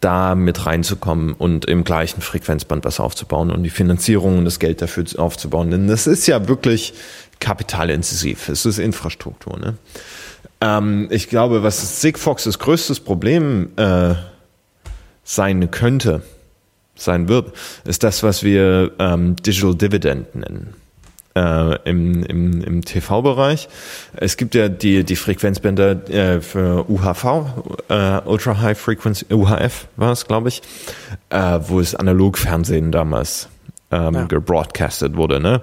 da 0.00 0.34
mit 0.34 0.66
reinzukommen 0.66 1.32
und 1.32 1.64
im 1.64 1.84
gleichen 1.84 2.20
Frequenzband 2.20 2.84
was 2.84 3.00
aufzubauen 3.00 3.50
und 3.50 3.62
die 3.62 3.70
Finanzierung 3.70 4.38
und 4.38 4.44
das 4.44 4.58
Geld 4.58 4.82
dafür 4.82 5.04
aufzubauen. 5.16 5.70
Denn 5.70 5.88
das 5.88 6.06
ist 6.06 6.26
ja 6.26 6.48
wirklich 6.48 6.94
kapitalintensiv. 7.40 8.48
Es 8.48 8.66
ist 8.66 8.78
Infrastruktur. 8.78 9.58
Ne? 9.58 9.74
Ähm, 10.60 11.08
ich 11.10 11.28
glaube, 11.28 11.62
was 11.62 12.00
Sigfoxes 12.00 12.58
größtes 12.58 13.00
Problem 13.00 13.70
äh, 13.76 14.14
sein 15.24 15.70
könnte, 15.70 16.22
sein 16.94 17.28
wird, 17.28 17.54
ist 17.84 18.02
das, 18.02 18.22
was 18.22 18.42
wir 18.42 18.92
ähm, 18.98 19.36
Digital 19.36 19.74
Dividend 19.74 20.34
nennen. 20.34 20.74
Äh, 21.36 21.76
im, 21.84 22.22
im, 22.22 22.62
im 22.62 22.82
TV-Bereich. 22.82 23.68
Es 24.16 24.38
gibt 24.38 24.54
ja 24.54 24.70
die, 24.70 25.04
die 25.04 25.16
Frequenzbänder 25.16 26.08
äh, 26.08 26.40
für 26.40 26.88
UHV, 26.88 27.24
äh, 27.90 28.20
Ultra 28.24 28.58
High 28.62 28.78
Frequency, 28.78 29.26
UHF 29.30 29.86
war 29.96 30.12
es, 30.12 30.26
glaube 30.26 30.48
ich, 30.48 30.62
äh, 31.28 31.58
wo 31.68 31.78
es 31.78 31.94
Analogfernsehen 31.94 32.90
damals 32.90 33.50
ähm, 33.90 34.14
ja. 34.14 34.24
gebroadcastet 34.24 35.18
wurde. 35.18 35.38
Ne? 35.40 35.60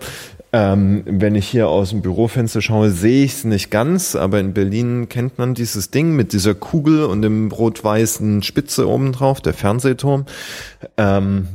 Ähm, 0.56 1.02
wenn 1.08 1.34
ich 1.34 1.48
hier 1.48 1.68
aus 1.68 1.90
dem 1.90 2.04
Bürofenster 2.04 2.62
schaue, 2.62 2.92
sehe 2.92 3.26
ich 3.26 3.34
es 3.34 3.44
nicht 3.44 3.72
ganz, 3.72 4.16
aber 4.16 4.40
in 4.40 4.54
Berlin 4.54 5.10
kennt 5.10 5.40
man 5.40 5.56
dieses 5.56 5.90
Ding 5.90 6.16
mit 6.16 6.34
dieser 6.34 6.54
Kugel 6.54 7.06
und 7.06 7.24
dem 7.24 7.52
rot-weißen 7.52 8.44
Spitze 8.44 8.88
obendrauf, 8.88 9.42
der 9.42 9.56
Fernsehturm. 9.56 10.28
Ähm, 10.98 11.48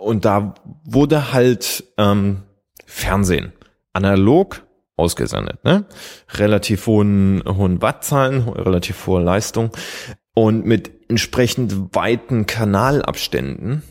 und 0.00 0.24
da 0.24 0.54
wurde 0.84 1.32
halt 1.32 1.84
ähm, 1.98 2.42
Fernsehen 2.86 3.52
analog 3.92 4.62
ausgesendet, 4.96 5.64
ne? 5.64 5.86
Relativ 6.34 6.86
hohen, 6.86 7.42
hohen 7.46 7.82
Wattzahlen, 7.82 8.48
relativ 8.48 9.06
hohe 9.06 9.22
Leistung 9.22 9.70
und 10.34 10.64
mit 10.66 10.90
entsprechend 11.08 11.94
weiten 11.94 12.46
Kanalabständen 12.46 13.82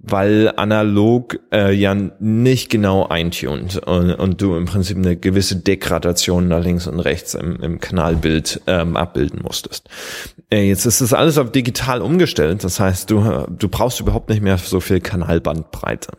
weil 0.00 0.52
analog 0.56 1.40
äh, 1.52 1.72
ja 1.72 1.94
nicht 1.94 2.70
genau 2.70 3.08
eintunt 3.08 3.78
und, 3.78 4.12
und 4.12 4.40
du 4.40 4.56
im 4.56 4.64
Prinzip 4.64 4.96
eine 4.96 5.16
gewisse 5.16 5.56
Degradation 5.56 6.46
nach 6.46 6.62
links 6.62 6.86
und 6.86 7.00
rechts 7.00 7.34
im, 7.34 7.60
im 7.60 7.80
Kanalbild 7.80 8.60
ähm, 8.68 8.96
abbilden 8.96 9.40
musstest. 9.42 9.88
Äh, 10.50 10.68
jetzt 10.68 10.86
ist 10.86 11.00
das 11.00 11.12
alles 11.12 11.36
auf 11.36 11.50
digital 11.50 12.00
umgestellt, 12.00 12.62
das 12.62 12.78
heißt, 12.78 13.10
du, 13.10 13.46
du 13.48 13.68
brauchst 13.68 13.98
überhaupt 13.98 14.28
nicht 14.28 14.40
mehr 14.40 14.56
so 14.58 14.78
viel 14.78 15.00
Kanalbandbreite. 15.00 16.12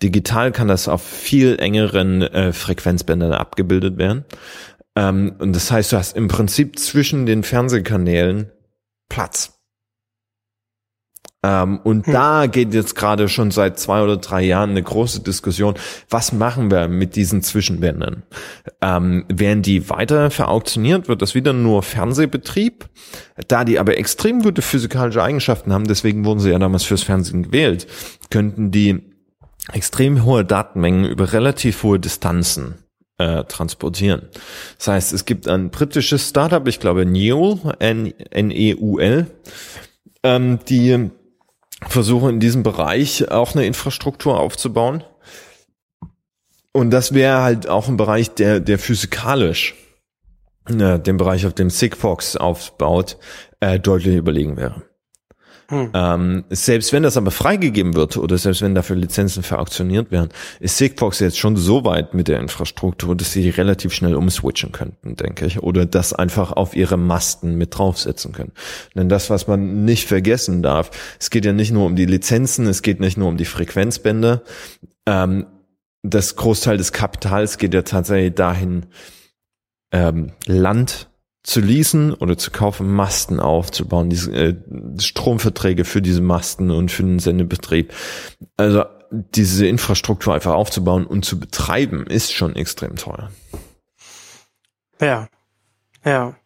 Digital 0.00 0.52
kann 0.52 0.68
das 0.68 0.86
auf 0.86 1.02
viel 1.02 1.58
engeren 1.58 2.22
äh, 2.22 2.52
Frequenzbändern 2.52 3.32
abgebildet 3.32 3.98
werden. 3.98 4.24
Ähm, 4.94 5.34
und 5.40 5.54
das 5.56 5.72
heißt, 5.72 5.92
du 5.92 5.96
hast 5.96 6.16
im 6.16 6.28
Prinzip 6.28 6.78
zwischen 6.78 7.26
den 7.26 7.42
Fernsehkanälen 7.42 8.52
Platz. 9.08 9.57
Ähm, 11.48 11.78
und 11.82 12.06
hm. 12.06 12.12
da 12.12 12.46
geht 12.46 12.74
jetzt 12.74 12.94
gerade 12.94 13.30
schon 13.30 13.50
seit 13.50 13.78
zwei 13.78 14.02
oder 14.02 14.18
drei 14.18 14.42
Jahren 14.42 14.70
eine 14.70 14.82
große 14.82 15.20
Diskussion. 15.20 15.74
Was 16.10 16.32
machen 16.32 16.70
wir 16.70 16.88
mit 16.88 17.16
diesen 17.16 17.42
Zwischenwänden? 17.42 18.24
Ähm, 18.82 19.24
werden 19.28 19.62
die 19.62 19.88
weiter 19.88 20.30
verauktioniert? 20.30 21.08
Wird 21.08 21.22
das 21.22 21.34
wieder 21.34 21.54
nur 21.54 21.82
Fernsehbetrieb? 21.82 22.90
Da 23.46 23.64
die 23.64 23.78
aber 23.78 23.96
extrem 23.96 24.42
gute 24.42 24.60
physikalische 24.60 25.22
Eigenschaften 25.22 25.72
haben, 25.72 25.86
deswegen 25.86 26.26
wurden 26.26 26.40
sie 26.40 26.50
ja 26.50 26.58
damals 26.58 26.84
fürs 26.84 27.02
Fernsehen 27.02 27.44
gewählt, 27.44 27.86
könnten 28.30 28.70
die 28.70 29.00
extrem 29.72 30.24
hohe 30.24 30.44
Datenmengen 30.44 31.06
über 31.06 31.32
relativ 31.32 31.82
hohe 31.82 31.98
Distanzen 31.98 32.74
äh, 33.16 33.44
transportieren. 33.44 34.28
Das 34.76 34.88
heißt, 34.88 35.12
es 35.14 35.24
gibt 35.24 35.48
ein 35.48 35.70
britisches 35.70 36.28
Startup, 36.28 36.66
ich 36.68 36.78
glaube 36.78 37.06
Neul, 37.06 37.58
N-E-U-L, 37.78 39.26
ähm, 40.22 40.58
die 40.68 41.10
versuchen 41.86 42.30
in 42.30 42.40
diesem 42.40 42.62
Bereich 42.62 43.30
auch 43.30 43.54
eine 43.54 43.66
Infrastruktur 43.66 44.38
aufzubauen. 44.38 45.04
Und 46.72 46.90
das 46.90 47.14
wäre 47.14 47.42
halt 47.42 47.68
auch 47.68 47.88
ein 47.88 47.96
Bereich, 47.96 48.34
der, 48.34 48.60
der 48.60 48.78
physikalisch 48.78 49.74
äh, 50.68 50.98
den 50.98 51.16
Bereich, 51.16 51.46
auf 51.46 51.54
dem 51.54 51.70
Sigfox 51.70 52.36
aufbaut, 52.36 53.16
äh, 53.60 53.80
deutlich 53.80 54.16
überlegen 54.16 54.56
wäre. 54.56 54.87
Hm. 55.70 55.90
Ähm, 55.92 56.44
selbst 56.48 56.94
wenn 56.94 57.02
das 57.02 57.18
aber 57.18 57.30
freigegeben 57.30 57.94
wird 57.94 58.16
oder 58.16 58.38
selbst 58.38 58.62
wenn 58.62 58.74
dafür 58.74 58.96
Lizenzen 58.96 59.42
verauktioniert 59.42 60.10
werden, 60.10 60.30
ist 60.60 60.78
Sigfox 60.78 61.20
jetzt 61.20 61.38
schon 61.38 61.56
so 61.56 61.84
weit 61.84 62.14
mit 62.14 62.28
der 62.28 62.40
Infrastruktur, 62.40 63.14
dass 63.14 63.32
sie 63.32 63.50
relativ 63.50 63.92
schnell 63.92 64.14
umswitchen 64.14 64.72
könnten, 64.72 65.16
denke 65.16 65.44
ich, 65.44 65.62
oder 65.62 65.84
das 65.84 66.14
einfach 66.14 66.52
auf 66.52 66.74
ihre 66.74 66.96
Masten 66.96 67.56
mit 67.56 67.76
draufsetzen 67.76 68.32
können. 68.32 68.52
Denn 68.94 69.10
das, 69.10 69.28
was 69.28 69.46
man 69.46 69.84
nicht 69.84 70.08
vergessen 70.08 70.62
darf, 70.62 70.90
es 71.20 71.28
geht 71.28 71.44
ja 71.44 71.52
nicht 71.52 71.70
nur 71.70 71.84
um 71.84 71.96
die 71.96 72.06
Lizenzen, 72.06 72.66
es 72.66 72.80
geht 72.80 72.98
nicht 72.98 73.18
nur 73.18 73.28
um 73.28 73.36
die 73.36 73.44
Frequenzbänder. 73.44 74.42
Ähm, 75.04 75.46
das 76.02 76.36
Großteil 76.36 76.78
des 76.78 76.92
Kapitals 76.92 77.58
geht 77.58 77.74
ja 77.74 77.82
tatsächlich 77.82 78.34
dahin, 78.34 78.86
ähm, 79.92 80.32
Land 80.46 81.07
zu 81.48 81.60
leasen 81.60 82.12
oder 82.12 82.36
zu 82.36 82.50
kaufen, 82.50 82.92
Masten 82.92 83.40
aufzubauen, 83.40 84.10
diese 84.10 84.30
äh, 84.32 84.54
Stromverträge 84.98 85.86
für 85.86 86.02
diese 86.02 86.20
Masten 86.20 86.70
und 86.70 86.92
für 86.92 87.02
den 87.02 87.20
Sendebetrieb. 87.20 87.94
Also 88.58 88.84
diese 89.10 89.66
Infrastruktur 89.66 90.34
einfach 90.34 90.52
aufzubauen 90.52 91.06
und 91.06 91.24
zu 91.24 91.40
betreiben, 91.40 92.06
ist 92.06 92.34
schon 92.34 92.54
extrem 92.54 92.96
teuer. 92.96 93.30
Ja, 95.00 95.28
ja. 96.04 96.36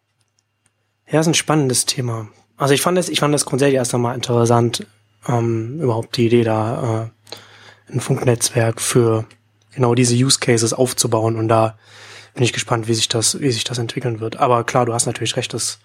Ja, 1.11 1.19
ist 1.19 1.27
ein 1.27 1.33
spannendes 1.33 1.85
Thema. 1.85 2.29
Also 2.55 2.73
ich 2.73 2.81
fand 2.81 2.97
das, 2.97 3.09
ich 3.09 3.19
fand 3.19 3.33
das 3.33 3.43
grundsätzlich 3.43 3.75
erst 3.75 3.93
einmal 3.93 4.15
interessant, 4.15 4.87
ähm, 5.27 5.81
überhaupt 5.81 6.15
die 6.15 6.27
Idee 6.27 6.45
da, 6.45 7.11
äh, 7.89 7.91
ein 7.91 7.99
Funknetzwerk 7.99 8.79
für 8.79 9.25
genau 9.75 9.95
diese 9.95 10.15
Use 10.15 10.39
Cases 10.39 10.71
aufzubauen 10.71 11.35
und 11.35 11.49
da 11.49 11.77
bin 12.33 12.43
ich 12.43 12.53
gespannt, 12.53 12.87
wie 12.87 12.93
sich 12.93 13.07
das, 13.07 13.39
wie 13.39 13.51
sich 13.51 13.63
das 13.63 13.77
entwickeln 13.77 14.19
wird. 14.19 14.37
Aber 14.37 14.63
klar, 14.63 14.85
du 14.85 14.93
hast 14.93 15.05
natürlich 15.05 15.35
recht, 15.37 15.53
dass 15.53 15.79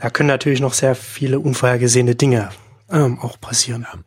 da 0.00 0.10
können 0.10 0.28
natürlich 0.28 0.60
noch 0.60 0.74
sehr 0.74 0.94
viele 0.94 1.40
unvorhergesehene 1.40 2.14
Dinge 2.14 2.50
ähm, 2.90 3.18
auch 3.20 3.40
passieren. 3.40 3.86
Ja. 3.92 3.98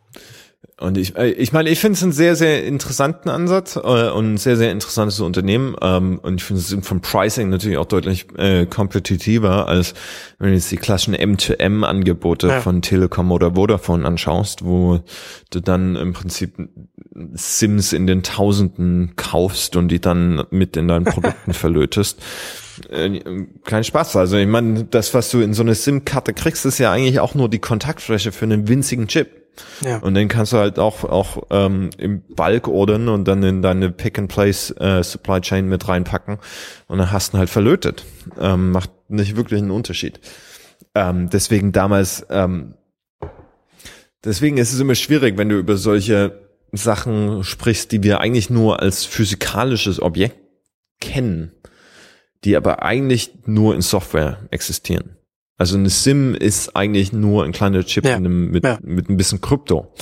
Und 0.82 0.98
ich, 0.98 1.16
äh, 1.16 1.30
ich 1.30 1.54
meine, 1.54 1.70
ich 1.70 1.80
finde 1.80 1.94
es 1.94 2.02
einen 2.02 2.12
sehr, 2.12 2.36
sehr 2.36 2.66
interessanten 2.66 3.30
Ansatz 3.30 3.76
äh, 3.76 3.80
und 3.80 4.34
ein 4.34 4.38
sehr, 4.38 4.58
sehr 4.58 4.72
interessantes 4.72 5.20
Unternehmen. 5.20 5.76
Ähm, 5.80 6.20
und 6.24 6.42
ich 6.42 6.44
finde 6.44 6.60
es 6.60 6.76
vom 6.82 7.02
Pricing 7.02 7.50
natürlich 7.50 7.78
auch 7.78 7.86
deutlich 7.86 8.26
äh, 8.38 8.66
kompetitiver, 8.66 9.68
als 9.68 9.94
wenn 10.40 10.50
du 10.50 10.56
jetzt 10.56 10.72
die 10.72 10.78
klassischen 10.78 11.16
M2M-Angebote 11.16 12.48
ja. 12.48 12.62
von 12.62 12.82
Telekom 12.82 13.32
oder 13.32 13.54
Vodafone 13.54 14.06
anschaust, 14.06 14.66
wo 14.66 15.02
du 15.52 15.60
dann 15.60 15.96
im 15.96 16.14
Prinzip 16.14 16.56
Sims 17.34 17.94
in 17.94 18.08
den 18.08 18.24
Tausenden 18.24 19.16
kaufst 19.18 19.76
und 19.76 19.90
die 19.90 20.02
dann 20.02 20.46
mit 20.50 20.78
in 20.78 20.88
deinen 20.88 21.06
Produkten 21.06 21.54
verlötest. 21.54 22.24
Äh, 22.90 23.20
kein 23.66 23.84
Spaß. 23.84 24.16
Also 24.16 24.38
ich 24.38 24.48
meine, 24.48 24.86
das, 24.86 25.14
was 25.14 25.30
du 25.30 25.42
in 25.42 25.54
so 25.54 25.62
eine 25.62 25.76
SIM-Karte 25.76 26.34
kriegst, 26.34 26.66
ist 26.66 26.80
ja 26.80 26.92
eigentlich 26.92 27.20
auch 27.20 27.36
nur 27.36 27.50
die 27.50 27.60
Kontaktfläche 27.60 28.32
für 28.32 28.46
einen 28.46 28.68
winzigen 28.68 29.08
Chip. 29.08 29.41
Ja. 29.82 29.98
Und 29.98 30.14
den 30.14 30.28
kannst 30.28 30.54
du 30.54 30.58
halt 30.58 30.80
auch 30.80 31.04
auch 31.04 31.44
ähm, 31.50 31.90
im 31.98 32.22
Bulk 32.22 32.68
ordern 32.68 33.10
und 33.10 33.28
dann 33.28 33.44
in 33.44 33.62
deine 33.62 33.92
Pick-and-Place 33.92 34.72
äh, 34.80 35.04
Supply 35.04 35.42
Chain 35.42 35.68
mit 35.68 35.88
reinpacken 35.88 36.38
und 36.88 36.98
dann 36.98 37.12
hast 37.12 37.34
du 37.34 37.38
ihn 37.38 37.40
halt 37.40 37.50
verlötet. 37.50 38.06
Ähm, 38.40 38.72
macht 38.72 38.92
nicht 39.10 39.36
wirklich 39.36 39.62
einen 39.62 39.72
Unterschied. 39.72 40.20
Ähm, 40.96 41.30
deswegen 41.30 41.72
damals, 41.72 42.26
ähm, 42.30 42.76
deswegen 44.24 44.58
ist 44.58 44.74
es 44.74 44.80
immer 44.80 44.96
schwierig, 44.96 45.38
wenn 45.38 45.50
du 45.50 45.58
über 45.58 45.78
solche 45.78 46.40
Sachen 46.72 47.44
sprichst, 47.44 47.92
die 47.92 48.04
wir 48.04 48.20
eigentlich 48.20 48.50
nur 48.50 48.82
als 48.82 49.06
physikalisches 49.06 50.02
Objekt 50.02 50.38
kennen, 51.00 51.52
die 52.44 52.56
aber 52.56 52.84
eigentlich 52.84 53.32
nur 53.46 53.76
in 53.76 53.82
Software 53.82 54.48
existieren. 54.52 55.18
Also 55.62 55.78
eine 55.78 55.92
SIM 55.92 56.34
ist 56.34 56.76
eigentlich 56.76 57.14
nur 57.14 57.44
ein 57.44 57.52
kleiner 57.52 57.84
Chip 57.84 58.04
ja. 58.04 58.18
mit, 58.18 58.64
ja. 58.64 58.80
mit 58.82 59.10
ein 59.10 59.18
bisschen 59.18 59.42
Krypto. 59.42 59.94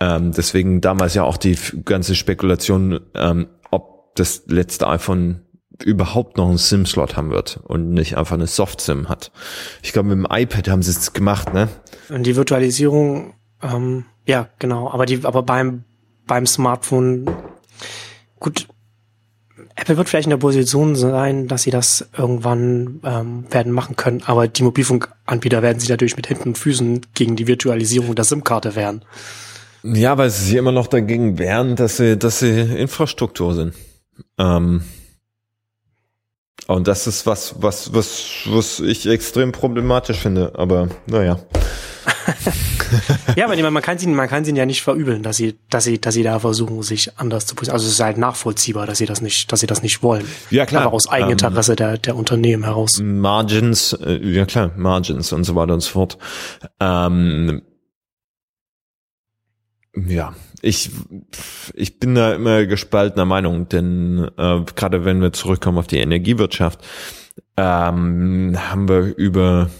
Ähm, 0.00 0.32
deswegen 0.32 0.80
damals 0.80 1.14
ja 1.14 1.22
auch 1.22 1.36
die 1.36 1.56
ganze 1.84 2.16
Spekulation, 2.16 2.98
ähm, 3.14 3.46
ob 3.70 4.16
das 4.16 4.42
letzte 4.48 4.88
iPhone 4.88 5.42
überhaupt 5.84 6.36
noch 6.36 6.48
einen 6.48 6.58
SIM-Slot 6.58 7.16
haben 7.16 7.30
wird 7.30 7.60
und 7.62 7.92
nicht 7.92 8.16
einfach 8.16 8.34
eine 8.34 8.48
Soft-SIM 8.48 9.08
hat. 9.08 9.30
Ich 9.84 9.92
glaube, 9.92 10.08
mit 10.08 10.18
dem 10.18 10.26
iPad 10.28 10.68
haben 10.68 10.82
sie 10.82 10.90
es 10.90 11.12
gemacht, 11.12 11.54
ne? 11.54 11.68
Und 12.08 12.24
die 12.24 12.34
Virtualisierung, 12.34 13.34
ähm, 13.62 14.04
ja, 14.26 14.48
genau. 14.58 14.90
Aber 14.90 15.06
die, 15.06 15.24
aber 15.24 15.44
beim 15.44 15.84
beim 16.26 16.44
Smartphone, 16.44 17.24
gut, 18.40 18.66
Apple 19.78 19.96
wird 19.96 20.08
vielleicht 20.08 20.26
in 20.26 20.30
der 20.30 20.38
Position 20.38 20.96
sein, 20.96 21.46
dass 21.46 21.62
sie 21.62 21.70
das 21.70 22.08
irgendwann 22.16 23.00
ähm, 23.04 23.44
werden 23.48 23.72
machen 23.72 23.94
können, 23.94 24.22
aber 24.26 24.48
die 24.48 24.64
Mobilfunkanbieter 24.64 25.62
werden 25.62 25.78
sich 25.78 25.88
natürlich 25.88 26.16
mit 26.16 26.28
Händen 26.28 26.48
und 26.48 26.58
Füßen 26.58 27.06
gegen 27.14 27.36
die 27.36 27.46
Virtualisierung 27.46 28.16
der 28.16 28.24
SIM-Karte 28.24 28.74
wehren. 28.74 29.04
Ja, 29.84 30.18
weil 30.18 30.30
sie 30.30 30.46
sich 30.46 30.54
immer 30.56 30.72
noch 30.72 30.88
dagegen 30.88 31.38
wehren, 31.38 31.76
dass 31.76 31.98
sie, 31.98 32.18
dass 32.18 32.40
sie 32.40 32.60
Infrastruktur 32.60 33.54
sind. 33.54 33.74
Ähm, 34.36 34.82
und 36.66 36.88
das 36.88 37.06
ist 37.06 37.24
was, 37.24 37.62
was, 37.62 37.94
was, 37.94 38.40
was 38.46 38.80
ich 38.80 39.06
extrem 39.06 39.52
problematisch 39.52 40.18
finde. 40.18 40.52
Aber 40.56 40.88
naja. 41.06 41.38
Ja, 43.36 43.46
aber 43.46 43.70
man 43.70 43.82
kann 43.82 43.98
sie, 43.98 44.06
man 44.06 44.28
kann 44.28 44.44
sie 44.44 44.54
ja 44.54 44.66
nicht 44.66 44.82
verübeln, 44.82 45.22
dass 45.22 45.36
sie, 45.36 45.58
dass 45.70 45.84
sie, 45.84 46.00
dass 46.00 46.14
sie 46.14 46.22
da 46.22 46.38
versuchen, 46.38 46.82
sich 46.82 47.18
anders 47.18 47.46
zu 47.46 47.54
positionieren. 47.54 47.74
Also 47.74 47.86
es 47.86 47.94
ist 47.94 48.00
halt 48.00 48.18
nachvollziehbar, 48.18 48.86
dass 48.86 48.98
sie 48.98 49.06
das 49.06 49.20
nicht, 49.20 49.50
dass 49.52 49.60
sie 49.60 49.66
das 49.66 49.82
nicht 49.82 50.02
wollen. 50.02 50.26
Ja 50.50 50.66
klar. 50.66 50.82
Aber 50.82 50.94
aus 50.94 51.08
Eigeninteresse 51.08 51.72
ähm, 51.72 51.76
der, 51.76 51.98
der 51.98 52.16
Unternehmen 52.16 52.64
heraus. 52.64 53.00
Margins, 53.02 53.92
äh, 53.92 54.18
ja 54.22 54.44
klar, 54.44 54.72
Margins 54.76 55.32
und 55.32 55.44
so 55.44 55.54
weiter 55.54 55.74
und 55.74 55.80
so 55.80 55.90
fort. 55.90 56.18
Ähm, 56.80 57.62
ja, 60.06 60.34
ich, 60.62 60.90
ich 61.74 61.98
bin 61.98 62.14
da 62.14 62.34
immer 62.34 62.66
gespaltener 62.66 63.24
Meinung, 63.24 63.68
denn 63.68 64.30
äh, 64.36 64.60
gerade 64.74 65.04
wenn 65.04 65.20
wir 65.20 65.32
zurückkommen 65.32 65.78
auf 65.78 65.86
die 65.86 65.98
Energiewirtschaft, 65.98 66.80
ähm, 67.56 68.56
haben 68.56 68.88
wir 68.88 69.16
über 69.16 69.70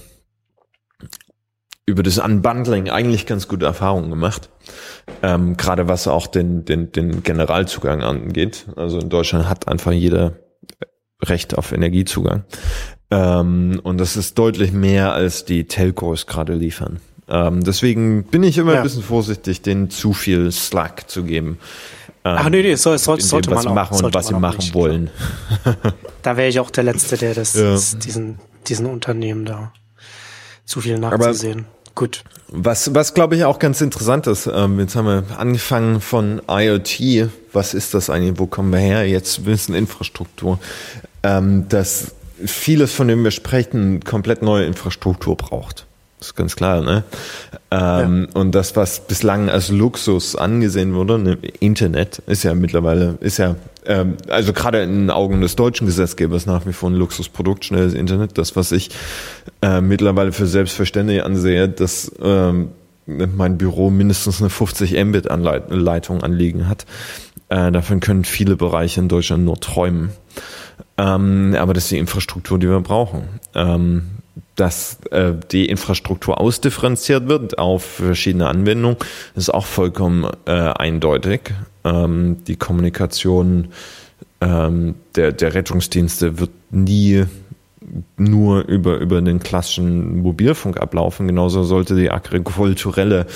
über 1.89 2.03
das 2.03 2.19
Unbundling 2.19 2.91
eigentlich 2.91 3.25
ganz 3.25 3.49
gute 3.49 3.65
Erfahrungen 3.65 4.11
gemacht. 4.11 4.51
Ähm, 5.23 5.57
gerade 5.57 5.89
was 5.89 6.07
auch 6.07 6.27
den, 6.27 6.67
den, 6.67 6.93
den 6.93 7.23
Generalzugang 7.23 8.03
angeht. 8.03 8.67
Also 8.77 8.99
in 9.01 9.09
Deutschland 9.09 9.49
hat 9.49 9.69
einfach 9.69 9.93
jeder 9.93 10.35
Recht 11.23 11.57
auf 11.57 11.73
Energiezugang. 11.73 12.45
Ähm, 13.11 13.81
und 13.83 13.99
das 13.99 14.19
ist 14.19 14.39
deutlich 14.39 14.73
mehr, 14.73 15.15
als 15.15 15.47
die 15.47 15.65
Telcos 15.65 16.27
gerade 16.27 16.53
liefern. 16.53 17.01
Ähm, 17.27 17.65
deswegen 17.65 18.25
bin 18.25 18.43
ich 18.43 18.59
immer 18.59 18.73
ja. 18.73 18.79
ein 18.79 18.83
bisschen 18.83 19.03
vorsichtig, 19.03 19.63
denen 19.63 19.89
zu 19.89 20.13
viel 20.13 20.53
Slack 20.53 21.09
zu 21.09 21.25
geben. 21.25 21.59
Ähm, 22.23 22.37
Ach 22.39 22.51
nee, 22.51 22.61
nee, 22.61 22.75
so, 22.75 22.95
so, 22.99 23.17
sollte 23.17 23.49
dem, 23.49 23.55
man 23.55 23.67
auch, 23.67 23.75
machen 23.75 24.05
und 24.05 24.15
was 24.15 24.27
sie 24.27 24.35
machen 24.35 24.59
nicht. 24.59 24.75
wollen. 24.75 25.09
da 26.23 26.37
wäre 26.37 26.49
ich 26.49 26.61
auch 26.61 26.71
der 26.71 26.85
Letzte, 26.85 27.17
der 27.17 27.33
das, 27.33 27.55
ja. 27.55 27.77
diesen, 27.99 28.39
diesen 28.67 28.85
Unternehmen 28.85 29.47
da 29.47 29.73
zu 30.67 30.83
viel 30.83 30.99
nachzusehen. 30.99 31.61
Aber 31.61 31.78
Gut. 31.99 32.23
Was, 32.47 32.95
was 32.95 33.13
glaube 33.13 33.35
ich 33.35 33.43
auch 33.43 33.59
ganz 33.59 33.81
interessant 33.81 34.29
ist, 34.29 34.47
ähm, 34.47 34.79
jetzt 34.79 34.95
haben 34.95 35.07
wir 35.07 35.25
angefangen 35.37 36.01
von 36.01 36.41
IoT, 36.49 37.29
was 37.53 37.75
ist 37.75 37.93
das 37.93 38.09
eigentlich, 38.09 38.39
wo 38.39 38.47
kommen 38.47 38.71
wir 38.71 38.79
her, 38.79 39.09
jetzt 39.09 39.47
wissen 39.47 39.75
Infrastruktur, 39.75 40.61
ähm, 41.25 41.69
dass 41.69 42.15
vieles 42.47 42.93
von 42.93 43.09
dem 43.09 43.25
wir 43.25 43.33
sprechen 43.33 44.05
komplett 44.05 44.43
neue 44.43 44.65
Infrastruktur 44.65 45.37
braucht. 45.37 45.88
Das 46.19 46.29
ist 46.29 46.35
ganz 46.35 46.57
klar, 46.57 46.81
ne? 46.81 47.05
Ähm, 47.71 48.29
ja. 48.29 48.41
Und 48.41 48.55
das, 48.55 48.75
was 48.75 49.07
bislang 49.07 49.49
als 49.49 49.69
Luxus 49.69 50.35
angesehen 50.35 50.95
wurde, 50.95 51.19
ne, 51.19 51.39
Internet, 51.61 52.19
ist 52.27 52.43
ja 52.43 52.55
mittlerweile, 52.55 53.19
ist 53.21 53.39
ja, 53.39 53.55
ähm, 53.87 54.17
also 54.29 54.53
gerade 54.53 54.83
in 54.83 54.93
den 54.93 55.11
Augen 55.11 55.41
des 55.41 55.55
deutschen 55.55 55.87
Gesetzgebers 55.87 56.47
nach 56.47 56.67
wie 56.67 56.73
vor 56.73 56.91
ein 56.91 56.95
Luxusprodukt, 56.95 57.65
schnelles 57.65 57.95
Internet. 57.95 58.37
Das, 58.37 58.57
was 58.57 58.73
ich 58.73 58.91
äh, 59.63 59.81
mittlerweile 59.81 60.33
für 60.33 60.47
selbstverständlich 60.47 61.23
ansehe, 61.25 61.69
dass 61.69 62.11
ähm, 62.21 62.71
mein 63.07 63.57
Büro 63.57 63.91
mindestens 63.91 64.41
eine 64.41 64.51
50 64.51 64.93
Mbit-Leitung 64.93 66.23
anliegen 66.23 66.69
hat. 66.69 66.85
Äh, 67.49 67.71
davon 67.71 68.01
können 68.01 68.25
viele 68.25 68.57
Bereiche 68.57 69.01
in 69.01 69.09
Deutschland 69.09 69.45
nur 69.45 69.61
träumen. 69.61 70.11
Ähm, 70.99 71.57
aber 71.59 71.75
das 71.75 71.85
ist 71.85 71.93
die 71.93 71.99
Infrastruktur, 71.99 72.59
die 72.59 72.69
wir 72.69 72.81
brauchen. 72.81 73.23
Ähm, 73.55 74.03
dass 74.59 74.99
äh, 75.11 75.35
die 75.53 75.67
Infrastruktur 75.67 76.41
ausdifferenziert 76.41 77.29
wird 77.29 77.59
auf 77.59 77.85
verschiedene 77.85 78.49
Anwendungen, 78.49 78.97
ist 79.35 79.55
auch 79.55 79.67
vollkommen 79.67 80.29
äh, 80.47 80.51
eindeutig. 80.51 81.53
Ähm, 81.85 82.45
die 82.47 82.57
Kommunikation 82.57 83.69
ähm, 84.41 84.97
der, 85.15 85.33
der 85.33 85.55
Rettungsdienste 85.55 86.39
wird 86.39 86.51
nie 86.71 87.25
nur 88.17 88.67
über, 88.67 88.99
über 88.99 89.23
den 89.23 89.39
klassischen 89.39 90.19
Mobilfunk 90.19 90.81
ablaufen. 90.81 91.27
Genauso 91.27 91.63
sollte 91.63 91.95
die 91.95 92.11
agrikulturelle 92.11 93.27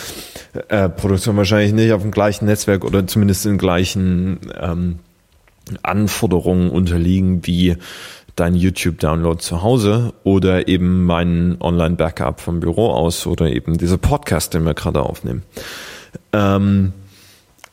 äh, 0.69 0.89
Produktion 0.89 1.37
wahrscheinlich 1.37 1.73
nicht 1.73 1.93
auf 1.93 2.03
dem 2.03 2.11
gleichen 2.11 2.47
Netzwerk 2.47 2.85
oder 2.85 3.07
zumindest 3.07 3.47
in 3.47 3.59
gleichen 3.59 4.41
ähm, 4.61 4.99
Anforderungen 5.83 6.71
unterliegen 6.71 7.47
wie 7.47 7.77
dein 8.37 8.55
YouTube-Download 8.55 9.41
zu 9.41 9.63
Hause 9.63 10.13
oder 10.25 10.69
eben 10.69 11.05
mein 11.05 11.57
Online-Backup 11.61 12.41
vom 12.41 12.61
Büro 12.61 12.91
aus 12.91 13.27
oder 13.27 13.51
eben 13.51 13.79
diese 13.79 13.99
Podcast, 13.99 14.55
den 14.55 14.65
wir 14.65 14.75
gerade 14.75 15.03
aufnehmen. 15.03 15.43
Ähm, 16.33 16.93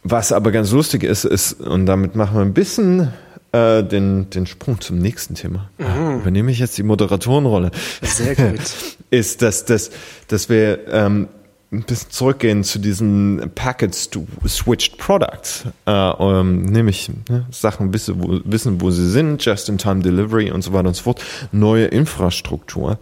was 0.04 0.32
aber 0.32 0.52
ganz 0.52 0.72
lustig 0.72 1.04
ist, 1.04 1.26
ist, 1.26 1.54
und 1.62 1.86
damit 1.86 2.16
machen 2.16 2.36
wir 2.36 2.42
ein 2.42 2.54
bisschen 2.54 3.14
äh, 3.52 3.84
den, 3.84 4.30
den 4.30 4.46
Sprung 4.46 4.80
zum 4.80 5.00
nächsten 5.00 5.36
Thema. 5.36 5.70
Mhm. 5.78 6.22
Übernehme 6.22 6.52
ich 6.52 6.60
jetzt 6.60 6.78
die 6.78 6.84
Moderatorenrolle. 6.84 7.72
Sehr 8.02 8.36
gut. 8.36 8.60
ist, 9.10 9.42
dass, 9.42 9.66
dass, 9.66 9.92
dass 10.28 10.50
wir 10.50 10.88
ähm, 10.88 11.28
ein 11.72 11.84
bisschen 11.84 12.10
zurückgehen 12.10 12.64
zu 12.64 12.80
diesen 12.80 13.52
Packet-Switched 13.54 14.98
Products, 14.98 15.66
äh, 15.86 15.92
um, 15.92 16.64
nämlich 16.64 17.12
ne, 17.30 17.46
Sachen 17.52 17.94
wissen 17.94 18.16
wo, 18.18 18.40
wissen, 18.44 18.82
wo 18.82 18.90
sie 18.90 19.08
sind, 19.08 19.44
Just-in-Time 19.46 20.02
Delivery 20.02 20.52
und 20.52 20.64
so 20.64 20.74
weiter 20.74 20.88
und 20.88 20.96
so 20.96 21.04
fort, 21.04 21.24
neue 21.52 21.86
Infrastruktur. 21.86 22.98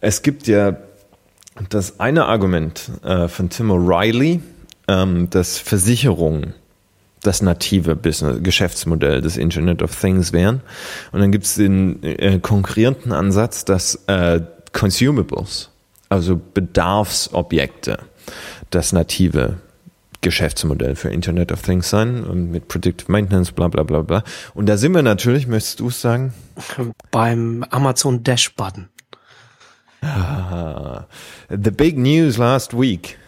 Es 0.00 0.22
gibt 0.22 0.46
ja 0.46 0.76
das 1.70 1.98
eine 1.98 2.26
Argument 2.26 2.90
äh, 3.02 3.26
von 3.26 3.48
Tim 3.48 3.70
O'Reilly, 3.70 4.40
ähm, 4.86 5.28
dass 5.30 5.58
Versicherungen 5.58 6.54
das 7.22 7.42
native 7.42 7.96
Business, 7.96 8.42
Geschäftsmodell 8.42 9.22
des 9.22 9.36
Internet 9.36 9.82
of 9.82 9.98
Things 9.98 10.32
wären. 10.32 10.60
Und 11.10 11.20
dann 11.20 11.32
gibt 11.32 11.46
es 11.46 11.54
den 11.54 12.02
äh, 12.02 12.38
konkurrierenden 12.38 13.12
Ansatz, 13.12 13.64
dass 13.64 14.04
äh, 14.06 14.40
Consumables, 14.72 15.70
also 16.08 16.40
Bedarfsobjekte, 16.54 17.98
das 18.70 18.92
native 18.92 19.58
Geschäftsmodell 20.20 20.96
für 20.96 21.10
Internet 21.10 21.52
of 21.52 21.62
Things 21.62 21.90
sein, 21.90 22.50
mit 22.50 22.68
Predictive 22.68 23.12
Maintenance, 23.12 23.52
bla 23.52 23.68
bla 23.68 23.82
bla 23.82 24.00
bla. 24.00 24.24
Und 24.54 24.66
da 24.66 24.76
sind 24.76 24.92
wir 24.94 25.02
natürlich, 25.02 25.46
möchtest 25.46 25.80
du 25.80 25.88
es 25.88 26.00
sagen? 26.00 26.32
Beim 27.10 27.64
Amazon 27.70 28.22
Dash 28.22 28.54
Button. 28.54 28.88
Ah, 30.00 31.06
the 31.50 31.70
big 31.70 31.98
news 31.98 32.36
last 32.38 32.78
week. 32.78 33.18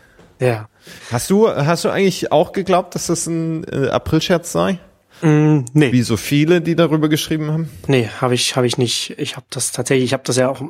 Ja. 0.40 0.68
Hast 1.10 1.30
du, 1.30 1.48
hast 1.48 1.84
du 1.84 1.90
eigentlich 1.90 2.32
auch 2.32 2.52
geglaubt, 2.52 2.94
dass 2.94 3.06
das 3.06 3.26
ein 3.26 3.64
äh, 3.64 3.88
Aprilscherz 3.88 4.52
sei? 4.52 4.78
Mm, 5.22 5.60
nee. 5.72 5.92
Wie 5.92 6.02
so 6.02 6.16
viele, 6.16 6.60
die 6.60 6.76
darüber 6.76 7.08
geschrieben 7.08 7.50
haben? 7.50 7.70
Nee, 7.86 8.08
habe 8.20 8.34
ich 8.34 8.56
habe 8.56 8.66
ich 8.66 8.76
nicht. 8.76 9.14
Ich 9.18 9.36
habe 9.36 9.46
das 9.50 9.72
tatsächlich, 9.72 10.04
ich 10.04 10.12
habe 10.12 10.24
das 10.24 10.36
ja 10.36 10.48
auch 10.48 10.62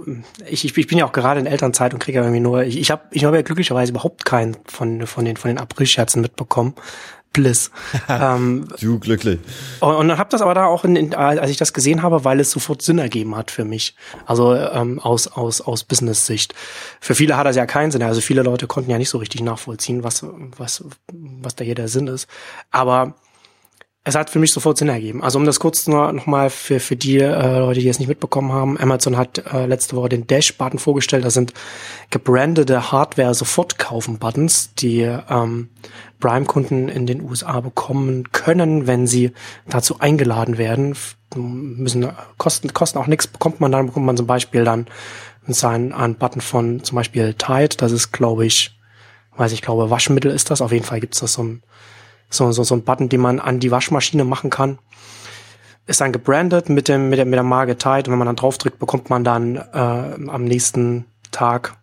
ich, 0.48 0.64
ich, 0.64 0.76
ich 0.76 0.86
bin 0.86 0.98
ja 0.98 1.06
auch 1.06 1.12
gerade 1.12 1.40
in 1.40 1.46
Elternzeit 1.46 1.92
und 1.92 2.00
kriege 2.00 2.18
ja 2.18 2.24
irgendwie 2.24 2.40
nur 2.40 2.62
ich, 2.62 2.78
ich 2.78 2.90
habe 2.90 3.02
ich 3.10 3.24
habe 3.24 3.36
ja 3.36 3.42
glücklicherweise 3.42 3.90
überhaupt 3.90 4.24
keinen 4.24 4.56
von 4.66 5.06
von 5.06 5.24
den 5.24 5.36
von 5.36 5.48
den 5.48 5.58
Aprilscherzen 5.58 6.22
mitbekommen. 6.22 6.74
Bliss. 7.36 7.70
ähm, 8.08 8.66
du 8.80 8.98
glücklich. 8.98 9.38
Und, 9.80 9.94
und 9.94 10.18
habe 10.18 10.30
das 10.30 10.40
aber 10.40 10.54
da 10.54 10.64
auch, 10.64 10.84
in, 10.84 10.96
in, 10.96 11.14
als 11.14 11.50
ich 11.50 11.58
das 11.58 11.74
gesehen 11.74 12.02
habe, 12.02 12.24
weil 12.24 12.40
es 12.40 12.50
sofort 12.50 12.80
Sinn 12.80 12.98
ergeben 12.98 13.36
hat 13.36 13.50
für 13.50 13.66
mich. 13.66 13.94
Also 14.24 14.54
ähm, 14.54 14.98
aus 15.00 15.26
aus 15.28 15.60
aus 15.60 15.84
Business-Sicht. 15.84 16.54
Für 16.98 17.14
viele 17.14 17.36
hat 17.36 17.46
das 17.46 17.56
ja 17.56 17.66
keinen 17.66 17.90
Sinn. 17.90 18.02
Also 18.02 18.22
viele 18.22 18.42
Leute 18.42 18.66
konnten 18.66 18.90
ja 18.90 18.96
nicht 18.96 19.10
so 19.10 19.18
richtig 19.18 19.42
nachvollziehen, 19.42 20.02
was 20.02 20.24
was 20.56 20.84
was 21.12 21.54
da 21.56 21.64
hier 21.64 21.74
der 21.74 21.88
Sinn 21.88 22.06
ist. 22.06 22.26
Aber 22.70 23.16
es 24.06 24.14
hat 24.14 24.30
für 24.30 24.38
mich 24.38 24.52
sofort 24.52 24.78
Sinn 24.78 24.88
ergeben. 24.88 25.20
Also 25.24 25.36
um 25.36 25.44
das 25.44 25.58
kurz 25.58 25.88
nur 25.88 26.12
nochmal 26.12 26.48
für, 26.48 26.78
für 26.78 26.94
die 26.94 27.18
äh, 27.18 27.58
Leute, 27.58 27.80
die 27.80 27.88
es 27.88 27.98
nicht 27.98 28.06
mitbekommen 28.06 28.52
haben, 28.52 28.78
Amazon 28.78 29.16
hat 29.16 29.44
äh, 29.52 29.66
letzte 29.66 29.96
Woche 29.96 30.10
den 30.10 30.28
Dash-Button 30.28 30.78
vorgestellt. 30.78 31.24
Das 31.24 31.34
sind 31.34 31.52
gebrandete 32.10 32.92
Hardware-Sofort-Kaufen-Buttons, 32.92 34.74
die 34.74 35.00
ähm, 35.00 35.70
Prime-Kunden 36.20 36.88
in 36.88 37.06
den 37.06 37.20
USA 37.20 37.58
bekommen 37.60 38.30
können, 38.30 38.86
wenn 38.86 39.08
sie 39.08 39.32
dazu 39.68 39.98
eingeladen 39.98 40.56
werden. 40.56 40.94
Müssen 41.34 42.04
äh, 42.04 42.12
kosten, 42.38 42.72
kosten 42.72 42.98
auch 42.98 43.08
nichts, 43.08 43.26
bekommt 43.26 43.58
man 43.58 43.72
dann, 43.72 43.86
bekommt 43.86 44.06
man 44.06 44.16
zum 44.16 44.28
Beispiel 44.28 44.62
dann 44.62 44.86
sein, 45.48 45.92
einen 45.92 46.14
Button 46.14 46.40
von 46.40 46.84
zum 46.84 46.94
Beispiel 46.94 47.34
Tide. 47.34 47.76
Das 47.76 47.90
ist, 47.90 48.12
glaube 48.12 48.46
ich, 48.46 48.78
weiß 49.36 49.50
ich 49.50 49.62
glaube, 49.62 49.90
Waschmittel 49.90 50.30
ist 50.30 50.52
das. 50.52 50.62
Auf 50.62 50.70
jeden 50.70 50.84
Fall 50.84 51.00
gibt's 51.00 51.18
das 51.18 51.32
so 51.32 51.42
ein 51.42 51.62
so, 52.28 52.52
so, 52.52 52.64
so 52.64 52.74
ein 52.74 52.82
Button, 52.82 53.08
den 53.08 53.20
man 53.20 53.40
an 53.40 53.60
die 53.60 53.70
Waschmaschine 53.70 54.24
machen 54.24 54.50
kann. 54.50 54.78
Ist 55.86 56.00
dann 56.00 56.12
gebrandet 56.12 56.68
mit 56.68 56.88
dem, 56.88 57.08
mit 57.08 57.18
der, 57.18 57.26
mit 57.26 57.34
der 57.34 57.44
Marke 57.44 57.76
Tide 57.76 58.04
und 58.06 58.10
wenn 58.10 58.18
man 58.18 58.26
dann 58.26 58.36
draufdrückt, 58.36 58.78
bekommt 58.78 59.08
man 59.08 59.22
dann 59.22 59.56
äh, 59.56 59.78
am 59.78 60.44
nächsten 60.44 61.06
Tag, 61.30 61.76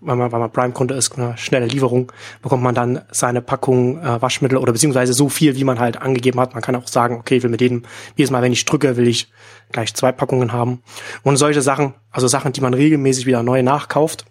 wenn 0.00 0.18
man, 0.18 0.32
wenn 0.32 0.40
man 0.40 0.50
Prime-Kunde 0.50 0.94
ist, 0.94 1.16
eine 1.16 1.38
schnelle 1.38 1.66
Lieferung, 1.66 2.10
bekommt 2.42 2.64
man 2.64 2.74
dann 2.74 3.02
seine 3.12 3.42
Packung 3.42 4.02
äh, 4.02 4.20
Waschmittel 4.20 4.58
oder 4.58 4.72
beziehungsweise 4.72 5.12
so 5.12 5.28
viel, 5.28 5.54
wie 5.54 5.62
man 5.62 5.78
halt 5.78 5.96
angegeben 6.02 6.40
hat. 6.40 6.54
Man 6.54 6.62
kann 6.62 6.74
auch 6.74 6.88
sagen, 6.88 7.16
okay, 7.16 7.36
ich 7.36 7.42
will 7.44 7.50
mit 7.50 7.60
jedem, 7.60 7.84
jedes 8.16 8.32
Mal, 8.32 8.42
wenn 8.42 8.52
ich 8.52 8.64
drücke, 8.64 8.96
will 8.96 9.06
ich 9.06 9.30
gleich 9.70 9.94
zwei 9.94 10.10
Packungen 10.10 10.52
haben. 10.52 10.82
Und 11.22 11.36
solche 11.36 11.62
Sachen, 11.62 11.94
also 12.10 12.26
Sachen, 12.26 12.52
die 12.52 12.60
man 12.60 12.74
regelmäßig 12.74 13.26
wieder 13.26 13.44
neu 13.44 13.62
nachkauft. 13.62 14.26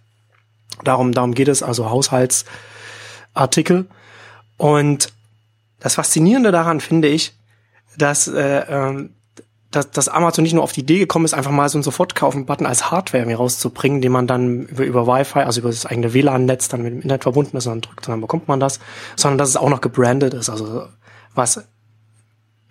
Darum, 0.84 1.14
darum 1.14 1.34
geht 1.34 1.48
es, 1.48 1.64
also 1.64 1.90
Haushaltsartikel. 1.90 3.88
Und 4.58 5.15
das 5.86 5.94
Faszinierende 5.94 6.52
daran 6.52 6.82
finde 6.82 7.08
ich, 7.10 7.38
dass, 7.96 8.28
äh, 8.28 8.66
ähm, 8.68 9.12
dass, 9.70 9.92
dass 9.92 10.10
Amazon 10.10 10.42
nicht 10.42 10.54
nur 10.54 10.64
auf 10.64 10.72
die 10.72 10.80
Idee 10.80 10.98
gekommen 10.98 11.26
ist, 11.26 11.36
einfach 11.36 11.52
mal 11.52 11.70
so 11.70 11.78
einen 11.78 11.84
Sofortkaufen-Button 11.84 12.66
als 12.66 12.90
Hardware 12.90 13.28
mir 13.28 13.38
rauszubringen, 13.38 14.02
den 14.02 14.12
man 14.12 14.26
dann 14.26 14.64
über, 14.64 14.84
über 14.84 15.06
Wi-Fi, 15.06 15.42
also 15.42 15.60
über 15.60 15.70
das 15.70 15.86
eigene 15.86 16.12
WLAN-Netz 16.16 16.70
dann 16.70 16.82
mit 16.82 16.92
dem 16.92 17.02
Internet 17.02 17.22
verbunden 17.22 17.56
ist 17.56 17.68
und 17.68 17.74
dann 17.74 17.82
drückt 17.82 18.08
und 18.08 18.14
dann 18.14 18.22
bekommt 18.22 18.48
man 18.48 18.60
das, 18.60 18.80
sondern 19.16 19.38
dass 19.38 19.50
es 19.50 19.58
auch 19.58 19.70
noch 19.70 19.80
gebrandet 19.80 20.34
ist. 20.34 20.50
Also 20.50 20.88
was 21.36 21.64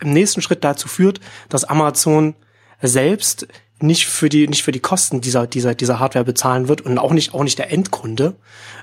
im 0.01 0.13
nächsten 0.13 0.43
Schritt 0.43 0.65
dazu 0.65 0.89
führt, 0.89 1.21
dass 1.49 1.63
Amazon 1.63 2.35
selbst 2.83 3.47
nicht 3.85 4.07
für 4.07 4.29
die 4.29 4.49
nicht 4.49 4.63
für 4.63 4.73
die 4.73 4.81
Kosten 4.81 5.21
dieser 5.21 5.47
dieser 5.47 5.75
dieser 5.75 5.99
Hardware 5.99 6.25
bezahlen 6.25 6.69
wird 6.69 6.81
und 6.81 6.99
auch 6.99 7.13
nicht 7.13 7.35
auch 7.35 7.45
nicht 7.45 7.59
der 7.59 7.73
Endkunde, 7.73 8.35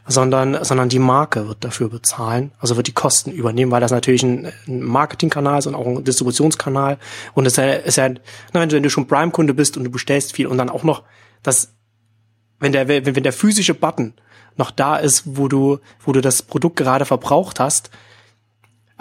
sondern 0.07 0.63
sondern 0.63 0.89
die 0.89 0.99
Marke 0.99 1.47
wird 1.47 1.63
dafür 1.63 1.89
bezahlen, 1.89 2.51
also 2.59 2.77
wird 2.77 2.87
die 2.87 2.93
Kosten 2.93 3.31
übernehmen, 3.31 3.71
weil 3.71 3.81
das 3.81 3.91
natürlich 3.91 4.23
ein, 4.23 4.51
Marketingkanal 4.67 5.59
ist 5.59 5.67
und 5.67 5.75
auch 5.75 5.85
ein 5.85 6.03
Distributionskanal. 6.03 6.97
Und 7.33 7.45
es 7.45 7.53
ist 7.53 7.57
ja, 7.57 7.73
ist 7.73 7.97
ja 7.97 8.09
wenn 8.53 8.69
du 8.69 8.75
wenn 8.75 8.83
du 8.83 8.89
schon 8.89 9.07
Prime 9.07 9.31
Kunde 9.31 9.53
bist 9.53 9.75
und 9.75 9.83
du 9.83 9.91
bestellst 9.91 10.33
viel 10.33 10.47
und 10.47 10.57
dann 10.57 10.69
auch 10.69 10.83
noch 10.83 11.03
das 11.43 11.73
wenn 12.59 12.71
der 12.71 12.87
wenn, 12.87 13.15
wenn 13.15 13.23
der 13.23 13.33
physische 13.33 13.73
Button 13.73 14.13
noch 14.55 14.71
da 14.71 14.97
ist, 14.97 15.23
wo 15.25 15.47
du 15.47 15.79
wo 16.05 16.11
du 16.11 16.21
das 16.21 16.43
Produkt 16.43 16.75
gerade 16.75 17.05
verbraucht 17.05 17.59
hast, 17.59 17.89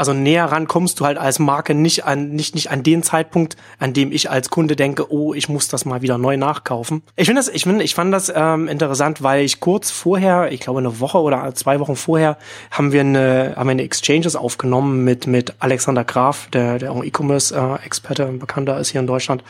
also 0.00 0.14
näher 0.14 0.46
ran 0.46 0.66
kommst 0.66 0.98
du 0.98 1.04
halt 1.04 1.18
als 1.18 1.38
Marke 1.38 1.74
nicht 1.74 2.06
an, 2.06 2.30
nicht, 2.30 2.54
nicht 2.54 2.70
an 2.70 2.82
den 2.82 3.02
Zeitpunkt, 3.02 3.58
an 3.78 3.92
dem 3.92 4.12
ich 4.12 4.30
als 4.30 4.48
Kunde 4.48 4.74
denke, 4.74 5.12
oh, 5.12 5.34
ich 5.34 5.50
muss 5.50 5.68
das 5.68 5.84
mal 5.84 6.00
wieder 6.00 6.16
neu 6.16 6.38
nachkaufen. 6.38 7.02
Ich 7.16 7.26
finde 7.26 7.40
das, 7.40 7.50
ich 7.50 7.64
finde, 7.64 7.84
ich 7.84 7.94
fand 7.94 8.10
das 8.10 8.32
ähm, 8.34 8.66
interessant, 8.66 9.22
weil 9.22 9.44
ich 9.44 9.60
kurz 9.60 9.90
vorher, 9.90 10.52
ich 10.52 10.60
glaube 10.60 10.78
eine 10.78 11.00
Woche 11.00 11.18
oder 11.18 11.54
zwei 11.54 11.80
Wochen 11.80 11.96
vorher, 11.96 12.38
haben 12.70 12.92
wir 12.92 13.02
eine, 13.02 13.52
haben 13.56 13.66
wir 13.66 13.72
eine 13.72 13.82
Exchanges 13.82 14.36
aufgenommen 14.36 15.04
mit, 15.04 15.26
mit 15.26 15.52
Alexander 15.58 16.04
Graf, 16.04 16.48
der, 16.50 16.78
der 16.78 16.92
auch 16.92 17.04
E-Commerce-Experte, 17.04 18.22
äh, 18.22 18.32
bekannter 18.38 18.78
ist 18.78 18.88
hier 18.88 19.02
in 19.02 19.06
Deutschland. 19.06 19.44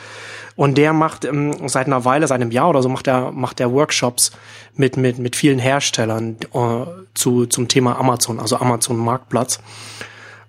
Und 0.57 0.77
der 0.77 0.91
macht 0.91 1.23
ähm, 1.23 1.69
seit 1.69 1.87
einer 1.87 2.03
Weile, 2.03 2.27
seit 2.27 2.41
einem 2.41 2.51
Jahr 2.51 2.67
oder 2.67 2.83
so, 2.83 2.89
macht 2.89 3.07
er, 3.07 3.31
macht 3.31 3.61
er 3.61 3.71
Workshops 3.71 4.33
mit, 4.75 4.97
mit, 4.97 5.17
mit 5.17 5.37
vielen 5.37 5.59
Herstellern 5.59 6.35
äh, 6.53 6.57
zu, 7.13 7.45
zum 7.45 7.69
Thema 7.69 7.97
Amazon, 7.97 8.41
also 8.41 8.57
Amazon 8.57 8.97
Marktplatz 8.97 9.61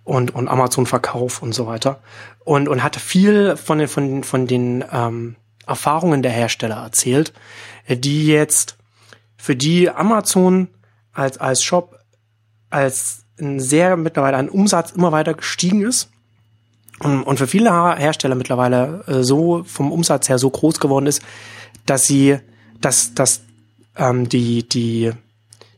und, 0.04 0.34
und 0.34 0.48
Amazon-Verkauf 0.48 1.42
und 1.42 1.54
so 1.54 1.66
weiter. 1.66 2.00
Und, 2.44 2.68
und 2.68 2.82
hat 2.82 2.96
viel 2.96 3.56
von 3.56 3.78
den, 3.78 3.88
von, 3.88 4.24
von 4.24 4.46
den 4.46 4.84
ähm, 4.92 5.36
Erfahrungen 5.66 6.22
der 6.22 6.32
Hersteller 6.32 6.76
erzählt, 6.76 7.32
die 7.88 8.26
jetzt 8.26 8.76
für 9.36 9.56
die 9.56 9.90
Amazon 9.90 10.68
als, 11.12 11.38
als 11.38 11.62
Shop 11.62 11.98
als 12.70 13.24
ein 13.38 13.60
sehr 13.60 13.96
mittlerweile 13.96 14.36
ein 14.36 14.48
Umsatz 14.48 14.92
immer 14.92 15.12
weiter 15.12 15.34
gestiegen 15.34 15.82
ist 15.82 16.10
und, 17.00 17.22
und 17.24 17.38
für 17.38 17.46
viele 17.46 17.70
Hersteller 17.96 18.34
mittlerweile 18.34 19.04
äh, 19.06 19.22
so 19.22 19.64
vom 19.64 19.90
Umsatz 19.90 20.28
her 20.28 20.38
so 20.38 20.50
groß 20.50 20.78
geworden 20.80 21.06
ist, 21.06 21.22
dass 21.86 22.06
sie, 22.06 22.38
dass, 22.80 23.14
dass 23.14 23.42
ähm, 23.96 24.28
die, 24.28 24.68
die 24.68 25.12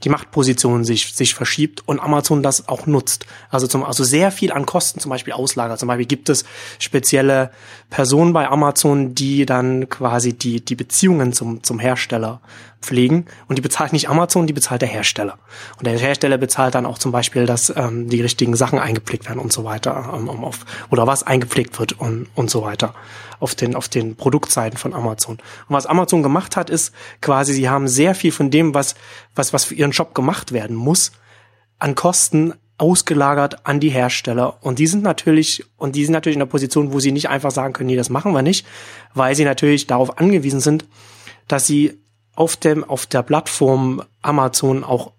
die 0.05 0.11
Machtposition 0.11 0.84
sich, 0.84 1.14
sich 1.14 1.34
verschiebt 1.34 1.82
und 1.86 1.98
Amazon 1.98 2.42
das 2.42 2.68
auch 2.68 2.86
nutzt. 2.86 3.26
Also 3.50 3.66
zum, 3.66 3.82
also 3.84 4.05
sehr 4.05 4.30
viel 4.30 4.52
an 4.52 4.66
Kosten 4.66 5.00
zum 5.00 5.11
Beispiel 5.11 5.32
auslagert. 5.32 5.78
Zum 5.78 5.88
Beispiel 5.88 6.07
gibt 6.07 6.28
es 6.28 6.44
spezielle 6.78 7.50
Personen 7.90 8.32
bei 8.32 8.48
Amazon, 8.48 9.14
die 9.14 9.46
dann 9.46 9.88
quasi 9.88 10.34
die, 10.34 10.64
die 10.64 10.76
Beziehungen 10.76 11.32
zum, 11.32 11.62
zum 11.62 11.78
Hersteller 11.78 12.40
pflegen 12.85 13.26
und 13.49 13.57
die 13.57 13.62
bezahlt 13.62 13.93
nicht 13.93 14.09
Amazon, 14.09 14.47
die 14.47 14.53
bezahlt 14.53 14.82
der 14.82 14.89
Hersteller. 14.89 15.39
Und 15.78 15.87
der 15.87 15.99
Hersteller 15.99 16.39
bezahlt 16.39 16.74
dann 16.74 16.87
auch 16.87 16.99
zum 16.99 17.12
Beispiel, 17.12 17.47
dass 17.47 17.72
ähm, 17.74 18.09
die 18.09 18.20
richtigen 18.20 18.55
Sachen 18.55 18.78
eingepflegt 18.78 19.26
werden 19.26 19.41
und 19.41 19.53
so 19.53 19.64
weiter, 19.64 20.12
ähm, 20.14 20.28
auf, 20.28 20.66
oder 20.91 21.07
was 21.07 21.22
eingepflegt 21.22 21.78
wird 21.78 21.93
und, 21.93 22.28
und 22.35 22.51
so 22.51 22.62
weiter 22.62 22.95
auf 23.41 23.55
den, 23.55 23.74
auf 23.74 23.89
den 23.89 24.16
Produktseiten 24.16 24.78
von 24.78 24.95
Amazon. 24.95 25.37
Und 25.68 25.74
was 25.74 25.87
Amazon 25.87 26.22
gemacht 26.22 26.57
hat, 26.57 26.70
ist 26.70 26.95
quasi, 27.20 27.53
sie 27.53 27.68
haben 27.68 27.89
sehr 27.89 28.14
viel 28.14 28.32
von 28.32 28.51
dem, 28.51 28.74
was, 28.74 28.95
was, 29.35 29.53
was 29.53 29.64
für 29.64 29.74
ihren 29.74 29.93
Shop 29.93 30.14
gemacht 30.14 30.53
werden 30.53 30.76
muss, 30.76 31.12
an 31.78 31.95
Kosten 31.95 32.55
ausgelagert 32.78 33.66
an 33.66 33.80
die 33.80 33.91
Hersteller. 33.91 34.62
Und 34.62 34.78
die 34.78 34.87
sind 34.87 35.03
natürlich, 35.03 35.64
und 35.76 35.95
die 35.95 36.05
sind 36.05 36.12
natürlich 36.12 36.37
in 36.37 36.41
der 36.41 36.47
Position, 36.47 36.93
wo 36.93 37.01
sie 37.01 37.12
nicht 37.12 37.28
einfach 37.28 37.51
sagen 37.51 37.72
können, 37.72 37.89
nee, 37.89 37.97
das 37.97 38.11
machen 38.11 38.32
wir 38.32 38.43
nicht, 38.43 38.66
weil 39.14 39.35
sie 39.35 39.45
natürlich 39.45 39.87
darauf 39.87 40.18
angewiesen 40.18 40.61
sind, 40.61 40.87
dass 41.47 41.66
sie 41.66 41.99
auf 42.37 42.57
dem 42.57 42.82
auf 42.85 43.07
der 43.07 43.22
Plattform 43.22 44.03
Amazon 44.22 44.85
auch 44.85 45.12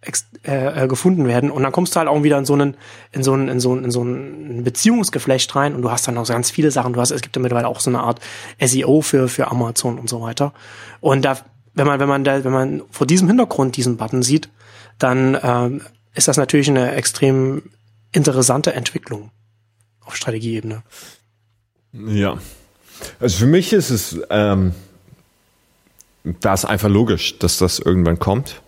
äh, 0.44 0.84
äh, 0.84 0.88
gefunden 0.88 1.28
werden. 1.28 1.50
Und 1.50 1.64
dann 1.64 1.72
kommst 1.72 1.96
du 1.96 2.00
halt 2.00 2.10
auch 2.10 2.24
wieder 2.24 2.38
in 2.38 2.46
so 2.46 2.54
einen 2.54 2.76
in 3.12 3.24
so 3.24 3.34
einen 3.34 3.48
in 3.48 3.60
so 3.60 3.72
einen, 3.72 3.86
in 3.86 3.92
so 3.92 4.04
ein 4.04 4.64
Beziehungsgeflecht 4.64 5.56
rein 5.56 5.76
und 5.76 5.82
du 5.82 5.92
hast 5.92 6.08
dann 6.08 6.18
auch 6.18 6.28
ganz 6.28 6.52
viele 6.52 6.72
Sachen. 6.72 6.94
Du 6.94 7.00
hast 7.00 7.12
es 7.12 7.22
gibt 7.22 7.36
ja 7.36 7.42
mittlerweile 7.42 7.68
auch 7.68 7.80
so 7.80 7.90
eine 7.90 8.02
Art 8.02 8.20
SEO 8.60 9.02
für 9.02 9.28
für 9.30 9.50
Amazon 9.50 9.98
und 9.98 10.10
so 10.10 10.22
weiter. 10.22 10.54
Und 11.00 11.24
da 11.24 11.38
wenn 11.74 11.88
man 11.88 12.00
wenn 12.00 12.10
man 12.10 12.24
da 12.24 12.44
wenn 12.44 12.52
man 12.52 12.82
vor 12.92 13.08
diesem 13.08 13.28
Hintergrund 13.28 13.78
diesen 13.78 13.98
Button 13.98 14.22
sieht 14.22 14.50
dann 15.00 15.38
ähm, 15.42 15.82
ist 16.14 16.28
das 16.28 16.38
natürlich 16.38 16.70
eine 16.70 16.94
extrem 16.94 17.64
interessante 18.12 18.74
Entwicklung 18.74 19.32
auf 20.02 20.16
Strategieebene. 20.16 20.84
Ja. 21.94 22.38
Also 23.20 23.40
für 23.40 23.46
mich 23.46 23.74
ist 23.74 23.90
es 23.90 24.20
ähm 24.30 24.74
da 26.42 26.54
ist 26.54 26.66
einfach 26.66 26.90
logisch, 26.90 27.40
dass 27.40 27.58
das 27.58 27.80
irgendwann 27.80 28.20
kommt. 28.20 28.62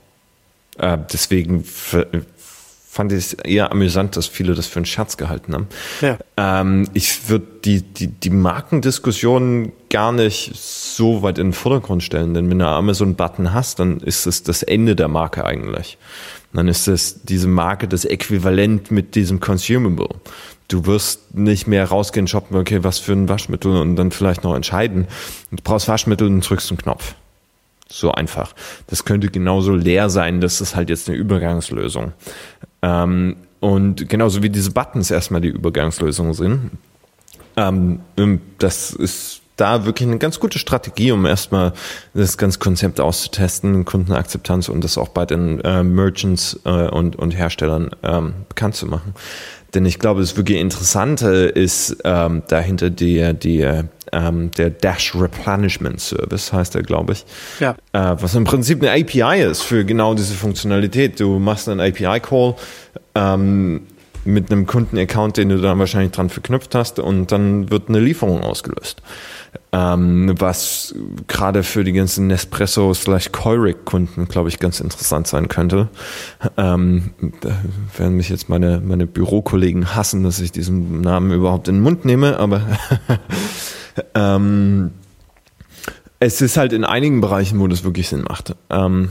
Äh, 0.77 0.97
deswegen 1.11 1.63
fand 1.63 3.11
ich 3.11 3.17
es 3.17 3.33
eher 3.33 3.71
amüsant, 3.71 4.15
dass 4.15 4.25
viele 4.25 4.55
das 4.55 4.65
für 4.65 4.77
einen 4.77 4.85
Scherz 4.85 5.17
gehalten 5.17 5.53
haben. 5.53 5.67
Ja. 6.01 6.17
Ähm, 6.35 6.87
ich 6.93 7.29
würde 7.29 7.45
die, 7.63 7.81
die, 7.81 8.07
die 8.07 8.29
Markendiskussion 8.29 9.71
gar 9.89 10.11
nicht 10.11 10.55
so 10.55 11.21
weit 11.21 11.37
in 11.37 11.47
den 11.47 11.53
Vordergrund 11.53 12.03
stellen, 12.03 12.33
denn 12.33 12.49
wenn 12.49 12.59
du 12.59 12.65
Amazon-Button 12.65 13.53
hast, 13.53 13.79
dann 13.79 13.99
ist 13.99 14.25
es 14.25 14.43
das 14.43 14.63
Ende 14.63 14.95
der 14.95 15.07
Marke 15.07 15.45
eigentlich. 15.45 15.97
Dann 16.53 16.67
ist 16.67 16.87
es 16.87 17.21
diese 17.23 17.47
Marke 17.47 17.87
das 17.87 18.03
Äquivalent 18.03 18.89
mit 18.89 19.13
diesem 19.13 19.39
Consumable. 19.39 20.09
Du 20.67 20.85
wirst 20.87 21.35
nicht 21.35 21.67
mehr 21.67 21.85
rausgehen, 21.85 22.27
shoppen, 22.27 22.57
okay, 22.57 22.83
was 22.83 22.97
für 22.97 23.13
ein 23.13 23.29
Waschmittel 23.29 23.79
und 23.79 23.95
dann 23.95 24.11
vielleicht 24.11 24.43
noch 24.43 24.55
entscheiden. 24.55 25.07
Du 25.51 25.57
brauchst 25.63 25.87
Waschmittel 25.87 26.27
und 26.27 26.47
drückst 26.47 26.71
einen 26.71 26.79
Knopf. 26.79 27.13
So 27.89 28.11
einfach. 28.11 28.53
Das 28.87 29.05
könnte 29.05 29.29
genauso 29.29 29.73
leer 29.73 30.09
sein, 30.09 30.41
das 30.41 30.61
ist 30.61 30.75
halt 30.75 30.89
jetzt 30.89 31.07
eine 31.07 31.17
Übergangslösung. 31.17 32.13
Ähm, 32.81 33.37
und 33.59 34.07
genauso 34.09 34.43
wie 34.43 34.49
diese 34.49 34.71
Buttons 34.71 35.09
erstmal 35.09 35.41
die 35.41 35.47
Übergangslösung 35.47 36.33
sind. 36.33 36.71
Ähm, 37.55 37.99
das 38.59 38.91
ist 38.91 39.41
da 39.57 39.85
wirklich 39.85 40.07
eine 40.07 40.19
ganz 40.19 40.39
gute 40.39 40.59
Strategie, 40.59 41.11
um 41.11 41.25
erstmal 41.25 41.73
das 42.13 42.37
ganze 42.37 42.59
Konzept 42.59 42.99
auszutesten, 42.99 43.85
Kundenakzeptanz 43.85 44.69
und 44.69 44.83
das 44.83 44.97
auch 44.97 45.09
bei 45.09 45.25
den 45.25 45.59
äh, 45.61 45.83
Merchants 45.83 46.59
äh, 46.63 46.87
und, 46.87 47.15
und 47.15 47.31
Herstellern 47.31 47.89
ähm, 48.03 48.33
bekannt 48.47 48.75
zu 48.75 48.85
machen. 48.85 49.15
Denn 49.73 49.85
ich 49.85 49.99
glaube, 49.99 50.21
das 50.21 50.37
wirklich 50.37 50.59
Interessante 50.59 51.27
ist 51.27 51.97
ähm, 52.03 52.43
dahinter 52.47 52.89
die, 52.89 53.33
die 53.33 53.67
ähm, 54.11 54.51
der 54.51 54.69
Dash 54.69 55.13
Replenishment 55.15 55.99
Service, 55.99 56.53
heißt 56.53 56.75
er, 56.75 56.83
glaube 56.83 57.13
ich. 57.13 57.25
Ja. 57.59 57.71
Äh, 57.93 58.15
was 58.21 58.35
im 58.35 58.43
Prinzip 58.43 58.81
eine 58.81 58.91
API 58.91 59.41
ist 59.41 59.63
für 59.63 59.85
genau 59.85 60.13
diese 60.13 60.33
Funktionalität. 60.33 61.19
Du 61.19 61.39
machst 61.39 61.67
einen 61.67 61.81
API-Call 61.81 62.55
ähm, 63.15 63.81
mit 64.27 64.51
einem 64.51 64.67
Kundenaccount, 64.67 65.37
den 65.37 65.49
du 65.49 65.57
dann 65.57 65.79
wahrscheinlich 65.79 66.11
dran 66.11 66.29
verknüpft 66.29 66.75
hast 66.75 66.99
und 66.99 67.31
dann 67.31 67.71
wird 67.71 67.89
eine 67.89 67.99
Lieferung 67.99 68.43
ausgelöst. 68.43 69.01
Ähm, 69.71 70.35
was 70.37 70.93
gerade 71.27 71.63
für 71.63 71.83
die 71.83 71.93
ganzen 71.93 72.27
Nespresso 72.27 72.93
slash 72.93 73.31
Keuric 73.31 73.85
Kunden, 73.85 74.27
glaube 74.27 74.49
ich, 74.49 74.59
ganz 74.59 74.79
interessant 74.79 75.27
sein 75.27 75.47
könnte. 75.47 75.87
Ähm, 76.57 77.11
da 77.41 77.57
werden 77.97 78.17
mich 78.17 78.29
jetzt 78.29 78.49
meine, 78.49 78.81
meine 78.81 79.07
Bürokollegen 79.07 79.95
hassen, 79.95 80.23
dass 80.23 80.39
ich 80.39 80.51
diesen 80.51 81.01
Namen 81.01 81.31
überhaupt 81.31 81.67
in 81.69 81.75
den 81.75 81.83
Mund 81.83 82.05
nehme, 82.05 82.37
aber 82.37 82.61
ähm, 84.13 84.91
es 86.19 86.41
ist 86.41 86.57
halt 86.57 86.73
in 86.73 86.83
einigen 86.83 87.21
Bereichen, 87.21 87.59
wo 87.59 87.67
das 87.67 87.83
wirklich 87.83 88.09
Sinn 88.09 88.23
macht. 88.27 88.55
Ähm, 88.69 89.09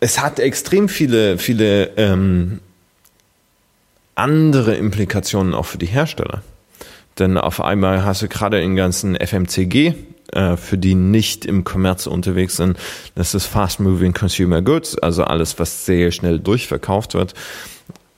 es 0.00 0.20
hat 0.20 0.40
extrem 0.40 0.88
viele, 0.88 1.38
viele 1.38 1.90
ähm, 1.96 2.60
andere 4.20 4.76
Implikationen 4.76 5.54
auch 5.54 5.66
für 5.66 5.78
die 5.78 5.86
Hersteller. 5.86 6.42
Denn 7.18 7.36
auf 7.36 7.60
einmal 7.60 8.04
hast 8.04 8.22
du 8.22 8.28
gerade 8.28 8.60
in 8.60 8.76
ganzen 8.76 9.16
FMCG, 9.16 9.94
äh, 10.32 10.56
für 10.56 10.78
die 10.78 10.94
nicht 10.94 11.44
im 11.44 11.64
Kommerz 11.64 12.06
unterwegs 12.06 12.56
sind, 12.56 12.78
das 13.14 13.34
ist 13.34 13.46
Fast 13.46 13.80
Moving 13.80 14.12
Consumer 14.12 14.62
Goods, 14.62 14.96
also 14.98 15.24
alles, 15.24 15.58
was 15.58 15.86
sehr 15.86 16.12
schnell 16.12 16.38
durchverkauft 16.38 17.14
wird. 17.14 17.34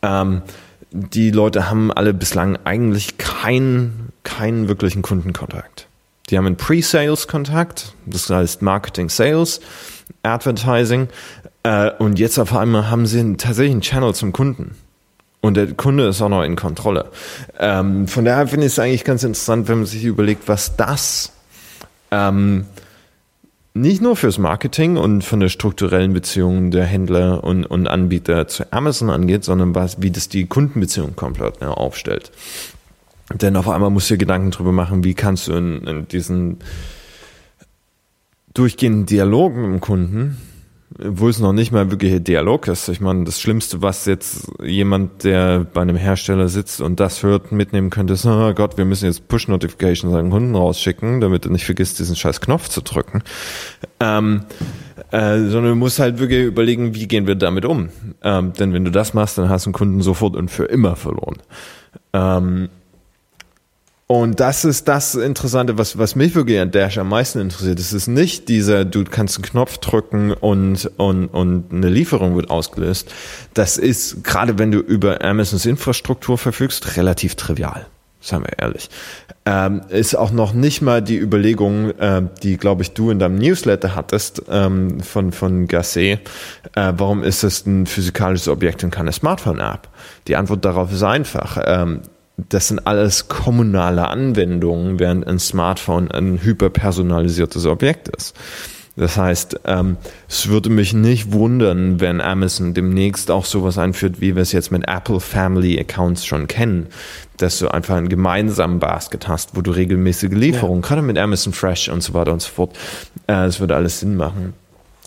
Ähm, 0.03 0.42
die 0.90 1.30
Leute 1.30 1.70
haben 1.70 1.90
alle 1.90 2.12
bislang 2.12 2.59
eigentlich 2.64 3.16
keinen, 3.16 4.11
keinen 4.24 4.68
wirklichen 4.68 5.00
Kundenkontakt. 5.03 5.86
Die 6.28 6.36
haben 6.36 6.46
einen 6.46 6.57
Pre-Sales-Kontakt, 6.57 7.94
das 8.07 8.28
heißt 8.28 8.61
Marketing, 8.61 9.09
Sales, 9.09 9.61
Advertising, 10.22 11.09
äh, 11.62 11.90
und 11.98 12.18
jetzt 12.18 12.38
auf 12.38 12.55
einmal 12.55 12.90
haben 12.90 13.07
sie 13.07 13.36
tatsächlich 13.36 13.72
einen 13.72 13.80
Channel 13.80 14.14
zum 14.14 14.32
Kunden. 14.32 14.76
Und 15.43 15.57
der 15.57 15.74
Kunde 15.74 16.07
ist 16.07 16.22
auch 16.22 16.28
noch 16.28 16.45
in 16.45 16.55
Kontrolle. 16.55 17.11
Ähm, 17.59 18.07
von 18.07 18.24
daher 18.24 18.47
finde 18.47 18.66
ich 18.66 18.74
es 18.74 18.78
eigentlich 18.78 19.05
ganz 19.05 19.24
interessant, 19.24 19.68
wenn 19.68 19.78
man 19.78 19.86
sich 19.86 20.05
überlegt, 20.05 20.47
was 20.47 20.76
das 20.76 21.32
ähm, 22.12 22.66
nicht 23.74 24.01
nur 24.01 24.14
fürs 24.14 24.38
Marketing 24.38 24.97
und 24.97 25.24
von 25.24 25.40
der 25.40 25.49
strukturellen 25.49 26.12
Beziehung 26.12 26.70
der 26.70 26.84
Händler 26.84 27.43
und, 27.43 27.66
und 27.66 27.88
Anbieter 27.88 28.47
zu 28.47 28.72
Amazon 28.72 29.11
angeht, 29.11 29.43
sondern 29.43 29.74
was, 29.74 30.01
wie 30.01 30.12
das 30.12 30.28
die 30.28 30.47
Kundenbeziehung 30.47 31.16
komplett 31.16 31.61
ja, 31.61 31.70
aufstellt. 31.70 32.30
Denn 33.34 33.57
auf 33.57 33.68
einmal 33.68 33.90
musst 33.90 34.11
du 34.11 34.14
dir 34.14 34.18
Gedanken 34.18 34.53
darüber 34.53 34.72
machen, 34.72 35.03
wie 35.03 35.14
kannst 35.14 35.49
du 35.49 35.55
in, 35.55 35.82
in 35.82 36.07
diesen 36.07 36.59
durchgehenden 38.55 39.07
Dialog 39.07 39.57
mit 39.57 39.64
dem 39.64 39.80
Kunden 39.80 40.36
wo 40.99 41.28
es 41.28 41.38
noch 41.38 41.53
nicht 41.53 41.72
mal 41.72 41.90
wirklich 41.90 42.12
ein 42.12 42.24
Dialog 42.24 42.68
ist. 42.68 42.88
Ich 42.88 43.01
meine, 43.01 43.24
das 43.24 43.40
Schlimmste, 43.40 43.82
was 43.82 44.07
jetzt 44.07 44.51
jemand, 44.62 45.24
der 45.24 45.61
bei 45.61 45.80
einem 45.80 45.97
Hersteller 45.97 46.49
sitzt 46.49 46.80
und 46.80 47.01
das 47.01 47.22
hört, 47.22 47.53
mitnehmen 47.53 47.90
könnte, 47.90 48.14
ist, 48.14 48.26
oh 48.26 48.53
Gott, 48.55 48.76
wir 48.76 48.84
müssen 48.84 49.07
jetzt 49.07 49.28
Push-Notifications 49.28 50.14
an 50.14 50.26
den 50.26 50.30
Kunden 50.30 50.55
rausschicken, 50.55 51.20
damit 51.20 51.45
er 51.45 51.51
nicht 51.51 51.64
vergisst, 51.64 51.99
diesen 51.99 52.16
scheiß 52.16 52.40
Knopf 52.40 52.68
zu 52.68 52.82
drücken. 52.82 53.22
Ähm, 54.01 54.43
äh, 55.11 55.38
sondern 55.38 55.72
du 55.72 55.76
musst 55.76 55.99
halt 55.99 56.18
wirklich 56.18 56.45
überlegen, 56.45 56.95
wie 56.95 57.09
gehen 57.09 57.26
wir 57.26 57.34
damit 57.34 57.64
um. 57.64 57.88
Ähm, 58.22 58.53
denn 58.53 58.72
wenn 58.72 58.84
du 58.84 58.90
das 58.90 59.14
machst, 59.14 59.38
dann 59.38 59.49
hast 59.49 59.66
du 59.66 59.68
einen 59.68 59.74
Kunden 59.74 60.03
sofort 60.03 60.36
und 60.36 60.51
für 60.51 60.64
immer 60.64 60.97
verloren. 60.97 61.36
Ähm, 62.12 62.68
und 64.13 64.41
das 64.41 64.67
ist 64.67 64.89
das 64.89 65.15
Interessante, 65.15 65.79
was, 65.79 65.97
was 65.97 66.17
mich 66.17 66.35
wirklich 66.35 66.61
an 66.61 66.71
Dash 66.71 66.99
am 66.99 67.09
meisten 67.09 67.41
interessiert. 67.41 67.81
Es 67.81 67.95
ist 67.95 68.09
nicht 68.09 68.51
dieser, 68.51 68.85
du 68.85 69.05
kannst 69.05 69.39
einen 69.39 69.45
Knopf 69.47 69.79
drücken 69.79 70.33
und, 70.35 70.85
und, 70.99 71.29
und 71.29 71.73
eine 71.73 71.89
Lieferung 71.89 72.37
wird 72.37 72.51
ausgelöst. 72.51 73.11
Das 73.55 73.79
ist, 73.79 74.23
gerade 74.23 74.59
wenn 74.59 74.71
du 74.71 74.81
über 74.81 75.25
Amazons 75.25 75.65
Infrastruktur 75.65 76.37
verfügst, 76.37 76.99
relativ 76.99 77.37
trivial. 77.37 77.87
Seien 78.21 78.43
wir 78.43 78.59
ehrlich. 78.59 78.91
Ähm, 79.47 79.81
ist 79.89 80.15
auch 80.15 80.31
noch 80.31 80.53
nicht 80.53 80.83
mal 80.83 81.01
die 81.01 81.17
Überlegung, 81.17 81.93
äh, 81.93 82.21
die, 82.43 82.59
glaube 82.59 82.83
ich, 82.83 82.93
du 82.93 83.09
in 83.09 83.19
deinem 83.19 83.37
Newsletter 83.37 83.95
hattest, 83.95 84.43
ähm, 84.51 85.01
von, 85.01 85.33
von 85.33 85.69
Gasset. 85.69 86.21
Äh, 86.75 86.93
warum 86.99 87.23
ist 87.23 87.45
es 87.45 87.65
ein 87.65 87.87
physikalisches 87.87 88.49
Objekt 88.49 88.85
und 88.85 88.91
keine 88.91 89.11
Smartphone-App? 89.11 89.89
Die 90.29 90.37
Antwort 90.37 90.67
darauf 90.67 90.93
ist 90.93 91.03
einfach. 91.03 91.57
Ähm, 91.65 92.03
das 92.49 92.68
sind 92.68 92.86
alles 92.86 93.28
kommunale 93.28 94.09
Anwendungen, 94.09 94.99
während 94.99 95.26
ein 95.26 95.38
Smartphone 95.38 96.11
ein 96.11 96.43
hyperpersonalisiertes 96.43 97.66
Objekt 97.66 98.09
ist. 98.09 98.34
Das 98.95 99.16
heißt, 99.16 99.61
ähm, 99.64 99.97
es 100.28 100.49
würde 100.49 100.68
mich 100.68 100.93
nicht 100.93 101.32
wundern, 101.32 101.99
wenn 102.01 102.20
Amazon 102.20 102.74
demnächst 102.74 103.30
auch 103.30 103.47
sowas 103.47 103.78
einführt, 103.78 104.20
wie 104.20 104.34
wir 104.34 104.43
es 104.43 104.53
jetzt 104.53 104.70
mit 104.70 104.86
Apple 104.86 105.18
Family 105.18 105.80
Accounts 105.80 106.26
schon 106.26 106.47
kennen, 106.47 106.88
dass 107.38 107.59
du 107.59 107.68
einfach 107.68 107.97
einen 107.97 108.11
gemeinsamen 108.11 108.80
Basket 108.80 109.28
hast, 109.28 109.57
wo 109.57 109.62
du 109.62 109.70
regelmäßige 109.70 110.32
Lieferungen, 110.32 110.82
ja. 110.82 110.88
gerade 110.88 111.03
mit 111.03 111.16
Amazon 111.16 111.55
Fresh 111.55 111.88
und 111.88 112.03
so 112.03 112.12
weiter 112.12 112.34
und 112.34 112.43
so 112.43 112.51
fort, 112.51 112.76
äh, 113.28 113.32
das 113.32 113.61
würde 113.61 113.76
alles 113.76 114.01
Sinn 114.01 114.16
machen. 114.16 114.53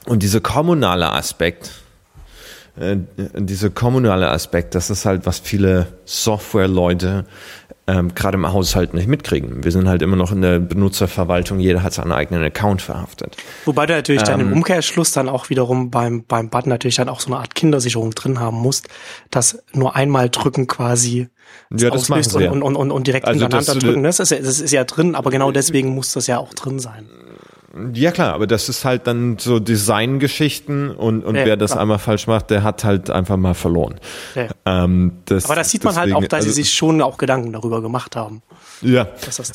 Und 0.06 0.24
dieser 0.24 0.42
kommunale 0.42 1.12
Aspekt, 1.12 1.72
äh, 2.80 2.98
dieser 3.38 3.70
kommunale 3.70 4.30
Aspekt, 4.30 4.76
das 4.76 4.90
ist 4.90 5.06
halt, 5.06 5.26
was 5.26 5.40
viele 5.40 5.88
Software-Leute 6.06 7.26
ähm, 7.88 8.16
gerade 8.16 8.38
im 8.38 8.52
Haushalt 8.52 8.94
nicht 8.94 9.08
mitkriegen. 9.08 9.64
Wir 9.64 9.72
sind 9.72 9.88
halt 9.88 10.02
immer 10.02 10.16
noch 10.16 10.32
in 10.32 10.42
der 10.42 10.60
Benutzerverwaltung, 10.60 11.60
jeder 11.60 11.84
hat 11.84 11.94
seinen 11.94 12.12
eigenen 12.12 12.44
Account 12.44 12.82
verhaftet. 12.82 13.38
Wobei 13.66 13.86
du 13.86 13.94
natürlich 13.94 14.22
ähm, 14.24 14.28
dann 14.28 14.40
im 14.40 14.48
ähm, 14.48 14.54
Umkehrschluss 14.54 15.12
dann 15.12 15.30
auch 15.30 15.50
wiederum 15.50 15.92
beim, 15.92 16.24
beim 16.24 16.50
Button 16.50 16.70
natürlich 16.70 16.96
dann 16.96 17.10
auch 17.10 17.20
so 17.20 17.28
eine 17.28 17.38
Art 17.38 17.54
Kindersicherung 17.54 18.12
drin 18.12 18.40
haben 18.40 18.58
musst, 18.58 18.88
dass 19.30 19.64
nur 19.74 19.96
einmal 19.96 20.30
drücken 20.30 20.68
quasi 20.68 21.30
ja, 21.72 21.90
das 21.90 22.10
auslöst 22.10 22.36
und, 22.36 22.64
und, 22.64 22.76
und, 22.76 22.92
und 22.92 23.08
direkt 23.08 23.28
also 23.28 23.40
hintereinander 23.40 23.76
drücken. 23.76 24.04
Das 24.04 24.20
ist, 24.20 24.32
ja, 24.32 24.40
das 24.40 24.60
ist 24.60 24.72
ja 24.72 24.84
drin, 24.84 25.16
aber 25.16 25.30
genau 25.30 25.52
deswegen 25.52 25.90
muss 25.90 26.12
das 26.14 26.28
ja 26.28 26.40
auch 26.40 26.54
drin 26.54 26.80
sein. 26.80 27.08
Ja 27.94 28.12
klar, 28.12 28.34
aber 28.34 28.48
das 28.48 28.70
ist 28.70 28.86
halt 28.86 29.06
dann 29.06 29.38
so 29.38 29.60
Designgeschichten 29.60 30.92
und, 30.92 31.26
und 31.26 31.36
ja, 31.36 31.46
wer 31.46 31.58
das 31.58 31.72
klar. 31.72 31.82
einmal 31.82 32.00
falsch 32.00 32.26
macht, 32.26 32.50
der 32.50 32.64
hat 32.64 32.86
halt 32.86 33.10
einfach 33.10 33.36
mal 33.36 33.54
verloren. 33.54 33.96
Ja. 34.34 34.48
Ähm, 34.66 35.14
das, 35.26 35.46
aber 35.46 35.56
das 35.56 35.72
sieht 35.72 35.84
man 35.84 35.94
deswegen, 35.94 36.16
halt 36.16 36.26
auch, 36.26 36.28
dass 36.30 36.46
also, 36.46 36.50
sie 36.50 36.64
sich 36.64 36.74
schon 36.74 37.02
auch 37.02 37.18
Gedanken 37.18 37.52
darüber 37.52 37.82
gemacht 37.82 38.16
haben. 38.16 38.42
Ja, 38.82 39.08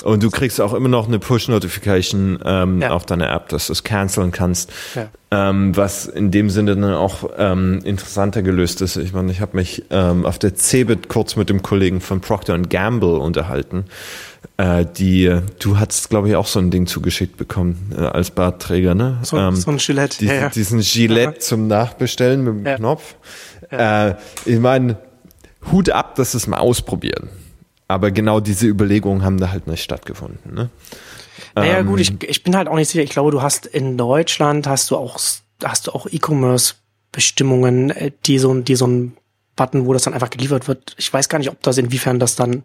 und 0.05 0.23
du 0.23 0.31
kriegst 0.31 0.61
auch 0.61 0.75
immer 0.75 0.89
noch 0.89 1.09
eine 1.09 1.19
Push-Notification 1.19 2.41
ähm, 2.45 2.83
ja. 2.83 2.91
auf 2.91 3.07
deine 3.07 3.29
App, 3.29 3.49
dass 3.49 3.69
du 3.69 3.73
es 3.73 3.85
canceln 3.85 4.33
kannst, 4.33 4.71
ähm, 5.31 5.77
was 5.77 6.07
in 6.07 6.31
dem 6.31 6.51
Sinne 6.51 6.77
dann 6.77 6.95
auch 6.95 7.31
ähm, 7.39 7.81
interessanter 7.85 8.43
gelöst 8.43 8.83
ist. 8.83 8.97
Ich 8.97 9.13
meine, 9.13 9.33
ich 9.33 9.41
habe 9.41 9.57
mich 9.57 9.85
ähm, 9.91 10.27
auf 10.27 10.39
der 10.39 10.55
CeBIT 10.55 11.09
kurz 11.09 11.37
mit 11.37 11.49
dem 11.49 11.63
Kollegen 11.63 12.01
von 12.01 12.21
Procter 12.21 12.59
Gamble 12.59 13.19
unterhalten 13.19 13.85
die, 14.97 15.41
du 15.59 15.79
hast, 15.79 16.11
glaube 16.11 16.29
ich, 16.29 16.37
auch 16.37 16.47
so 16.47 16.59
ein 16.59 16.71
Ding 16.71 16.87
zugeschickt 16.87 17.39
bekommen 17.39 17.95
äh, 17.97 18.03
als 18.03 18.31
Bartträger, 18.31 18.95
ne? 18.95 19.19
So, 19.23 19.39
ähm, 19.39 19.57
so 19.57 19.71
ein 19.71 19.79
Gillette. 19.79 20.19
Die, 20.19 20.27
ja, 20.27 20.35
ja. 20.35 20.49
Diesen 20.51 20.81
Gillette 20.81 21.35
ja. 21.35 21.41
zum 21.41 21.67
Nachbestellen 21.67 22.45
mit 22.45 22.67
dem. 22.67 22.77
Knopf. 22.77 23.15
Äh, 23.71 24.15
ich 24.45 24.59
meine, 24.59 24.99
Hut 25.73 25.89
ab, 25.91 26.15
dass 26.17 26.35
es 26.35 26.47
mal 26.47 26.59
ausprobieren. 26.59 27.31
Aber 27.89 28.11
genau 28.11 28.41
diese 28.41 28.67
Überlegungen 28.67 29.25
haben 29.25 29.39
da 29.39 29.51
halt 29.51 29.67
nicht 29.67 29.83
stattgefunden. 29.83 30.55
Ne? 30.55 30.71
Naja, 31.55 31.79
ähm, 31.79 31.87
gut, 31.87 32.01
ich, 32.01 32.23
ich 32.23 32.43
bin 32.43 32.57
halt 32.57 32.69
auch 32.69 32.77
nicht 32.77 32.89
sicher. 32.89 33.03
Ich 33.03 33.11
glaube, 33.11 33.31
du 33.31 33.43
hast 33.43 33.67
in 33.67 33.97
Deutschland 33.97 34.67
hast 34.67 34.91
du 34.91 34.97
auch 34.97 35.19
hast 35.65 35.87
du 35.87 35.93
auch 35.93 36.07
E-Commerce-Bestimmungen, 36.11 37.91
äh, 37.91 38.13
die 38.27 38.39
so, 38.39 38.55
die 38.55 38.77
so 38.77 38.87
ein 38.87 39.17
Button, 39.57 39.87
wo 39.87 39.93
das 39.93 40.05
dann 40.05 40.15
einfach 40.15 40.31
geliefert 40.31 40.69
wird. 40.69 40.95
Ich 40.99 41.13
weiß 41.13 41.29
gar 41.29 41.39
nicht, 41.39 41.51
ob 41.51 41.63
das 41.63 41.79
inwiefern 41.79 42.19
das 42.19 42.37
dann 42.37 42.63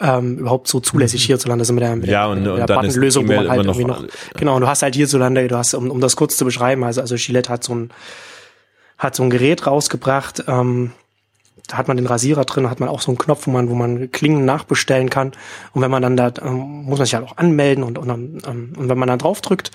ähm, 0.00 0.38
überhaupt 0.38 0.68
so 0.68 0.80
zulässig 0.80 1.22
mhm. 1.22 1.26
hierzulande. 1.26 1.62
Also 1.62 1.72
mit 1.72 1.82
der, 1.82 1.96
mit 1.96 2.06
ja, 2.06 2.26
und, 2.26 2.44
der, 2.44 2.54
mit 2.54 2.68
der 2.68 2.74
Buttonlösung, 2.74 3.28
wo 3.28 3.32
man 3.32 3.48
halt 3.48 3.64
irgendwie 3.64 3.84
noch, 3.84 4.04
genau, 4.36 4.56
und 4.56 4.62
du 4.62 4.66
hast 4.66 4.82
halt 4.82 4.94
hierzulande, 4.94 5.46
du 5.46 5.56
hast, 5.56 5.74
um, 5.74 5.90
um 5.90 6.00
das 6.00 6.16
kurz 6.16 6.36
zu 6.36 6.44
beschreiben, 6.44 6.84
also, 6.84 7.00
also 7.00 7.16
Gillette 7.16 7.50
hat 7.50 7.64
so 7.64 7.74
ein, 7.74 7.90
hat 8.98 9.14
so 9.14 9.22
ein 9.22 9.30
Gerät 9.30 9.66
rausgebracht, 9.66 10.44
ähm, 10.48 10.92
da 11.66 11.78
hat 11.78 11.88
man 11.88 11.96
den 11.96 12.06
Rasierer 12.06 12.44
drin, 12.44 12.68
hat 12.68 12.80
man 12.80 12.88
auch 12.88 13.00
so 13.00 13.10
einen 13.10 13.18
Knopf, 13.18 13.46
wo 13.46 13.50
man, 13.50 13.70
wo 13.70 13.74
man 13.74 14.10
Klingen 14.12 14.44
nachbestellen 14.44 15.08
kann. 15.08 15.32
Und 15.72 15.80
wenn 15.80 15.90
man 15.90 16.02
dann 16.02 16.16
da, 16.16 16.30
ähm, 16.42 16.84
muss 16.84 16.98
man 16.98 17.06
sich 17.06 17.14
halt 17.14 17.26
auch 17.26 17.38
anmelden 17.38 17.84
und, 17.84 17.96
und, 17.96 18.10
ähm, 18.10 18.72
und 18.76 18.88
wenn 18.88 18.98
man 18.98 19.08
dann 19.08 19.18
draufdrückt, 19.18 19.70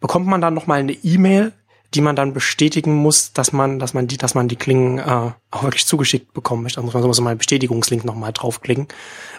bekommt 0.00 0.26
man 0.26 0.40
dann 0.40 0.54
nochmal 0.54 0.80
eine 0.80 0.92
E-Mail, 0.92 1.52
die 1.94 2.00
man 2.00 2.16
dann 2.16 2.32
bestätigen 2.32 2.94
muss, 2.94 3.32
dass 3.32 3.52
man, 3.52 3.78
dass 3.78 3.94
man 3.94 4.06
die, 4.06 4.16
dass 4.16 4.34
man 4.34 4.48
die 4.48 4.56
Klingen 4.56 4.98
äh, 4.98 5.30
auch 5.50 5.62
wirklich 5.62 5.86
zugeschickt 5.86 6.32
bekommen 6.32 6.62
möchte. 6.62 6.80
Da 6.80 6.82
muss 6.82 6.94
man 6.94 7.12
so 7.12 7.22
mal 7.22 7.30
einen 7.30 7.38
Bestätigungslink 7.38 8.04
nochmal 8.04 8.32
draufklicken. 8.32 8.88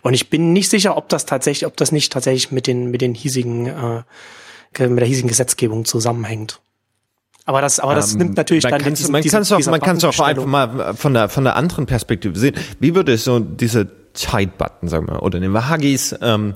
Und 0.01 0.13
ich 0.13 0.29
bin 0.29 0.53
nicht 0.53 0.69
sicher, 0.69 0.95
ob 0.97 1.09
das 1.09 1.25
tatsächlich, 1.25 1.65
ob 1.65 1.75
das 1.77 1.91
nicht 1.91 2.11
tatsächlich 2.11 2.51
mit 2.51 2.67
den, 2.67 2.91
mit 2.91 3.01
den 3.01 3.13
hiesigen, 3.13 3.67
äh, 3.67 4.03
mit 4.79 4.99
der 4.99 5.07
hiesigen 5.07 5.27
Gesetzgebung 5.27 5.85
zusammenhängt. 5.85 6.61
Aber 7.45 7.61
das, 7.61 7.79
aber 7.79 7.93
das 7.93 8.13
ähm, 8.13 8.19
nimmt 8.19 8.37
natürlich 8.37 8.63
dann 8.63 8.81
kannst, 8.81 9.01
diese, 9.01 9.11
man 9.11 9.21
kann 9.21 9.41
es 9.41 9.51
auch, 9.51 9.65
man 9.67 9.79
kann 9.79 9.97
es 9.97 10.03
auch 10.03 10.19
einfach 10.19 10.45
mal 10.45 10.95
von 10.95 11.13
der 11.13 11.29
von 11.29 11.43
der 11.43 11.55
anderen 11.55 11.85
Perspektive 11.85 12.37
sehen. 12.39 12.55
Wie 12.79 12.95
würde 12.95 13.13
es 13.13 13.23
so 13.23 13.39
diese 13.39 13.87
Tight-Button, 14.15 14.89
sagen 14.89 15.07
wir, 15.07 15.21
oder 15.21 15.39
nehmen 15.39 15.53
wir 15.53 15.69
Huggies, 15.69 16.15
ähm, 16.21 16.53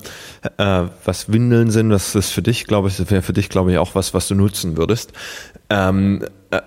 äh, 0.56 0.84
was 1.04 1.30
Windeln 1.32 1.70
sind, 1.70 1.90
was 1.90 2.14
ist 2.14 2.30
für 2.30 2.42
dich, 2.42 2.66
glaube 2.66 2.88
ich, 2.88 2.96
das 2.96 3.10
wäre 3.10 3.22
für 3.22 3.32
dich, 3.32 3.48
glaube 3.48 3.70
ich, 3.70 3.78
auch 3.78 3.94
was, 3.94 4.14
was 4.14 4.28
du 4.28 4.34
nutzen 4.34 4.76
würdest. 4.76 5.12
Ähm, 5.70 6.24
äh, 6.50 6.60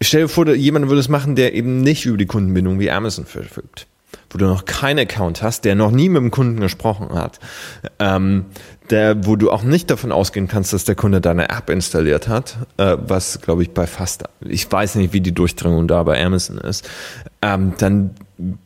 stell 0.00 0.22
dir 0.22 0.28
vor, 0.28 0.48
jemand 0.48 0.88
würde 0.88 1.00
es 1.00 1.08
machen, 1.08 1.34
der 1.34 1.54
eben 1.54 1.80
nicht 1.80 2.06
über 2.06 2.18
die 2.18 2.26
Kundenbindung 2.26 2.78
wie 2.78 2.90
Amazon 2.90 3.24
verfügt 3.24 3.86
wo 4.32 4.38
du 4.38 4.46
noch 4.46 4.64
keinen 4.64 5.00
Account 5.00 5.42
hast, 5.42 5.64
der 5.64 5.74
noch 5.74 5.90
nie 5.90 6.08
mit 6.08 6.22
dem 6.22 6.30
Kunden 6.30 6.60
gesprochen 6.60 7.14
hat, 7.14 7.38
ähm, 7.98 8.46
der, 8.90 9.26
wo 9.26 9.36
du 9.36 9.50
auch 9.50 9.62
nicht 9.62 9.90
davon 9.90 10.12
ausgehen 10.12 10.48
kannst, 10.48 10.72
dass 10.72 10.84
der 10.84 10.94
Kunde 10.94 11.20
deine 11.20 11.50
App 11.50 11.70
installiert 11.70 12.28
hat, 12.28 12.56
äh, 12.78 12.96
was 12.98 13.40
glaube 13.40 13.62
ich 13.62 13.70
bei 13.70 13.86
fast, 13.86 14.24
ich 14.40 14.70
weiß 14.70 14.96
nicht, 14.96 15.12
wie 15.12 15.20
die 15.20 15.32
Durchdringung 15.32 15.86
da 15.86 16.02
bei 16.02 16.24
Amazon 16.24 16.58
ist, 16.58 16.88
ähm, 17.42 17.74
dann 17.78 18.10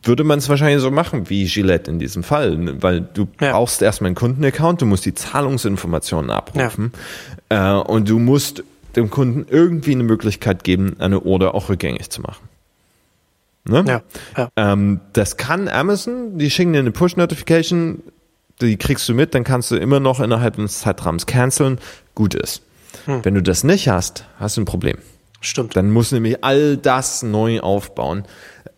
würde 0.02 0.24
man 0.24 0.38
es 0.38 0.48
wahrscheinlich 0.48 0.80
so 0.80 0.90
machen 0.90 1.28
wie 1.28 1.46
Gillette 1.46 1.90
in 1.90 1.98
diesem 1.98 2.22
Fall, 2.22 2.82
weil 2.82 3.00
du 3.00 3.28
ja. 3.40 3.52
brauchst 3.52 3.82
erstmal 3.82 4.08
einen 4.08 4.14
Kundenaccount, 4.14 4.80
du 4.80 4.86
musst 4.86 5.04
die 5.04 5.14
Zahlungsinformationen 5.14 6.30
abrufen 6.30 6.92
ja. 7.50 7.80
äh, 7.80 7.82
und 7.82 8.08
du 8.08 8.18
musst 8.18 8.62
dem 8.96 9.10
Kunden 9.10 9.46
irgendwie 9.48 9.92
eine 9.92 10.04
Möglichkeit 10.04 10.64
geben, 10.64 10.96
eine 10.98 11.24
Order 11.24 11.54
auch 11.54 11.68
rückgängig 11.68 12.10
zu 12.10 12.22
machen. 12.22 12.48
Ne? 13.68 13.84
Ja, 13.86 14.02
ja. 14.36 14.50
Ähm, 14.56 15.00
das 15.12 15.36
kann 15.36 15.68
Amazon, 15.68 16.38
die 16.38 16.50
schicken 16.50 16.72
dir 16.72 16.78
eine 16.78 16.92
Push-Notification, 16.92 18.02
die 18.60 18.76
kriegst 18.76 19.08
du 19.08 19.14
mit, 19.14 19.34
dann 19.34 19.44
kannst 19.44 19.70
du 19.70 19.76
immer 19.76 20.00
noch 20.00 20.20
innerhalb 20.20 20.56
des 20.56 20.80
Zeitraums 20.80 21.26
canceln, 21.26 21.78
gut 22.14 22.34
ist. 22.34 22.62
Hm. 23.06 23.24
Wenn 23.24 23.34
du 23.34 23.42
das 23.42 23.64
nicht 23.64 23.88
hast, 23.88 24.24
hast 24.38 24.56
du 24.56 24.62
ein 24.62 24.66
Problem. 24.66 24.98
Stimmt. 25.40 25.76
Dann 25.76 25.90
musst 25.90 26.12
du 26.12 26.16
nämlich 26.16 26.42
all 26.42 26.76
das 26.76 27.22
neu 27.22 27.60
aufbauen. 27.60 28.24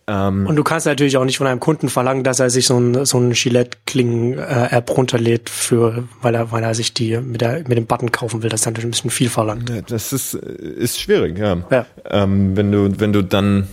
Ähm, 0.09 0.47
und 0.47 0.55
du 0.55 0.63
kannst 0.63 0.87
natürlich 0.87 1.17
auch 1.17 1.25
nicht 1.25 1.37
von 1.37 1.45
einem 1.45 1.59
Kunden 1.59 1.87
verlangen, 1.87 2.23
dass 2.23 2.39
er 2.39 2.49
sich 2.49 2.65
so 2.65 2.79
ein, 2.79 3.05
so 3.05 3.19
ein 3.19 3.33
Gillette-Klingen-App 3.33 4.89
runterlädt, 4.97 5.51
für, 5.51 6.05
weil 6.23 6.33
er, 6.33 6.51
weil 6.51 6.63
er 6.63 6.73
sich 6.73 6.95
die 6.95 7.17
mit, 7.17 7.41
der, 7.41 7.59
mit 7.67 7.77
dem 7.77 7.85
Button 7.85 8.11
kaufen 8.11 8.41
will. 8.41 8.49
Das 8.49 8.61
ist 8.61 8.65
natürlich 8.65 8.87
ein 8.87 8.91
bisschen 8.91 9.11
viel 9.11 9.29
verlangt. 9.29 9.71
Das 9.87 10.11
ist, 10.11 10.33
ist 10.33 10.99
schwierig, 10.99 11.37
ja. 11.37 11.57
ja. 11.69 11.85
Ähm, 12.09 12.57
wenn 12.57 12.71
du, 12.71 12.99
wenn 12.99 13.13
du 13.13 13.21
dann 13.23 13.67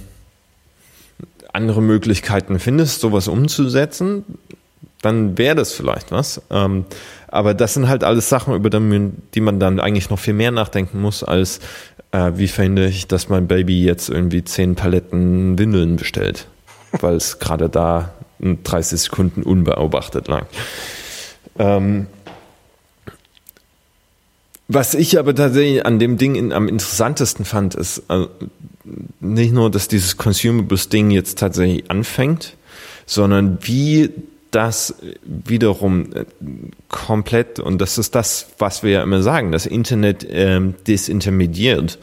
andere 1.54 1.80
Möglichkeiten 1.80 2.58
findest, 2.58 3.00
sowas 3.00 3.28
umzusetzen, 3.28 4.24
dann 5.00 5.38
wäre 5.38 5.54
das 5.54 5.72
vielleicht 5.72 6.12
was. 6.12 6.42
Ähm, 6.50 6.84
aber 7.28 7.54
das 7.54 7.74
sind 7.74 7.88
halt 7.88 8.04
alles 8.04 8.28
Sachen, 8.28 8.54
über 8.54 8.68
die 8.68 9.40
man 9.40 9.58
dann 9.58 9.80
eigentlich 9.80 10.10
noch 10.10 10.18
viel 10.18 10.34
mehr 10.34 10.50
nachdenken 10.50 11.00
muss, 11.00 11.24
als 11.24 11.60
äh, 12.16 12.38
wie 12.38 12.48
verhindere 12.48 12.88
ich, 12.88 13.06
dass 13.06 13.28
mein 13.28 13.46
Baby 13.46 13.84
jetzt 13.84 14.08
irgendwie 14.08 14.42
zehn 14.42 14.74
Paletten 14.74 15.58
Windeln 15.58 15.96
bestellt, 15.96 16.48
weil 16.92 17.16
es 17.16 17.38
gerade 17.38 17.68
da 17.68 18.14
30 18.40 19.00
Sekunden 19.00 19.42
unbeobachtet 19.42 20.28
lag. 20.28 20.46
Ähm, 21.58 22.06
was 24.68 24.94
ich 24.94 25.18
aber 25.18 25.34
tatsächlich 25.34 25.84
an 25.84 25.98
dem 25.98 26.16
Ding 26.16 26.34
in, 26.34 26.52
am 26.52 26.68
interessantesten 26.68 27.44
fand, 27.44 27.74
ist 27.74 28.02
also 28.08 28.30
nicht 29.20 29.52
nur, 29.52 29.70
dass 29.70 29.88
dieses 29.88 30.16
Consumables-Ding 30.16 31.10
jetzt 31.10 31.38
tatsächlich 31.38 31.90
anfängt, 31.90 32.56
sondern 33.04 33.58
wie 33.62 34.10
das 34.56 34.94
wiederum 35.22 36.14
äh, 36.14 36.24
komplett, 36.88 37.60
und 37.60 37.78
das 37.78 37.98
ist 37.98 38.14
das, 38.14 38.48
was 38.58 38.82
wir 38.82 38.90
ja 38.90 39.02
immer 39.02 39.20
sagen, 39.20 39.52
das 39.52 39.66
Internet 39.66 40.26
ähm, 40.30 40.74
desintermediiert, 40.86 41.98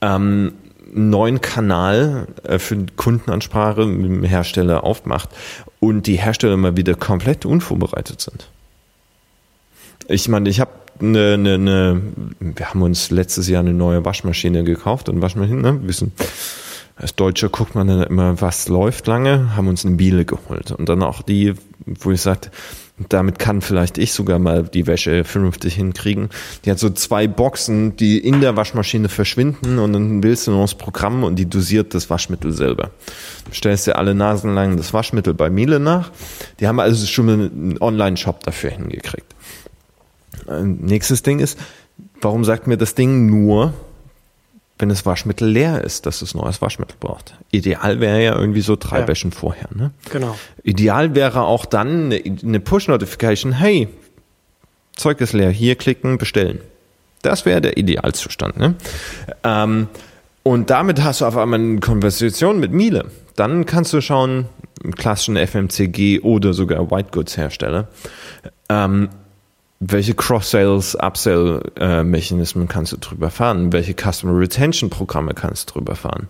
ähm, 0.00 0.54
neuen 0.92 1.40
Kanal 1.40 2.26
äh, 2.42 2.58
für 2.58 2.86
Kundenansprache 2.96 3.86
mit 3.86 4.04
dem 4.04 4.24
Hersteller 4.24 4.82
aufmacht 4.82 5.28
und 5.78 6.08
die 6.08 6.16
Hersteller 6.16 6.56
mal 6.56 6.76
wieder 6.76 6.96
komplett 6.96 7.46
unvorbereitet 7.46 8.20
sind. 8.20 8.48
Ich 10.08 10.28
meine, 10.28 10.48
ich 10.48 10.58
habe 10.58 10.72
eine, 11.00 11.34
eine, 11.34 11.54
eine, 11.54 12.02
wir 12.40 12.68
haben 12.68 12.82
uns 12.82 13.10
letztes 13.12 13.48
Jahr 13.48 13.60
eine 13.60 13.74
neue 13.74 14.04
Waschmaschine 14.04 14.64
gekauft 14.64 15.08
und 15.08 15.22
Waschmaschine, 15.22 15.60
ne, 15.60 15.80
wissen, 15.84 16.10
als 16.96 17.14
Deutscher 17.14 17.50
guckt 17.50 17.74
man 17.74 17.88
dann 17.88 18.02
immer, 18.04 18.40
was 18.40 18.68
läuft 18.68 19.06
lange, 19.06 19.54
haben 19.54 19.68
uns 19.68 19.84
eine 19.84 19.96
Biele 19.96 20.24
geholt 20.24 20.72
und 20.72 20.88
dann 20.88 21.02
auch 21.02 21.22
die, 21.22 21.54
wo 21.84 22.10
ich 22.10 22.22
sagte, 22.22 22.50
damit 23.10 23.38
kann 23.38 23.60
vielleicht 23.60 23.98
ich 23.98 24.14
sogar 24.14 24.38
mal 24.38 24.62
die 24.62 24.86
Wäsche 24.86 25.24
vernünftig 25.24 25.74
hinkriegen. 25.74 26.30
Die 26.64 26.70
hat 26.70 26.78
so 26.78 26.88
zwei 26.88 27.26
Boxen, 27.26 27.94
die 27.96 28.18
in 28.18 28.40
der 28.40 28.56
Waschmaschine 28.56 29.10
verschwinden 29.10 29.78
und 29.78 29.92
dann 29.92 30.22
willst 30.22 30.46
du 30.46 30.52
nur 30.52 30.62
das 30.62 30.74
Programm 30.74 31.22
und 31.22 31.36
die 31.36 31.44
dosiert 31.44 31.92
das 31.92 32.08
Waschmittel 32.08 32.52
selber. 32.52 32.90
Du 33.44 33.52
stellst 33.52 33.86
dir 33.86 33.96
alle 33.96 34.14
Nasen 34.14 34.54
lang 34.54 34.78
das 34.78 34.94
Waschmittel 34.94 35.34
bei 35.34 35.50
Miele 35.50 35.78
nach. 35.78 36.10
Die 36.58 36.66
haben 36.66 36.80
also 36.80 37.06
schon 37.06 37.28
einen 37.28 37.76
Online-Shop 37.78 38.42
dafür 38.44 38.70
hingekriegt. 38.70 39.34
Nächstes 40.62 41.22
Ding 41.22 41.40
ist, 41.40 41.58
warum 42.22 42.44
sagt 42.44 42.66
mir 42.66 42.78
das 42.78 42.94
Ding 42.94 43.26
nur, 43.26 43.74
wenn 44.78 44.88
das 44.88 45.06
Waschmittel 45.06 45.48
leer 45.48 45.82
ist, 45.82 46.06
dass 46.06 46.22
es 46.22 46.34
neues 46.34 46.60
Waschmittel 46.60 46.96
braucht? 47.00 47.34
Ideal 47.50 48.00
wäre 48.00 48.22
ja 48.22 48.38
irgendwie 48.38 48.60
so 48.60 48.76
drei 48.76 49.00
Ja. 49.00 49.08
Wäschen 49.08 49.32
vorher. 49.32 49.68
Ne? 49.74 49.90
Genau. 50.10 50.36
Ideal 50.62 51.14
wäre 51.14 51.42
auch 51.42 51.64
dann 51.64 52.06
eine, 52.06 52.22
eine 52.42 52.60
Push-Notification, 52.60 53.52
hey, 53.52 53.88
Zeug 54.94 55.20
ist 55.20 55.32
leer, 55.32 55.50
hier 55.50 55.76
klicken, 55.76 56.18
bestellen. 56.18 56.60
Das 57.22 57.44
wäre 57.46 57.60
der 57.60 57.76
Idealzustand. 57.76 58.58
Ne? 58.58 58.74
Ähm, 59.44 59.88
und 60.42 60.70
damit 60.70 61.02
hast 61.02 61.20
du 61.20 61.26
auf 61.26 61.36
einmal 61.36 61.58
eine 61.58 61.80
Konversation 61.80 62.60
mit 62.60 62.72
Miele. 62.72 63.06
Dann 63.34 63.66
kannst 63.66 63.92
du 63.92 64.00
schauen, 64.00 64.46
im 64.82 64.94
klassischen 64.94 65.36
FMCG 65.36 66.20
oder 66.20 66.52
sogar 66.52 66.90
White 66.90 67.08
Goods 67.12 67.36
Hersteller, 67.36 67.88
ähm, 68.68 69.08
welche 69.78 70.14
Cross-Sales, 70.14 70.96
Upsell-Mechanismen 70.96 72.66
kannst 72.66 72.92
du 72.92 72.96
drüber 72.96 73.30
fahren? 73.30 73.72
Welche 73.72 73.94
Customer 73.94 74.38
Retention-Programme 74.38 75.34
kannst 75.34 75.68
du 75.68 75.74
drüber 75.74 75.94
fahren? 75.94 76.28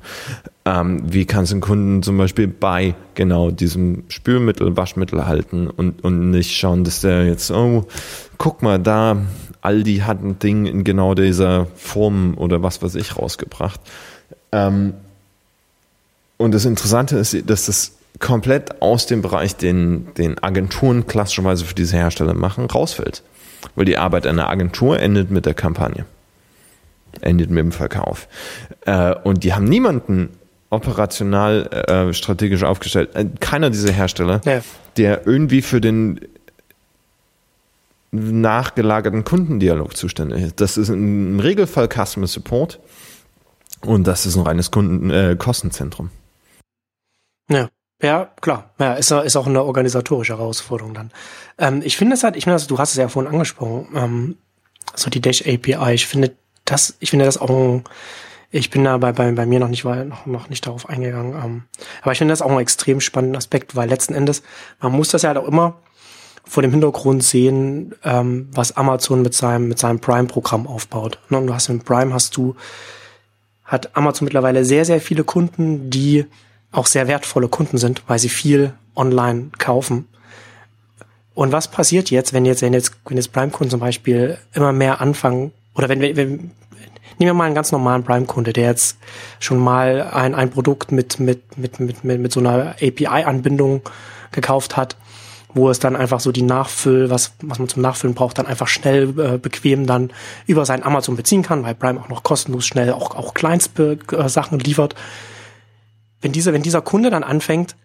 Ähm, 0.65 1.03
wie 1.05 1.27
kannst 1.27 1.53
du 1.53 1.55
einen 1.55 1.61
Kunden 1.61 2.03
zum 2.03 2.19
Beispiel 2.19 2.49
bei 2.49 2.97
genau 3.15 3.53
diesem 3.53 4.03
Spülmittel, 4.09 4.77
Waschmittel 4.77 5.27
halten 5.27 5.69
und, 5.69 6.03
und 6.03 6.31
nicht 6.31 6.57
schauen, 6.57 6.83
dass 6.83 7.03
der 7.03 7.27
jetzt, 7.27 7.53
oh, 7.53 7.87
guck 8.37 8.63
mal, 8.63 8.81
da, 8.81 9.19
Aldi 9.61 9.99
hat 9.99 10.23
ein 10.25 10.41
Ding 10.41 10.67
in 10.67 10.83
genau 10.83 11.15
dieser 11.15 11.67
Form 11.77 12.35
oder 12.37 12.65
was 12.65 12.83
weiß 12.83 12.97
ich 12.97 13.17
rausgebracht. 13.17 13.81
Ähm, 14.51 14.95
und 16.37 16.53
das 16.53 16.65
Interessante 16.65 17.17
ist, 17.17 17.49
dass 17.49 17.67
das 17.67 17.93
komplett 18.19 18.83
aus 18.83 19.07
dem 19.07 19.23
Bereich, 19.23 19.57
den, 19.57 20.09
den 20.15 20.43
Agenturen 20.43 21.07
klassischerweise 21.07 21.65
für 21.65 21.75
diese 21.75 21.97
Hersteller 21.97 22.35
machen, 22.35 22.67
rausfällt. 22.67 23.23
Weil 23.75 23.85
die 23.85 23.99
Arbeit 23.99 24.27
einer 24.27 24.49
Agentur 24.49 24.99
endet 25.01 25.31
mit 25.31 25.47
der 25.47 25.55
Kampagne. 25.55 26.05
Endet 27.21 27.51
mit 27.51 27.59
dem 27.59 27.73
Verkauf. 27.73 28.29
Äh, 28.85 29.15
und 29.25 29.45
die 29.45 29.55
haben 29.55 29.65
niemanden 29.65 30.31
operational 30.71 31.67
äh, 31.89 32.13
strategisch 32.13 32.63
aufgestellt. 32.63 33.15
Äh, 33.15 33.27
keiner 33.41 33.71
dieser 33.71 33.93
Hersteller, 33.93 34.41
Ja. 34.45 34.61
der 34.97 35.27
irgendwie 35.27 35.63
für 35.63 35.81
den 35.81 36.21
nachgelagerten 38.13 39.25
Kundendialog 39.25 39.97
zuständig 39.97 40.43
ist. 40.43 40.61
Das 40.61 40.77
ist 40.77 40.89
im 40.89 41.39
Regelfall 41.41 41.89
Customer 41.89 42.27
Support 42.27 42.79
und 43.83 44.07
das 44.07 44.27
ist 44.27 44.37
ein 44.37 44.43
reines 44.43 44.71
Kunden, 44.71 45.11
äh, 45.11 45.37
Kostenzentrum. 45.39 46.11
Ja. 47.51 47.69
Ja, 48.03 48.31
klar. 48.41 48.71
Ja, 48.79 48.95
ist, 48.95 49.11
ist 49.11 49.37
auch 49.37 49.47
eine 49.47 49.65
organisatorische 49.65 50.37
Herausforderung 50.37 50.95
dann. 50.95 51.11
Ähm, 51.59 51.81
ich 51.85 51.97
finde 51.97 52.15
es 52.15 52.25
halt, 52.25 52.37
ich 52.37 52.45
das, 52.45 52.67
du 52.67 52.79
hast 52.79 52.91
es 52.91 52.97
ja 52.97 53.09
vorhin 53.09 53.33
angesprochen, 53.33 53.89
ähm, 53.95 54.37
so 54.95 55.11
die 55.11 55.21
Dash 55.21 55.43
API, 55.43 55.95
ich 55.95 56.07
finde 56.07 56.37
das, 56.65 56.97
ich 57.01 57.11
finde 57.11 57.25
das 57.25 57.39
auch, 57.39 57.49
ein, 57.49 57.85
ich 58.51 58.71
bin 58.71 58.85
da 58.85 58.99
bei, 58.99 59.13
bei, 59.13 59.33
bei 59.33 59.47
mir 59.47 59.61
noch 59.61 59.69
nicht, 59.69 59.85
weil, 59.85 60.05
noch, 60.05 60.27
noch 60.27 60.49
nicht 60.51 60.67
darauf 60.67 60.89
eingegangen, 60.89 61.33
ähm, 61.43 61.63
aber 62.03 62.13
ich 62.13 62.19
finde 62.19 62.33
das 62.33 62.43
auch 62.43 62.51
einen 62.51 62.61
extrem 62.61 63.01
spannenden 63.01 63.37
Aspekt, 63.37 63.77
weil 63.77 63.89
letzten 63.89 64.15
Endes, 64.15 64.43
man 64.81 64.93
muss 64.93 65.09
das 65.09 65.23
ja 65.23 65.29
halt 65.29 65.39
auch 65.39 65.49
immer 65.49 65.79
vor 66.45 66.63
dem 66.63 66.71
Hintergrund 66.71 67.25
sehen, 67.25 67.95
ähm, 68.05 68.49
was 68.53 68.77
Amazon 68.77 69.23
mit 69.23 69.35
seinem, 69.35 69.69
mit 69.69 69.79
seinem 69.79 69.99
Prime-Programm 69.99 70.67
aufbaut. 70.67 71.19
Ne? 71.29 71.39
Und 71.39 71.49
du 71.49 71.55
hast 71.55 71.69
in 71.69 71.81
Prime 71.81 72.15
hast 72.15 72.37
du, 72.37 72.55
hat 73.65 73.97
Amazon 73.97 74.27
mittlerweile 74.27 74.65
sehr, 74.65 74.85
sehr 74.85 75.01
viele 75.01 75.25
Kunden, 75.25 75.91
die 75.91 76.27
auch 76.77 76.87
sehr 76.87 77.09
wertvolle 77.09 77.49
Kunden 77.49 77.79
sind, 77.79 78.03
weil 78.07 78.19
sie 78.19 78.29
viel 78.29 78.73
online 78.95 79.51
kaufen. 79.59 80.07
Und 81.35 81.53
was 81.53 81.69
passiert 81.69 82.11
jetzt, 82.11 82.33
wenn 82.33 82.47
jetzt, 82.47 82.63
wenn 82.63 82.73
jetzt, 82.73 82.93
wenn 83.07 83.17
jetzt 83.17 83.33
Prime-Kunden 83.33 83.71
zum 83.71 83.81
Beispiel 83.81 84.39
immer 84.55 84.73
mehr 84.73 85.01
anfangen, 85.01 85.53
oder 85.75 85.89
wenn 85.89 86.01
wir, 86.01 86.17
wenn, 86.17 86.31
nehmen 86.31 86.51
wir 87.19 87.35
mal 87.35 87.45
einen 87.45 87.55
ganz 87.55 87.73
normalen 87.73 88.05
Prime-Kunde, 88.05 88.53
der 88.53 88.69
jetzt 88.69 88.99
schon 89.39 89.59
mal 89.59 90.03
ein, 90.13 90.35
ein 90.35 90.51
Produkt 90.51 90.93
mit, 90.93 91.21
mit, 91.21 91.59
mit, 91.59 91.81
mit, 91.81 92.05
mit, 92.05 92.21
mit 92.21 92.33
so 92.33 92.41
einer 92.41 92.75
API-Anbindung 92.81 93.83
gekauft 94.33 94.77
hat, 94.77 94.97
wo 95.53 95.71
es 95.71 95.79
dann 95.79 95.97
einfach 95.97 96.21
so 96.21 96.33
die 96.33 96.43
Nachfüll, 96.43 97.11
was, 97.11 97.33
was 97.43 97.59
man 97.59 97.69
zum 97.69 97.83
Nachfüllen 97.83 98.15
braucht, 98.15 98.39
dann 98.39 98.47
einfach 98.47 98.69
schnell, 98.69 99.19
äh, 99.19 99.39
bequem 99.39 99.87
dann 99.87 100.11
über 100.47 100.67
sein 100.67 100.83
Amazon 100.83 101.17
beziehen 101.17 101.43
kann, 101.43 101.63
weil 101.65 101.75
Prime 101.75 102.01
auch 102.01 102.09
noch 102.09 102.23
kostenlos 102.23 102.67
schnell 102.67 102.93
auch, 102.93 103.15
auch 103.15 103.35
Kleinstsachen 103.35 104.59
liefert. 104.59 104.95
Wenn 106.21 106.33
dieser, 106.33 106.53
wenn 106.53 106.63
dieser 106.63 106.83
Kunde 106.83 107.11
dann 107.11 107.23
anfängt, 107.23 107.77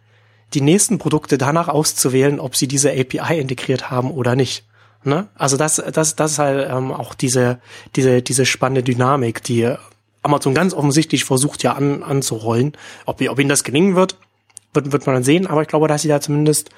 die 0.54 0.62
nächsten 0.62 0.98
Produkte 0.98 1.38
danach 1.38 1.68
auszuwählen, 1.68 2.40
ob 2.40 2.56
sie 2.56 2.68
diese 2.68 2.92
API 2.92 3.40
integriert 3.40 3.90
haben 3.90 4.12
oder 4.12 4.36
nicht. 4.36 4.66
Ne? 5.04 5.28
Also 5.36 5.58
das, 5.58 5.82
das, 5.94 6.16
das 6.16 6.32
ist 6.34 6.40
halt 6.40 6.70
ähm, 6.70 6.92
auch 6.92 7.14
diese, 7.14 7.60
diese, 7.96 8.22
diese 8.22 8.46
spannende 8.46 8.84
Dynamik, 8.84 9.44
die 9.44 9.74
Amazon 10.22 10.54
ganz 10.54 10.74
offensichtlich 10.74 11.26
versucht 11.26 11.64
ja 11.64 11.74
an, 11.74 12.04
anzurollen. 12.04 12.74
Ob, 13.06 13.22
ob 13.22 13.40
ihnen 13.40 13.50
das 13.50 13.64
gelingen 13.64 13.96
wird, 13.96 14.18
wird, 14.74 14.92
wird 14.92 15.06
man 15.06 15.16
dann 15.16 15.24
sehen. 15.24 15.48
Aber 15.48 15.62
ich 15.62 15.68
glaube, 15.68 15.88
dass 15.88 16.04
sie 16.04 16.08
da 16.08 16.22
zumindest, 16.22 16.70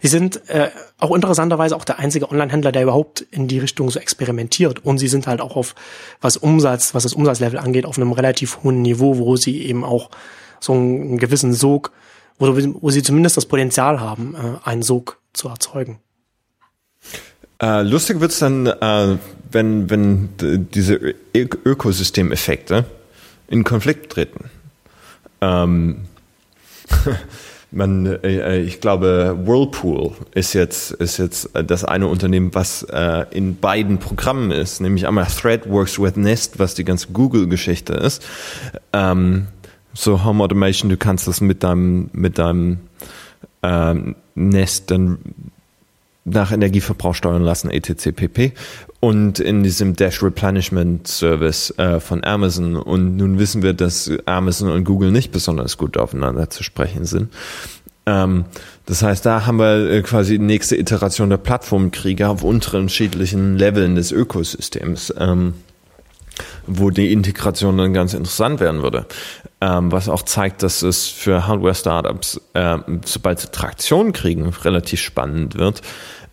sie 0.00 0.08
sind 0.08 0.48
äh, 0.48 0.70
auch 0.98 1.14
interessanterweise 1.14 1.74
auch 1.74 1.84
der 1.84 1.98
einzige 1.98 2.30
Online-Händler, 2.30 2.70
der 2.70 2.82
überhaupt 2.82 3.22
in 3.22 3.48
die 3.48 3.58
Richtung 3.58 3.90
so 3.90 3.98
experimentiert. 3.98 4.84
Und 4.84 4.98
sie 4.98 5.08
sind 5.08 5.26
halt 5.26 5.40
auch 5.40 5.56
auf, 5.56 5.74
was 6.20 6.36
Umsatz, 6.36 6.94
was 6.94 7.02
das 7.02 7.14
Umsatzlevel 7.14 7.58
angeht, 7.58 7.86
auf 7.86 7.96
einem 7.96 8.12
relativ 8.12 8.62
hohen 8.62 8.82
Niveau, 8.82 9.18
wo 9.18 9.36
sie 9.36 9.62
eben 9.62 9.82
auch 9.82 10.10
so 10.64 10.72
einen 10.72 11.18
gewissen 11.18 11.54
Sog, 11.54 11.92
wo, 12.38 12.46
wo 12.80 12.90
sie 12.90 13.02
zumindest 13.02 13.36
das 13.36 13.46
Potenzial 13.46 14.00
haben, 14.00 14.34
äh, 14.34 14.68
einen 14.68 14.82
Sog 14.82 15.18
zu 15.32 15.48
erzeugen. 15.48 15.98
Äh, 17.62 17.82
lustig 17.82 18.20
wird's 18.20 18.38
dann, 18.40 18.66
äh, 18.66 19.16
wenn, 19.50 19.88
wenn 19.88 20.30
diese 20.38 20.94
Ö 20.94 21.14
Ökosystemeffekte 21.34 22.84
in 23.48 23.64
Konflikt 23.64 24.10
treten. 24.12 24.50
Ähm, 25.40 26.06
man, 27.70 28.06
äh, 28.22 28.60
ich 28.60 28.80
glaube, 28.80 29.36
Whirlpool 29.44 30.12
ist 30.32 30.52
jetzt, 30.52 30.92
ist 30.92 31.18
jetzt 31.18 31.50
das 31.52 31.84
eine 31.84 32.08
Unternehmen, 32.08 32.54
was 32.54 32.82
äh, 32.84 33.26
in 33.30 33.56
beiden 33.56 33.98
Programmen 33.98 34.50
ist, 34.50 34.80
nämlich 34.80 35.06
einmal 35.06 35.26
ThreadWorks 35.26 36.00
with 36.00 36.16
Nest, 36.16 36.58
was 36.58 36.74
die 36.74 36.84
ganze 36.84 37.08
Google-Geschichte 37.08 37.92
ist. 37.94 38.24
Ähm, 38.92 39.46
so 39.94 40.24
Home 40.24 40.42
Automation, 40.42 40.90
du 40.90 40.96
kannst 40.96 41.26
das 41.26 41.40
mit 41.40 41.62
deinem, 41.62 42.10
mit 42.12 42.38
deinem 42.38 42.80
ähm, 43.62 44.16
Nest 44.34 44.90
dann 44.90 45.18
nach 46.24 46.52
Energieverbrauch 46.52 47.14
steuern 47.14 47.42
lassen, 47.42 47.70
etc. 47.70 48.12
pp. 48.14 48.52
Und 49.00 49.38
in 49.38 49.62
diesem 49.62 49.94
Dash 49.94 50.22
Replenishment 50.22 51.06
Service 51.06 51.70
äh, 51.76 52.00
von 52.00 52.24
Amazon. 52.24 52.76
Und 52.76 53.16
nun 53.16 53.38
wissen 53.38 53.62
wir, 53.62 53.74
dass 53.74 54.10
Amazon 54.24 54.70
und 54.70 54.84
Google 54.84 55.10
nicht 55.10 55.30
besonders 55.30 55.76
gut 55.76 55.98
aufeinander 55.98 56.48
zu 56.48 56.62
sprechen 56.62 57.04
sind. 57.04 57.30
Ähm, 58.06 58.46
das 58.86 59.02
heißt, 59.02 59.24
da 59.24 59.46
haben 59.46 59.58
wir 59.58 59.90
äh, 59.90 60.02
quasi 60.02 60.38
die 60.38 60.44
nächste 60.44 60.76
Iteration 60.76 61.30
der 61.30 61.36
Plattformkriege 61.36 62.28
auf 62.28 62.42
unterschiedlichen 62.42 63.56
Leveln 63.56 63.94
des 63.94 64.10
Ökosystems. 64.10 65.12
Ähm, 65.18 65.54
wo 66.66 66.90
die 66.90 67.12
Integration 67.12 67.78
dann 67.78 67.92
ganz 67.92 68.14
interessant 68.14 68.60
werden 68.60 68.82
würde. 68.82 69.06
Ähm, 69.60 69.92
was 69.92 70.08
auch 70.08 70.22
zeigt, 70.22 70.62
dass 70.62 70.82
es 70.82 71.08
für 71.08 71.46
Hardware-Startups, 71.46 72.40
äh, 72.54 72.78
sobald 73.04 73.40
sie 73.40 73.48
Traktion 73.48 74.12
kriegen, 74.12 74.48
relativ 74.48 75.00
spannend 75.00 75.56
wird, 75.56 75.82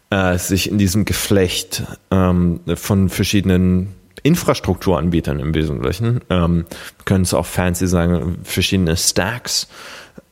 äh, 0.09 0.37
sich 0.37 0.69
in 0.69 0.77
diesem 0.77 1.05
Geflecht 1.05 1.83
ähm, 2.11 2.59
von 2.75 3.09
verschiedenen 3.09 3.95
Infrastrukturanbietern 4.23 5.39
im 5.39 5.53
Wesentlichen, 5.53 6.19
ähm, 6.29 6.65
können 7.05 7.23
es 7.23 7.33
auch 7.33 7.45
fancy 7.45 7.87
sagen, 7.87 8.39
verschiedene 8.43 8.95
Stacks, 8.97 9.67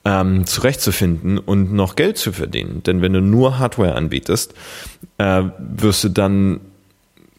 ähm, 0.05 0.45
zurechtzufinden 0.45 1.38
und 1.38 1.74
noch 1.74 1.95
Geld 1.95 2.17
zu 2.17 2.32
verdienen. 2.32 2.84
Denn 2.84 3.01
wenn 3.01 3.13
du 3.13 3.22
nur 3.22 3.59
Hardware 3.59 3.95
anbietest, 3.95 4.53
äh, 5.17 5.43
wirst 5.57 6.03
du 6.03 6.09
dann 6.09 6.61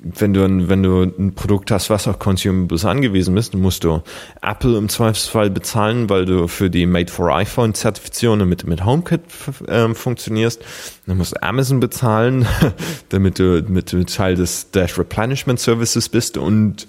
wenn 0.03 0.33
du, 0.33 0.43
ein- 0.45 0.69
wenn 0.69 0.83
du 0.83 1.03
ein 1.03 1.35
Produkt 1.35 1.71
hast, 1.71 1.91
was 1.91 2.09
auf 2.09 2.19
Consumables 2.19 2.85
angewiesen 2.85 3.37
ist, 3.37 3.53
dann 3.53 3.61
musst 3.61 3.85
du 3.85 4.03
Apple 4.41 4.79
im 4.79 4.89
Zweifelsfall 4.89 5.51
bezahlen, 5.51 6.09
weil 6.09 6.25
du 6.25 6.49
für 6.49 6.71
die 6.71 6.87
Made 6.87 7.13
for 7.13 7.35
iPhone 7.37 7.75
Zertifizierung 7.75 8.49
mit, 8.49 8.67
mit 8.67 8.85
HomeKit 8.85 9.21
ähm, 9.69 9.95
funktionierst. 9.95 10.63
Dann 11.07 11.19
musst 11.19 11.33
du 11.33 11.43
Amazon 11.43 11.81
bezahlen, 11.81 12.47
damit 13.11 13.39
du 13.39 13.63
mit, 13.69 13.93
mit 13.93 14.15
Teil 14.15 14.37
des 14.37 14.71
Dash 14.71 14.99
Replenishment 14.99 15.61
Services 15.61 16.09
bist 16.09 16.39
und 16.39 16.87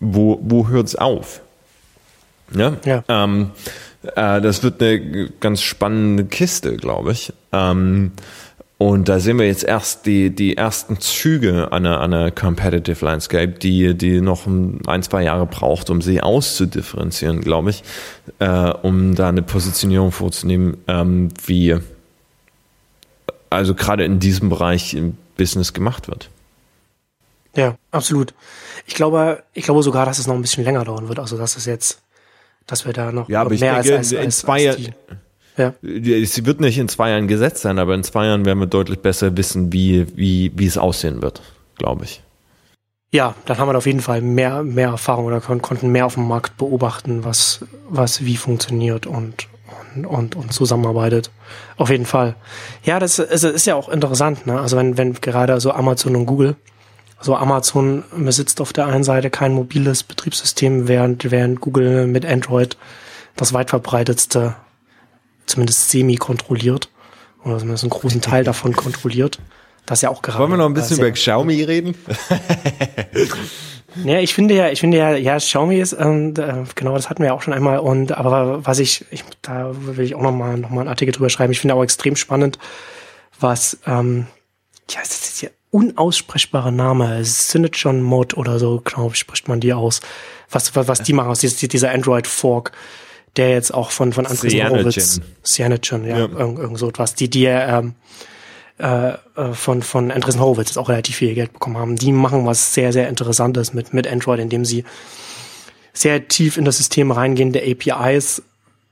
wo, 0.00 0.38
wo 0.42 0.68
hört's 0.68 0.94
auf? 0.94 1.40
Ja. 2.54 2.76
Ja. 2.84 3.02
Ähm, 3.08 3.50
äh, 4.02 4.40
das 4.42 4.62
wird 4.62 4.82
eine 4.82 5.30
ganz 5.40 5.62
spannende 5.62 6.24
Kiste, 6.26 6.76
glaube 6.76 7.12
ich. 7.12 7.32
Ähm, 7.52 8.12
und 8.82 9.08
da 9.08 9.20
sehen 9.20 9.38
wir 9.38 9.46
jetzt 9.46 9.62
erst 9.62 10.06
die, 10.06 10.34
die 10.34 10.56
ersten 10.56 10.98
Züge 10.98 11.70
einer, 11.70 12.00
einer 12.00 12.32
Competitive 12.32 13.04
Landscape, 13.04 13.52
die, 13.52 13.94
die 13.94 14.20
noch 14.20 14.48
ein, 14.48 15.02
zwei 15.04 15.22
Jahre 15.22 15.46
braucht, 15.46 15.88
um 15.88 16.02
sie 16.02 16.20
auszudifferenzieren, 16.20 17.42
glaube 17.42 17.70
ich, 17.70 17.84
äh, 18.40 18.72
um 18.82 19.14
da 19.14 19.28
eine 19.28 19.42
Positionierung 19.42 20.10
vorzunehmen, 20.10 20.78
ähm, 20.88 21.28
wie 21.46 21.76
also 23.50 23.76
gerade 23.76 24.04
in 24.04 24.18
diesem 24.18 24.48
Bereich 24.48 24.94
im 24.94 25.16
Business 25.36 25.72
gemacht 25.74 26.08
wird. 26.08 26.28
Ja, 27.54 27.76
absolut. 27.92 28.34
Ich 28.88 28.96
glaube, 28.96 29.44
ich 29.52 29.62
glaube 29.62 29.84
sogar, 29.84 30.06
dass 30.06 30.18
es 30.18 30.26
noch 30.26 30.34
ein 30.34 30.42
bisschen 30.42 30.64
länger 30.64 30.84
dauern 30.84 31.06
wird. 31.06 31.20
Also, 31.20 31.38
dass 31.38 31.56
es 31.56 31.66
jetzt, 31.66 32.02
dass 32.66 32.84
wir 32.84 32.92
da 32.92 33.12
noch 33.12 33.28
ja, 33.28 33.42
aber 33.42 33.50
mehr 33.50 33.80
denke, 33.80 33.96
als, 33.96 34.12
als, 34.12 34.44
als, 34.44 34.44
als 34.44 34.76
die, 34.76 34.90
ja. 35.56 35.74
Sie 35.82 36.46
wird 36.46 36.60
nicht 36.60 36.78
in 36.78 36.88
zwei 36.88 37.10
Jahren 37.10 37.28
gesetzt 37.28 37.62
sein, 37.62 37.78
aber 37.78 37.94
in 37.94 38.04
zwei 38.04 38.26
Jahren 38.26 38.44
werden 38.44 38.60
wir 38.60 38.66
deutlich 38.66 39.00
besser 39.00 39.36
wissen, 39.36 39.72
wie, 39.72 40.06
wie, 40.16 40.52
wie 40.54 40.66
es 40.66 40.78
aussehen 40.78 41.22
wird, 41.22 41.42
glaube 41.76 42.04
ich. 42.04 42.22
Ja, 43.14 43.34
dann 43.44 43.58
haben 43.58 43.68
wir 43.68 43.76
auf 43.76 43.84
jeden 43.84 44.00
Fall 44.00 44.22
mehr, 44.22 44.62
mehr 44.62 44.88
Erfahrung 44.88 45.26
oder 45.26 45.42
kon 45.42 45.60
konnten 45.60 45.92
mehr 45.92 46.06
auf 46.06 46.14
dem 46.14 46.26
Markt 46.26 46.56
beobachten, 46.56 47.24
was, 47.24 47.60
was 47.90 48.24
wie 48.24 48.38
funktioniert 48.38 49.06
und, 49.06 49.48
und, 49.94 50.06
und, 50.06 50.34
und 50.34 50.52
zusammenarbeitet. 50.54 51.30
Auf 51.76 51.90
jeden 51.90 52.06
Fall. 52.06 52.36
Ja, 52.84 52.98
das 52.98 53.18
ist, 53.18 53.44
ist 53.44 53.66
ja 53.66 53.74
auch 53.74 53.90
interessant, 53.90 54.46
ne? 54.46 54.58
Also 54.58 54.78
wenn, 54.78 54.96
wenn 54.96 55.12
gerade 55.12 55.60
so 55.60 55.72
Amazon 55.72 56.16
und 56.16 56.24
Google, 56.24 56.56
also 57.18 57.36
Amazon 57.36 58.02
besitzt 58.16 58.62
auf 58.62 58.72
der 58.72 58.86
einen 58.86 59.04
Seite 59.04 59.28
kein 59.28 59.52
mobiles 59.52 60.04
Betriebssystem, 60.04 60.88
während, 60.88 61.30
während 61.30 61.60
Google 61.60 62.06
mit 62.06 62.24
Android 62.24 62.78
das 63.36 63.52
weit 63.52 63.68
verbreitetste, 63.68 64.56
zumindest 65.46 65.90
semi 65.90 66.16
kontrolliert, 66.16 66.88
oder 67.44 67.58
zumindest 67.58 67.84
einen 67.84 67.90
großen 67.90 68.20
Teil 68.20 68.44
davon 68.44 68.74
kontrolliert. 68.74 69.38
Das 69.86 70.00
ja 70.00 70.10
auch 70.10 70.22
gerade. 70.22 70.38
Wollen 70.38 70.52
wir 70.52 70.56
noch 70.58 70.66
ein 70.66 70.74
bisschen 70.74 70.98
über 70.98 71.10
Xiaomi 71.10 71.62
reden? 71.62 71.96
Ja, 74.04 74.18
ich 74.18 74.32
finde 74.32 74.54
ja, 74.54 74.70
ich 74.70 74.80
finde 74.80 74.96
ja, 74.96 75.14
ja, 75.16 75.36
Xiaomi 75.36 75.78
ist, 75.78 75.92
ähm, 75.92 76.32
genau, 76.74 76.94
das 76.94 77.10
hatten 77.10 77.22
wir 77.22 77.28
ja 77.28 77.32
auch 77.34 77.42
schon 77.42 77.52
einmal. 77.52 77.78
Und 77.78 78.12
aber 78.12 78.64
was 78.64 78.78
ich, 78.78 79.04
ich 79.10 79.24
da 79.42 79.70
will 79.74 80.04
ich 80.04 80.14
auch 80.14 80.22
noch 80.22 80.32
mal, 80.32 80.56
noch 80.56 80.70
mal 80.70 80.80
einen 80.80 80.88
Artikel 80.88 81.12
drüber 81.12 81.28
schreiben. 81.28 81.52
Ich 81.52 81.60
finde 81.60 81.74
auch 81.74 81.82
extrem 81.82 82.16
spannend, 82.16 82.58
was, 83.38 83.78
ähm, 83.86 84.26
ja, 84.88 85.00
das 85.00 85.10
ist 85.10 85.42
ja 85.42 85.50
unaussprechbare 85.70 86.72
Name, 86.72 87.24
Synergon 87.24 88.02
Mod 88.02 88.36
oder 88.36 88.58
so, 88.58 88.80
glaube 88.84 89.14
ich, 89.14 89.20
spricht 89.20 89.48
man 89.48 89.60
die 89.60 89.72
aus. 89.72 90.00
Was, 90.50 90.74
was, 90.76 90.88
was 90.88 91.02
die 91.02 91.12
machen 91.12 91.30
aus 91.30 91.40
dieser 91.40 91.90
Android 91.90 92.26
Fork, 92.26 92.72
der 93.36 93.50
jetzt 93.50 93.72
auch 93.72 93.90
von 93.90 94.12
von 94.12 94.26
Andres 94.26 94.54
Horowitz, 94.54 95.20
Cyanogen, 95.44 96.04
ja, 96.04 96.18
ja. 96.18 96.28
Irgend, 96.28 96.58
irgend 96.58 96.78
so 96.78 96.88
etwas, 96.88 97.14
die 97.14 97.30
die 97.30 97.46
ähm, 97.46 97.94
äh, 98.82 99.12
äh, 99.36 99.52
von, 99.52 99.82
von 99.82 100.10
Andreessen 100.10 100.40
Horowitz 100.40 100.70
jetzt 100.70 100.76
auch 100.76 100.88
relativ 100.88 101.16
viel 101.16 101.34
Geld 101.34 101.52
bekommen 101.52 101.76
haben. 101.76 101.96
Die 101.96 102.10
machen 102.10 102.46
was 102.46 102.74
sehr, 102.74 102.92
sehr 102.92 103.08
Interessantes 103.08 103.74
mit, 103.74 103.94
mit 103.94 104.08
Android, 104.08 104.40
indem 104.40 104.64
sie 104.64 104.84
sehr 105.92 106.26
tief 106.26 106.56
in 106.56 106.64
das 106.64 106.78
System 106.78 107.12
reingehende 107.12 107.62
APIs 107.62 108.42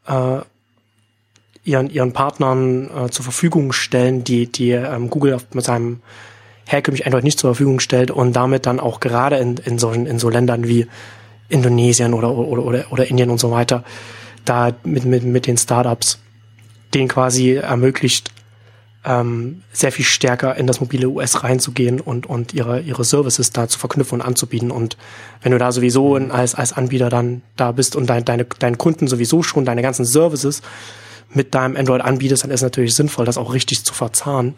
äh, 0.06 0.40
ihren, 1.64 1.90
ihren 1.90 2.12
Partnern 2.12 2.90
äh, 2.90 3.10
zur 3.10 3.24
Verfügung 3.24 3.72
stellen, 3.72 4.22
die, 4.22 4.46
die 4.46 4.70
ähm, 4.70 5.10
Google 5.10 5.38
mit 5.54 5.64
seinem 5.64 6.02
herkömmlich 6.66 7.04
Android 7.06 7.24
nicht 7.24 7.40
zur 7.40 7.50
Verfügung 7.50 7.80
stellt 7.80 8.10
und 8.10 8.34
damit 8.34 8.66
dann 8.66 8.78
auch 8.78 9.00
gerade 9.00 9.38
in, 9.38 9.56
in, 9.56 9.78
solchen, 9.78 10.06
in 10.06 10.18
so 10.18 10.28
Ländern 10.28 10.68
wie 10.68 10.86
Indonesien 11.48 12.14
oder, 12.14 12.30
oder, 12.30 12.62
oder, 12.62 12.84
oder 12.92 13.08
Indien 13.08 13.30
und 13.30 13.40
so 13.40 13.50
weiter, 13.50 13.82
da 14.44 14.72
mit, 14.84 15.04
mit, 15.04 15.24
mit 15.24 15.46
den 15.46 15.56
Startups 15.56 16.18
denen 16.94 17.08
quasi 17.08 17.54
ermöglicht, 17.54 18.32
ähm, 19.04 19.62
sehr 19.72 19.92
viel 19.92 20.04
stärker 20.04 20.56
in 20.56 20.66
das 20.66 20.80
mobile 20.80 21.08
US 21.08 21.42
reinzugehen 21.42 22.00
und, 22.00 22.26
und 22.26 22.52
ihre, 22.52 22.80
ihre 22.80 23.04
Services 23.04 23.50
da 23.50 23.66
zu 23.66 23.78
verknüpfen 23.78 24.20
und 24.20 24.26
anzubieten. 24.26 24.70
Und 24.70 24.96
wenn 25.42 25.52
du 25.52 25.58
da 25.58 25.72
sowieso 25.72 26.16
in, 26.16 26.30
als, 26.30 26.54
als 26.54 26.72
Anbieter 26.74 27.08
dann 27.08 27.42
da 27.56 27.72
bist 27.72 27.96
und 27.96 28.08
dein, 28.08 28.24
deine, 28.24 28.44
deinen 28.44 28.76
Kunden 28.76 29.08
sowieso 29.08 29.42
schon 29.42 29.64
deine 29.64 29.82
ganzen 29.82 30.04
Services 30.04 30.60
mit 31.32 31.54
deinem 31.54 31.76
Android 31.76 32.02
anbietest, 32.02 32.44
dann 32.44 32.50
ist 32.50 32.62
natürlich 32.62 32.94
sinnvoll, 32.94 33.24
das 33.24 33.38
auch 33.38 33.54
richtig 33.54 33.84
zu 33.84 33.94
verzahnen. 33.94 34.54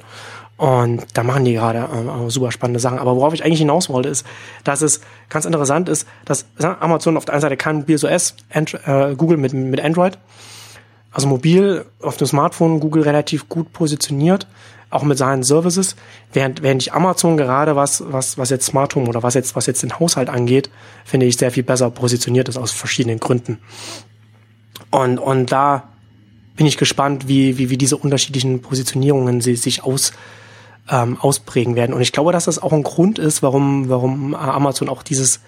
Und 0.57 1.05
da 1.14 1.22
machen 1.22 1.44
die 1.44 1.55
gerade 1.55 1.78
äh, 1.78 2.30
super 2.30 2.53
spannende 2.53 2.78
Sachen. 2.78 2.98
Aber 2.98 3.16
worauf 3.16 3.34
ich 3.34 3.44
eigentlich 3.44 3.59
hinaus 3.59 3.88
wollte, 3.88 4.09
ist, 4.09 4.24
dass 4.64 4.82
es 4.82 5.00
ganz 5.28 5.44
interessant 5.44 5.88
ist, 5.88 6.07
dass 6.24 6.46
Amazon 6.59 7.16
auf 7.16 7.24
der 7.24 7.34
einen 7.34 7.40
Seite 7.40 7.57
kein 7.57 7.76
mobiles 7.76 8.05
OS, 8.05 8.36
and, 8.53 8.74
äh, 8.86 9.14
Google 9.16 9.38
mit, 9.38 9.53
mit 9.53 9.80
Android 9.80 10.18
also 11.12 11.28
mobil 11.28 11.84
auf 12.00 12.16
dem 12.16 12.26
Smartphone 12.26 12.80
Google 12.80 13.03
relativ 13.03 13.48
gut 13.48 13.72
positioniert, 13.72 14.46
auch 14.90 15.03
mit 15.03 15.18
seinen 15.18 15.42
Services, 15.42 15.94
während, 16.32 16.62
während 16.62 16.82
ich 16.82 16.92
Amazon 16.92 17.36
gerade 17.36 17.76
was, 17.76 18.03
was, 18.07 18.38
was 18.38 18.50
jetzt 18.50 18.66
Smart 18.66 18.94
Home 18.94 19.09
oder 19.09 19.22
was 19.22 19.34
jetzt, 19.34 19.55
was 19.55 19.66
jetzt 19.66 19.82
den 19.82 19.98
Haushalt 19.98 20.28
angeht, 20.28 20.70
finde 21.05 21.26
ich 21.26 21.36
sehr 21.36 21.50
viel 21.50 21.62
besser 21.62 21.90
positioniert 21.90 22.48
ist 22.48 22.57
aus 22.57 22.72
verschiedenen 22.72 23.20
Gründen. 23.20 23.59
Und, 24.90 25.18
und 25.18 25.53
da 25.53 25.88
bin 26.57 26.66
ich 26.66 26.76
gespannt, 26.76 27.28
wie, 27.28 27.57
wie, 27.57 27.70
wie 27.70 27.78
diese 27.78 27.96
unterschiedlichen 27.96 28.61
Positionierungen 28.61 29.40
sie, 29.40 29.57
sich 29.57 29.84
aus, 29.84 30.12
ähm, 30.91 31.18
ausprägen 31.20 31.76
werden. 31.76 31.95
Und 31.95 32.01
ich 32.01 32.12
glaube, 32.12 32.33
dass 32.33 32.47
das 32.47 32.61
auch 32.61 32.72
ein 32.72 32.83
Grund 32.83 33.18
ist, 33.18 33.43
warum, 33.43 33.89
warum 33.89 34.35
Amazon 34.35 34.89
auch 34.89 35.03
dieses, 35.03 35.41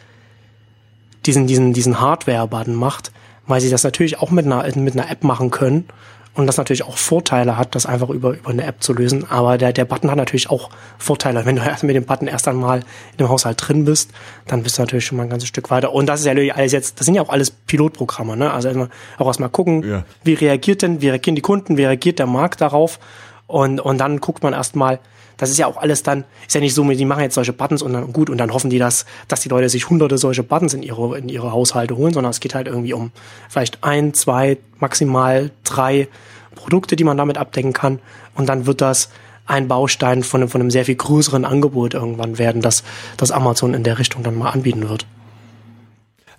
diesen, 1.27 1.47
diesen, 1.47 1.73
diesen 1.73 2.01
Hardware-Button 2.01 2.75
macht, 2.75 3.13
weil 3.47 3.61
sie 3.61 3.71
das 3.71 3.85
natürlich 3.85 4.19
auch 4.19 4.31
mit 4.31 4.47
einer, 4.47 4.65
mit 4.77 4.95
einer 4.95 5.11
App 5.11 5.25
machen 5.25 5.51
können 5.51 5.87
und 6.35 6.47
das 6.47 6.57
natürlich 6.57 6.85
auch 6.85 6.97
Vorteile 6.97 7.57
hat, 7.57 7.75
das 7.75 7.87
einfach 7.87 8.11
über, 8.11 8.31
über 8.31 8.51
eine 8.51 8.65
App 8.65 8.83
zu 8.83 8.93
lösen. 8.93 9.31
Aber 9.31 9.57
der, 9.57 9.73
der 9.73 9.85
Button 9.85 10.11
hat 10.11 10.17
natürlich 10.17 10.51
auch 10.51 10.71
Vorteile. 10.99 11.47
Wenn 11.47 11.57
du 11.57 11.63
erst 11.63 11.83
mit 11.85 11.95
dem 11.95 12.05
Button 12.05 12.27
erst 12.27 12.49
einmal 12.49 12.81
in 12.81 13.19
dem 13.19 13.29
Haushalt 13.29 13.57
drin 13.61 13.85
bist, 13.85 14.11
dann 14.47 14.63
bist 14.63 14.77
du 14.77 14.83
natürlich 14.83 15.07
schon 15.07 15.17
mal 15.17 15.25
ein 15.25 15.31
ganzes 15.31 15.49
Stück 15.49 15.71
weiter. 15.71 15.93
Und 15.93 16.07
das 16.07 16.21
ist 16.21 16.27
ja 16.27 16.33
alles 16.55 16.73
jetzt, 16.73 16.99
das 16.99 17.07
sind 17.07 17.15
ja 17.15 17.23
auch 17.23 17.29
alles 17.29 17.51
Pilotprogramme, 17.51 18.37
ne? 18.37 18.53
Also 18.53 18.89
auch 19.19 19.27
erstmal 19.27 19.49
gucken, 19.49 19.89
ja. 19.89 20.05
wie 20.25 20.35
reagiert 20.35 20.83
denn, 20.83 21.01
wie 21.01 21.09
reagieren 21.09 21.37
die 21.37 21.43
Kunden, 21.43 21.77
wie 21.77 21.85
reagiert 21.85 22.19
der 22.19 22.27
Markt 22.27 22.61
darauf? 22.61 22.99
Und, 23.47 23.79
und 23.81 23.99
dann 23.99 24.21
guckt 24.21 24.43
man 24.43 24.55
erstmal, 24.55 24.99
das 25.37 25.51
ist 25.51 25.59
ja 25.59 25.67
auch 25.67 25.77
alles 25.77 26.03
dann, 26.03 26.25
ist 26.47 26.55
ja 26.55 26.61
nicht 26.61 26.75
so, 26.75 26.89
die 26.89 27.05
machen 27.05 27.23
jetzt 27.23 27.35
solche 27.35 27.53
Buttons 27.53 27.83
und 27.83 27.93
dann 27.93 28.13
gut 28.13 28.31
und 28.31 28.39
dann 28.39 28.53
hoffen 28.53 28.71
die, 28.71 28.79
dass, 28.79 29.07
dass 29.29 29.41
die 29.41 29.49
Leute 29.49 29.69
sich 29.69 29.89
hunderte 29.89 30.19
solche 30.19 30.43
Buttons 30.43 30.75
in 30.75 30.83
ihre, 30.83 31.19
in 31.19 31.29
ihre 31.29 31.53
Haushalte 31.53 31.97
holen, 31.97 32.13
sondern 32.13 32.31
es 32.31 32.41
geht 32.41 32.55
halt 32.55 32.67
irgendwie 32.67 32.93
um 32.93 33.11
vielleicht 33.49 33.83
ein, 33.83 34.15
zwei, 34.15 34.59
maximal 34.79 35.51
drei 35.65 36.09
Produkte, 36.55 36.97
die 36.97 37.05
man 37.05 37.17
damit 37.17 37.39
abdecken 37.39 37.73
kann 37.73 37.99
und 38.35 38.49
dann 38.49 38.67
wird 38.67 38.81
das 38.81 39.11
ein 39.47 39.69
Baustein 39.69 40.23
von 40.23 40.43
einem, 40.43 40.49
von 40.49 40.61
einem 40.61 40.71
sehr 40.71 40.85
viel 40.85 40.95
größeren 40.95 41.45
Angebot 41.45 41.95
irgendwann 41.95 42.39
werden, 42.39 42.63
dass, 42.63 42.83
dass 43.17 43.31
Amazon 43.31 43.75
in 43.75 43.85
der 43.85 43.99
Richtung 43.99 44.23
dann 44.23 44.37
mal 44.37 44.51
anbieten 44.51 44.89
wird. 44.89 45.07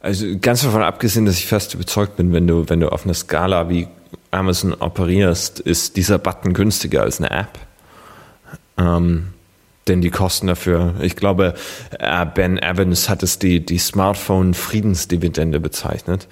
Also 0.02 0.26
ganz 0.40 0.62
davon 0.62 0.84
abgesehen, 0.84 1.26
dass 1.26 1.36
ich 1.36 1.48
fast 1.48 1.74
überzeugt 1.74 2.16
bin, 2.16 2.32
wenn 2.32 2.48
du, 2.48 2.70
wenn 2.70 2.80
du 2.80 2.92
auf 2.92 3.06
einer 3.06 3.14
Skala 3.14 3.70
wie 3.70 3.88
Amazon 4.32 4.74
operierst, 4.74 5.60
ist 5.60 5.98
dieser 5.98 6.20
Button 6.20 6.54
günstiger 6.54 7.02
als 7.02 7.20
eine 7.20 7.32
App. 7.32 7.60
Ähm, 8.78 9.28
denn 9.88 10.02
die 10.02 10.10
Kosten 10.10 10.48
dafür, 10.48 10.96
ich 11.02 11.16
glaube, 11.16 11.54
äh, 12.00 12.26
Ben 12.26 12.58
Evans 12.58 13.08
hat 13.08 13.22
es 13.22 13.38
die, 13.38 13.64
die 13.64 13.78
Smartphone-Friedensdividende 13.78 15.60
bezeichnet. 15.60 16.28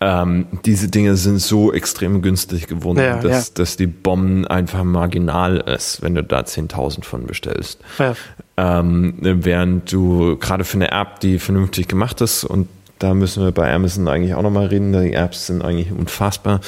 Ähm, 0.00 0.46
diese 0.64 0.88
Dinge 0.88 1.16
sind 1.16 1.38
so 1.38 1.72
extrem 1.72 2.22
günstig 2.22 2.66
geworden, 2.66 2.98
ja, 2.98 3.16
dass, 3.18 3.48
ja. 3.48 3.54
dass 3.54 3.76
die 3.76 3.86
Bomben 3.86 4.46
einfach 4.46 4.82
marginal 4.82 5.58
ist, 5.58 6.02
wenn 6.02 6.16
du 6.16 6.24
da 6.24 6.40
10.000 6.40 7.04
von 7.04 7.26
bestellst. 7.26 7.80
Ja. 7.98 8.14
Ähm, 8.56 9.14
während 9.20 9.92
du 9.92 10.36
gerade 10.38 10.64
für 10.64 10.76
eine 10.76 10.90
App, 10.90 11.20
die 11.20 11.38
vernünftig 11.38 11.86
gemacht 11.86 12.20
ist, 12.20 12.44
und 12.44 12.68
da 12.98 13.14
müssen 13.14 13.44
wir 13.44 13.52
bei 13.52 13.72
Amazon 13.72 14.08
eigentlich 14.08 14.34
auch 14.34 14.42
nochmal 14.42 14.66
reden, 14.66 14.92
die 14.92 15.12
Apps 15.12 15.46
sind 15.46 15.62
eigentlich 15.62 15.92
unfassbar. 15.92 16.60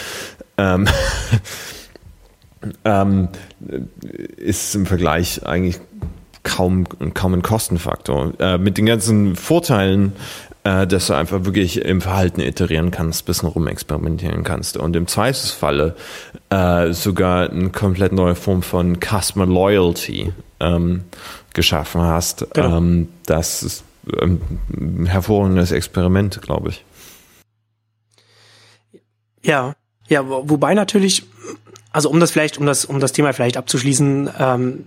Ähm, 0.57 0.87
ähm, 2.85 3.29
ist 4.37 4.75
im 4.75 4.87
Vergleich 4.87 5.47
eigentlich 5.47 5.81
kaum, 6.43 6.85
kaum 7.15 7.35
ein 7.35 7.43
Kostenfaktor. 7.43 8.33
Äh, 8.39 8.59
mit 8.59 8.79
den 8.79 8.87
ganzen 8.87 9.35
Vorteilen, 9.35 10.13
äh, 10.63 10.87
dass 10.87 11.09
du 11.09 11.15
einfach 11.15 11.45
wirklich 11.45 11.83
im 11.83 12.01
Verhalten 12.01 12.41
iterieren 12.41 12.91
kannst, 12.91 13.27
bisschen 13.27 13.49
rumexperimentieren 13.49 14.45
kannst 14.45 14.77
und 14.77 14.95
im 14.95 15.07
Zweifelsfalle 15.07 15.97
äh, 16.51 16.93
sogar 16.93 17.51
eine 17.51 17.71
komplett 17.71 18.13
neue 18.13 18.35
Form 18.35 18.63
von 18.63 18.99
Customer 19.01 19.47
Loyalty 19.47 20.33
ähm, 20.61 21.05
geschaffen 21.53 22.03
hast. 22.03 22.47
Genau. 22.55 22.79
Ähm, 22.79 23.09
das 23.27 23.63
ist 23.63 23.85
ein 24.21 25.07
hervorragendes 25.07 25.73
Experiment, 25.73 26.43
glaube 26.43 26.71
ich. 26.71 26.85
Ja, 29.43 29.75
ja, 30.09 30.27
wobei 30.27 30.75
natürlich 30.75 31.25
also 31.95 32.11
um 32.11 32.19
das 32.19 32.33
vielleicht, 32.33 32.59
um 32.59 32.67
das, 32.67 32.85
um 32.85 32.99
das 32.99 33.13
Thema 33.13 33.33
vielleicht 33.33 33.57
abzuschließen, 33.57 34.29
ähm, 34.37 34.85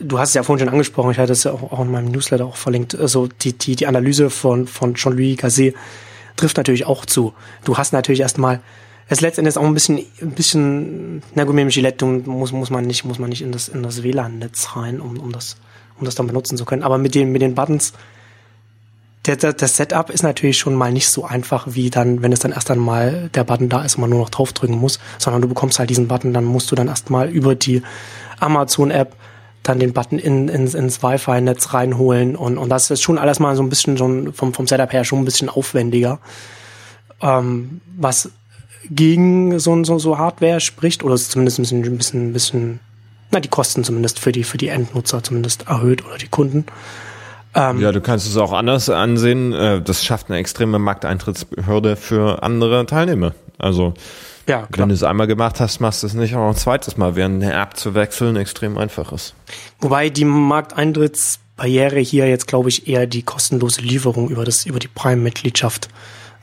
du 0.00 0.18
hast 0.18 0.30
es 0.30 0.34
ja 0.34 0.42
vorhin 0.42 0.66
schon 0.66 0.72
angesprochen, 0.72 1.12
ich 1.12 1.18
hatte 1.18 1.32
es 1.32 1.44
ja 1.44 1.52
auch, 1.52 1.70
auch 1.70 1.80
in 1.80 1.90
meinem 1.92 2.10
Newsletter 2.10 2.44
auch 2.44 2.56
verlinkt, 2.56 2.98
also 2.98 3.28
die, 3.28 3.52
die, 3.52 3.76
die 3.76 3.86
Analyse 3.86 4.28
von, 4.28 4.66
von 4.66 4.94
Jean-Louis 4.94 5.36
Gasset 5.36 5.76
trifft 6.34 6.56
natürlich 6.56 6.84
auch 6.84 7.06
zu. 7.06 7.32
Du 7.64 7.78
hast 7.78 7.92
natürlich 7.92 8.20
erstmal, 8.20 8.60
es 9.08 9.20
letztendlich 9.20 9.56
auch 9.56 9.62
ein 9.62 9.72
bisschen, 9.72 10.04
ein 10.20 10.32
bisschen, 10.32 11.22
na 11.36 11.44
gut, 11.44 11.54
mit 11.54 11.72
Gillette 11.72 12.04
muss, 12.04 12.50
muss 12.50 12.70
man 12.70 12.84
nicht, 12.84 13.04
muss 13.04 13.20
man 13.20 13.30
nicht 13.30 13.42
in 13.42 13.52
das, 13.52 13.68
in 13.68 13.84
das 13.84 14.02
WLAN-Netz 14.02 14.70
rein, 14.74 15.00
um, 15.00 15.20
um 15.20 15.30
das, 15.30 15.58
um 16.00 16.06
das 16.06 16.16
dann 16.16 16.26
benutzen 16.26 16.58
zu 16.58 16.64
können. 16.64 16.82
Aber 16.82 16.98
mit 16.98 17.14
den, 17.14 17.30
mit 17.30 17.40
den 17.40 17.54
Buttons, 17.54 17.92
der, 19.26 19.36
der, 19.36 19.52
das 19.52 19.76
Setup 19.76 20.10
ist 20.10 20.22
natürlich 20.22 20.58
schon 20.58 20.74
mal 20.74 20.92
nicht 20.92 21.08
so 21.08 21.24
einfach, 21.24 21.66
wie 21.70 21.90
dann, 21.90 22.22
wenn 22.22 22.32
es 22.32 22.40
dann 22.40 22.52
erst 22.52 22.70
einmal 22.70 23.30
der 23.34 23.44
Button 23.44 23.68
da 23.68 23.82
ist 23.82 23.96
und 23.96 24.02
man 24.02 24.10
nur 24.10 24.20
noch 24.20 24.30
draufdrücken 24.30 24.78
muss, 24.78 24.98
sondern 25.18 25.42
du 25.42 25.48
bekommst 25.48 25.78
halt 25.78 25.90
diesen 25.90 26.08
Button, 26.08 26.32
dann 26.32 26.44
musst 26.44 26.70
du 26.70 26.76
dann 26.76 26.88
erstmal 26.88 27.28
über 27.28 27.54
die 27.54 27.82
Amazon-App 28.40 29.14
dann 29.62 29.80
den 29.80 29.92
Button 29.92 30.18
in, 30.18 30.48
ins, 30.48 30.74
ins 30.74 31.02
Wi-Fi-Netz 31.02 31.74
reinholen 31.74 32.36
und, 32.36 32.56
und 32.58 32.68
das 32.70 32.90
ist 32.90 33.02
schon 33.02 33.18
alles 33.18 33.38
mal 33.38 33.54
so 33.54 33.62
ein 33.62 33.68
bisschen 33.68 33.98
schon 33.98 34.32
vom, 34.32 34.54
vom 34.54 34.66
Setup 34.66 34.92
her 34.92 35.04
schon 35.04 35.20
ein 35.20 35.24
bisschen 35.24 35.48
aufwendiger. 35.48 36.20
Ähm, 37.20 37.80
was 37.96 38.30
gegen 38.90 39.58
so, 39.58 39.84
so, 39.84 39.98
so 39.98 40.18
Hardware 40.18 40.60
spricht, 40.60 41.04
oder 41.04 41.16
zumindest 41.16 41.58
ein 41.58 41.62
bisschen, 41.62 41.84
ein 41.84 41.98
bisschen, 41.98 42.30
ein 42.30 42.32
bisschen, 42.32 42.80
na, 43.30 43.40
die 43.40 43.48
Kosten 43.48 43.84
zumindest 43.84 44.18
für 44.18 44.32
die, 44.32 44.44
für 44.44 44.56
die 44.56 44.68
Endnutzer 44.68 45.22
zumindest 45.22 45.66
erhöht 45.68 46.04
oder 46.06 46.16
die 46.16 46.28
Kunden. 46.28 46.64
Ähm, 47.58 47.80
ja, 47.80 47.90
du 47.90 48.00
kannst 48.00 48.28
es 48.28 48.36
auch 48.36 48.52
anders 48.52 48.88
ansehen. 48.88 49.52
Äh, 49.52 49.82
das 49.82 50.04
schafft 50.04 50.30
eine 50.30 50.38
extreme 50.38 50.78
Markteintrittshürde 50.78 51.96
für 51.96 52.42
andere 52.42 52.86
Teilnehmer. 52.86 53.34
Also, 53.58 53.94
ja, 54.46 54.58
klar. 54.58 54.68
wenn 54.78 54.88
du 54.90 54.94
es 54.94 55.02
einmal 55.02 55.26
gemacht 55.26 55.58
hast, 55.58 55.80
machst 55.80 56.04
du 56.04 56.06
es 56.06 56.14
nicht 56.14 56.36
auch 56.36 56.48
ein 56.48 56.54
zweites 56.54 56.96
Mal, 56.96 57.16
während 57.16 57.42
eine 57.42 57.52
App 57.52 57.76
zu 57.76 57.94
wechseln 57.94 58.36
extrem 58.36 58.78
einfach 58.78 59.12
ist. 59.12 59.34
Wobei 59.80 60.08
die 60.08 60.24
Markteintrittsbarriere 60.24 61.98
hier 61.98 62.28
jetzt, 62.28 62.46
glaube 62.46 62.68
ich, 62.68 62.86
eher 62.86 63.08
die 63.08 63.22
kostenlose 63.22 63.80
Lieferung 63.80 64.30
über 64.30 64.44
das, 64.44 64.64
über 64.64 64.78
die 64.78 64.88
Prime-Mitgliedschaft 64.88 65.88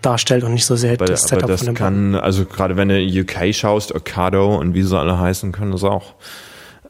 darstellt 0.01 0.43
und 0.43 0.53
nicht 0.53 0.65
so 0.65 0.75
sehr 0.75 0.93
aber, 0.93 1.05
das 1.05 1.23
Setup 1.23 1.43
aber 1.43 1.53
das 1.53 1.61
von 1.61 1.67
dem 1.67 1.75
kann, 1.75 2.15
also 2.15 2.45
gerade 2.45 2.75
wenn 2.75 2.89
du 2.89 2.95
UK 2.95 3.55
schaust, 3.55 3.95
Ocado 3.95 4.57
und 4.57 4.73
wie 4.73 4.83
sie 4.83 4.99
alle 4.99 5.17
heißen, 5.17 5.53
können 5.53 5.71
das 5.71 5.83
auch. 5.83 6.13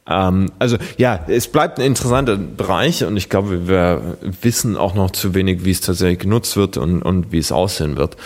Ähm, 0.08 0.52
also 0.58 0.76
ja, 0.96 1.24
es 1.28 1.48
bleibt 1.48 1.78
ein 1.78 1.86
interessanter 1.86 2.36
Bereich 2.36 3.04
und 3.04 3.16
ich 3.16 3.28
glaube, 3.28 3.68
wir 3.68 4.18
wissen 4.42 4.76
auch 4.76 4.94
noch 4.94 5.10
zu 5.10 5.34
wenig, 5.34 5.64
wie 5.64 5.70
es 5.70 5.80
tatsächlich 5.80 6.20
genutzt 6.20 6.56
wird 6.56 6.76
und, 6.76 7.02
und 7.02 7.32
wie 7.32 7.38
es 7.38 7.52
aussehen 7.52 7.96
wird. 7.96 8.16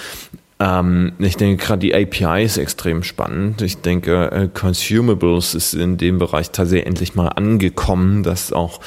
Ähm, 0.61 1.13
ich 1.19 1.37
denke 1.37 1.65
gerade 1.65 1.81
die 1.81 1.95
API 1.95 2.45
ist 2.45 2.59
extrem 2.59 3.03
spannend. 3.03 3.63
Ich 3.63 3.79
denke, 3.79 4.31
äh, 4.31 4.49
Consumables 4.53 5.55
ist 5.55 5.73
in 5.73 5.97
dem 5.97 6.19
Bereich 6.19 6.51
tatsächlich 6.51 6.87
endlich 6.87 7.15
mal 7.15 7.29
angekommen, 7.29 8.23
dass 8.23 8.53
auch 8.53 8.81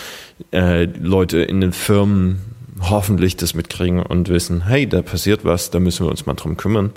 äh, 0.51 0.85
Leute 0.85 1.39
in 1.39 1.61
den 1.61 1.73
Firmen 1.73 2.41
hoffentlich 2.89 3.37
das 3.37 3.55
mitkriegen 3.55 4.03
und 4.03 4.29
wissen, 4.29 4.65
hey, 4.67 4.87
da 4.87 5.01
passiert 5.01 5.45
was, 5.45 5.71
da 5.71 5.79
müssen 5.79 6.05
wir 6.05 6.11
uns 6.11 6.25
mal 6.25 6.33
drum 6.33 6.57
kümmern. 6.57 6.91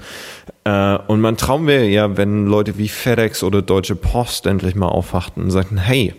Äh, 0.66 0.98
und 1.06 1.20
man 1.20 1.36
trauen 1.36 1.68
wir 1.68 1.88
ja, 1.88 2.16
wenn 2.16 2.46
Leute 2.46 2.76
wie 2.76 2.88
FedEx 2.88 3.44
oder 3.44 3.62
Deutsche 3.62 3.94
Post 3.94 4.46
endlich 4.46 4.74
mal 4.74 4.88
aufwachten 4.88 5.44
und 5.44 5.50
sagten, 5.52 5.78
hey, 5.78 6.12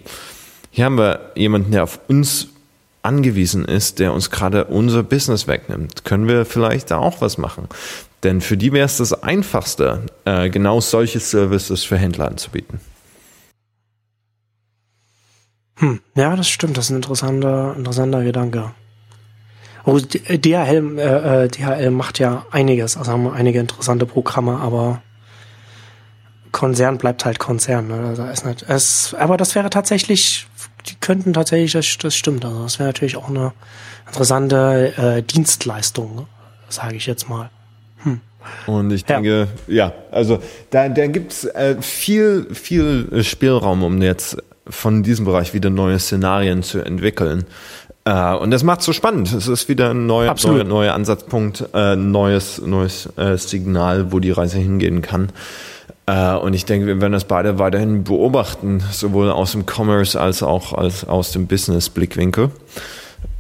hier 0.72 0.86
haben 0.86 0.98
wir 0.98 1.32
jemanden, 1.36 1.72
der 1.72 1.84
auf 1.84 2.00
uns 2.08 2.48
angewiesen 3.04 3.66
ist, 3.66 4.00
der 4.00 4.14
uns 4.14 4.32
gerade 4.32 4.66
unser 4.66 5.04
Business 5.04 5.48
wegnimmt. 5.48 6.06
Können 6.06 6.30
wir 6.30 6.46
vielleicht 6.46 6.92
da 6.92 6.98
auch 6.98 7.20
was 7.20 7.38
machen? 7.38 7.68
Denn 8.24 8.40
für 8.40 8.56
die 8.56 8.72
wäre 8.72 8.86
es 8.86 8.98
das 8.98 9.22
Einfachste, 9.22 10.04
äh, 10.24 10.50
genau 10.50 10.80
solche 10.80 11.20
Services 11.20 11.84
für 11.84 11.98
Händler 11.98 12.30
anzubieten. 12.30 12.80
Hm, 15.76 16.00
ja, 16.16 16.36
das 16.38 16.48
stimmt. 16.48 16.78
Das 16.78 16.86
ist 16.86 16.92
ein 16.92 16.98
interessanter, 16.98 17.76
interessanter 17.78 18.24
Gedanke. 18.24 18.72
Oh, 19.88 20.00
DHL, 20.00 21.00
äh, 21.00 21.46
äh 21.46 21.48
DHL 21.48 21.92
macht 21.92 22.20
ja 22.20 22.46
einiges, 22.52 22.98
also 22.98 23.10
haben 23.10 23.32
einige 23.32 23.60
interessante 23.62 24.06
Programme, 24.06 24.60
aber 24.60 25.02
Konzern 26.52 26.98
bleibt 26.98 27.24
halt 27.24 27.40
Konzern. 27.40 27.88
Ne? 27.88 27.94
Also 28.10 28.26
ist 28.26 28.46
nicht, 28.46 28.66
es, 28.68 29.16
aber 29.18 29.38
das 29.38 29.56
wäre 29.56 29.70
tatsächlich, 29.70 30.46
die 30.90 30.96
könnten 30.96 31.32
tatsächlich, 31.32 31.72
das, 31.72 31.98
das 32.00 32.16
stimmt. 32.16 32.44
Also 32.44 32.64
das 32.64 32.80
wäre 32.80 32.90
natürlich 32.90 33.16
auch 33.16 33.30
eine 33.30 33.54
interessante 34.08 34.94
äh, 34.98 35.24
Dienstleistung, 35.24 36.16
ne? 36.16 36.26
sage 36.68 36.98
ich 36.98 37.06
jetzt 37.06 37.30
mal. 37.30 37.50
Hm. 38.04 38.20
Und 38.66 38.92
ich 38.92 39.06
denke, 39.06 39.48
ja, 39.68 39.88
ja 39.88 39.94
also 40.12 40.40
da, 40.70 40.90
da 40.90 41.08
gibt's 41.08 41.46
äh, 41.46 41.82
viel, 41.82 42.54
viel 42.54 43.24
Spielraum, 43.24 43.84
um 43.84 44.02
jetzt 44.02 44.36
von 44.70 45.02
diesem 45.02 45.24
Bereich 45.24 45.54
wieder 45.54 45.70
neue 45.70 45.98
Szenarien 45.98 46.62
zu 46.62 46.80
entwickeln. 46.80 47.46
Äh, 48.08 48.36
und 48.36 48.52
das 48.52 48.64
macht 48.64 48.82
so 48.82 48.94
spannend. 48.94 49.34
Es 49.34 49.48
ist 49.48 49.68
wieder 49.68 49.90
ein 49.90 50.06
neuer, 50.06 50.34
neuer, 50.42 50.64
neuer 50.64 50.94
Ansatzpunkt, 50.94 51.66
äh, 51.74 51.98
neues, 51.98 52.62
neues 52.62 53.10
äh, 53.18 53.38
Signal, 53.38 54.14
wo 54.14 54.20
die 54.20 54.32
Reise 54.32 54.60
hingehen 54.60 55.02
kann. 55.02 55.30
Äh, 56.06 56.36
und 56.36 56.54
ich 56.54 56.64
denke, 56.64 56.88
wir 56.88 57.02
werden 57.02 57.12
das 57.12 57.26
beide 57.26 57.60
weiterhin 57.60 58.06
beobachten, 58.06 58.82
sowohl 58.92 59.30
aus 59.30 59.52
dem 59.52 59.66
Commerce 59.66 60.20
als 60.20 60.42
auch 60.42 60.72
als 60.72 61.06
aus 61.06 61.32
dem 61.32 61.48
Business-Blickwinkel. 61.48 62.52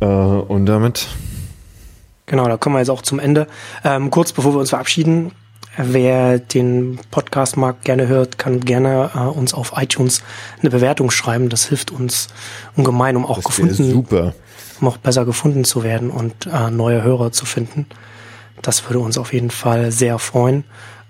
Äh, 0.01 0.05
und 0.05 0.65
damit. 0.65 1.07
Genau, 2.26 2.45
da 2.49 2.57
kommen 2.57 2.76
wir 2.76 2.80
jetzt 2.80 2.89
auch 2.89 3.03
zum 3.03 3.20
Ende. 3.20 3.47
Ähm, 3.86 4.11
kurz 4.11 4.34
bevor 4.34 4.53
wir 4.53 4.59
uns 4.59 4.72
verabschieden, 4.72 5.32
Wer 5.80 6.39
den 6.39 6.97
Podcast 7.11 7.55
mag, 7.55 7.84
gerne 7.84 8.07
hört, 8.07 8.39
kann 8.39 8.61
gerne 8.61 9.11
äh, 9.13 9.20
uns 9.20 9.53
auf 9.53 9.74
iTunes 9.78 10.24
eine 10.59 10.72
Bewertung 10.72 11.11
schreiben. 11.11 11.49
Das 11.49 11.65
hilft 11.65 11.91
uns 11.91 12.30
ungemein, 12.76 13.15
um 13.15 13.28
auch 13.28 13.36
das 13.36 13.45
gefunden, 13.45 13.91
super. 13.91 14.34
Um 14.82 14.88
auch 14.88 14.98
besser 14.98 15.26
gefunden 15.26 15.64
zu 15.64 15.84
werden 15.84 16.10
und 16.10 16.48
äh, 16.48 16.70
neue 16.70 17.04
Hörer 17.04 17.32
zu 17.32 17.46
finden. 17.46 17.86
Das 18.62 18.84
würde 18.88 19.00
uns 19.00 19.18
auf 19.18 19.34
jeden 19.34 19.52
Fall 19.52 19.92
sehr 19.92 20.20
freuen. 20.20 20.64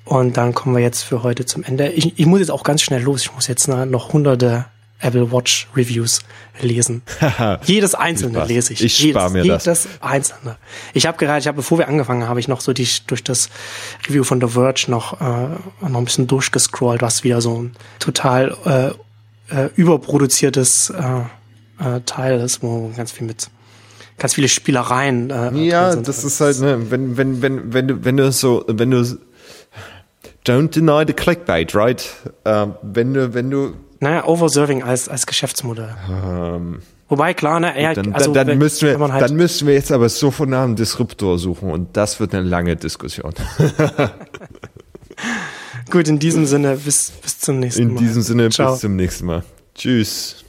Und 0.05 0.37
dann 0.37 0.53
kommen 0.53 0.75
wir 0.75 0.81
jetzt 0.81 1.03
für 1.03 1.23
heute 1.23 1.45
zum 1.45 1.63
Ende. 1.63 1.89
Ich, 1.89 2.17
ich 2.17 2.25
muss 2.25 2.39
jetzt 2.39 2.51
auch 2.51 2.63
ganz 2.63 2.81
schnell 2.81 3.01
los. 3.01 3.21
Ich 3.23 3.33
muss 3.33 3.47
jetzt 3.47 3.67
noch 3.67 4.13
hunderte 4.13 4.65
Apple 4.99 5.31
Watch 5.31 5.67
Reviews 5.75 6.21
lesen. 6.61 7.03
Jedes 7.65 7.93
einzelne 7.93 8.45
lese 8.45 8.73
ich. 8.73 8.83
Ich 8.83 9.09
spare 9.09 9.29
mir 9.29 9.43
jedes, 9.43 9.65
das. 9.65 9.83
Jedes 9.83 10.01
einzelne. 10.01 10.57
Ich 10.93 11.05
habe 11.05 11.17
gerade, 11.17 11.39
ich 11.39 11.47
habe 11.47 11.57
bevor 11.57 11.77
wir 11.77 11.87
angefangen 11.87 12.23
haben, 12.23 12.29
habe 12.29 12.39
ich 12.39 12.47
noch 12.47 12.61
so 12.61 12.73
die 12.73 12.87
durch 13.05 13.23
das 13.23 13.49
Review 14.07 14.23
von 14.23 14.41
The 14.41 14.47
Verge 14.47 14.85
noch 14.87 15.21
äh, 15.21 15.49
noch 15.87 15.99
ein 15.99 16.05
bisschen 16.05 16.25
durchgescrollt, 16.25 17.01
was 17.01 17.23
wieder 17.23 17.41
so 17.41 17.61
ein 17.61 17.75
total 17.99 18.95
äh, 19.49 19.55
äh, 19.55 19.69
überproduziertes 19.75 20.89
äh, 20.89 21.19
äh, 21.83 22.01
Teil 22.05 22.39
ist, 22.39 22.63
wo 22.63 22.91
ganz 22.95 23.11
viel 23.11 23.27
mit 23.27 23.49
ganz 24.17 24.33
viele 24.33 24.47
Spielereien. 24.47 25.29
Äh, 25.29 25.53
ja, 25.65 25.95
das 25.95 26.23
ist 26.23 26.41
halt, 26.41 26.59
ne, 26.59 26.91
wenn 26.91 27.17
wenn 27.17 27.41
wenn 27.41 27.73
wenn 27.73 27.87
du 27.87 28.03
wenn 28.03 28.17
du 28.17 28.31
so 28.31 28.65
wenn 28.67 28.91
du 28.91 29.03
don't 30.45 30.69
deny 30.69 31.05
the 31.05 31.13
clickbait, 31.13 31.75
right? 31.75 32.05
Uh, 32.47 32.71
wenn 32.81 33.13
du 33.13 33.33
wenn 33.33 33.49
du 33.49 33.73
naja, 33.99 34.25
Overserving 34.25 34.83
als, 34.83 35.09
als 35.09 35.25
Geschäftsmodell. 35.25 35.95
Ähm, 36.09 36.79
Wobei, 37.09 37.33
klar, 37.33 37.59
ne, 37.59 37.81
ja, 37.81 37.93
dann, 37.93 38.13
also, 38.13 38.33
dann, 38.33 38.47
dann, 38.47 38.57
müssen 38.57 38.87
wir, 38.87 38.99
halt 38.99 39.23
dann 39.23 39.35
müssen 39.35 39.67
wir 39.67 39.73
jetzt 39.73 39.91
aber 39.91 40.09
sofort 40.09 40.49
nach 40.49 40.63
einem 40.63 40.75
Disruptor 40.75 41.39
suchen 41.39 41.71
und 41.71 41.95
das 41.95 42.19
wird 42.19 42.35
eine 42.35 42.47
lange 42.47 42.75
Diskussion. 42.75 43.33
Gut, 45.89 46.09
in 46.09 46.19
diesem 46.19 46.45
Sinne, 46.45 46.75
bis, 46.75 47.11
bis 47.11 47.39
zum 47.39 47.59
nächsten 47.59 47.87
Mal. 47.87 47.91
In 47.91 47.97
diesem 47.97 48.21
Sinne, 48.21 48.49
Ciao. 48.49 48.71
bis 48.71 48.81
zum 48.81 48.97
nächsten 48.97 49.25
Mal. 49.25 49.43
Tschüss. 49.73 50.43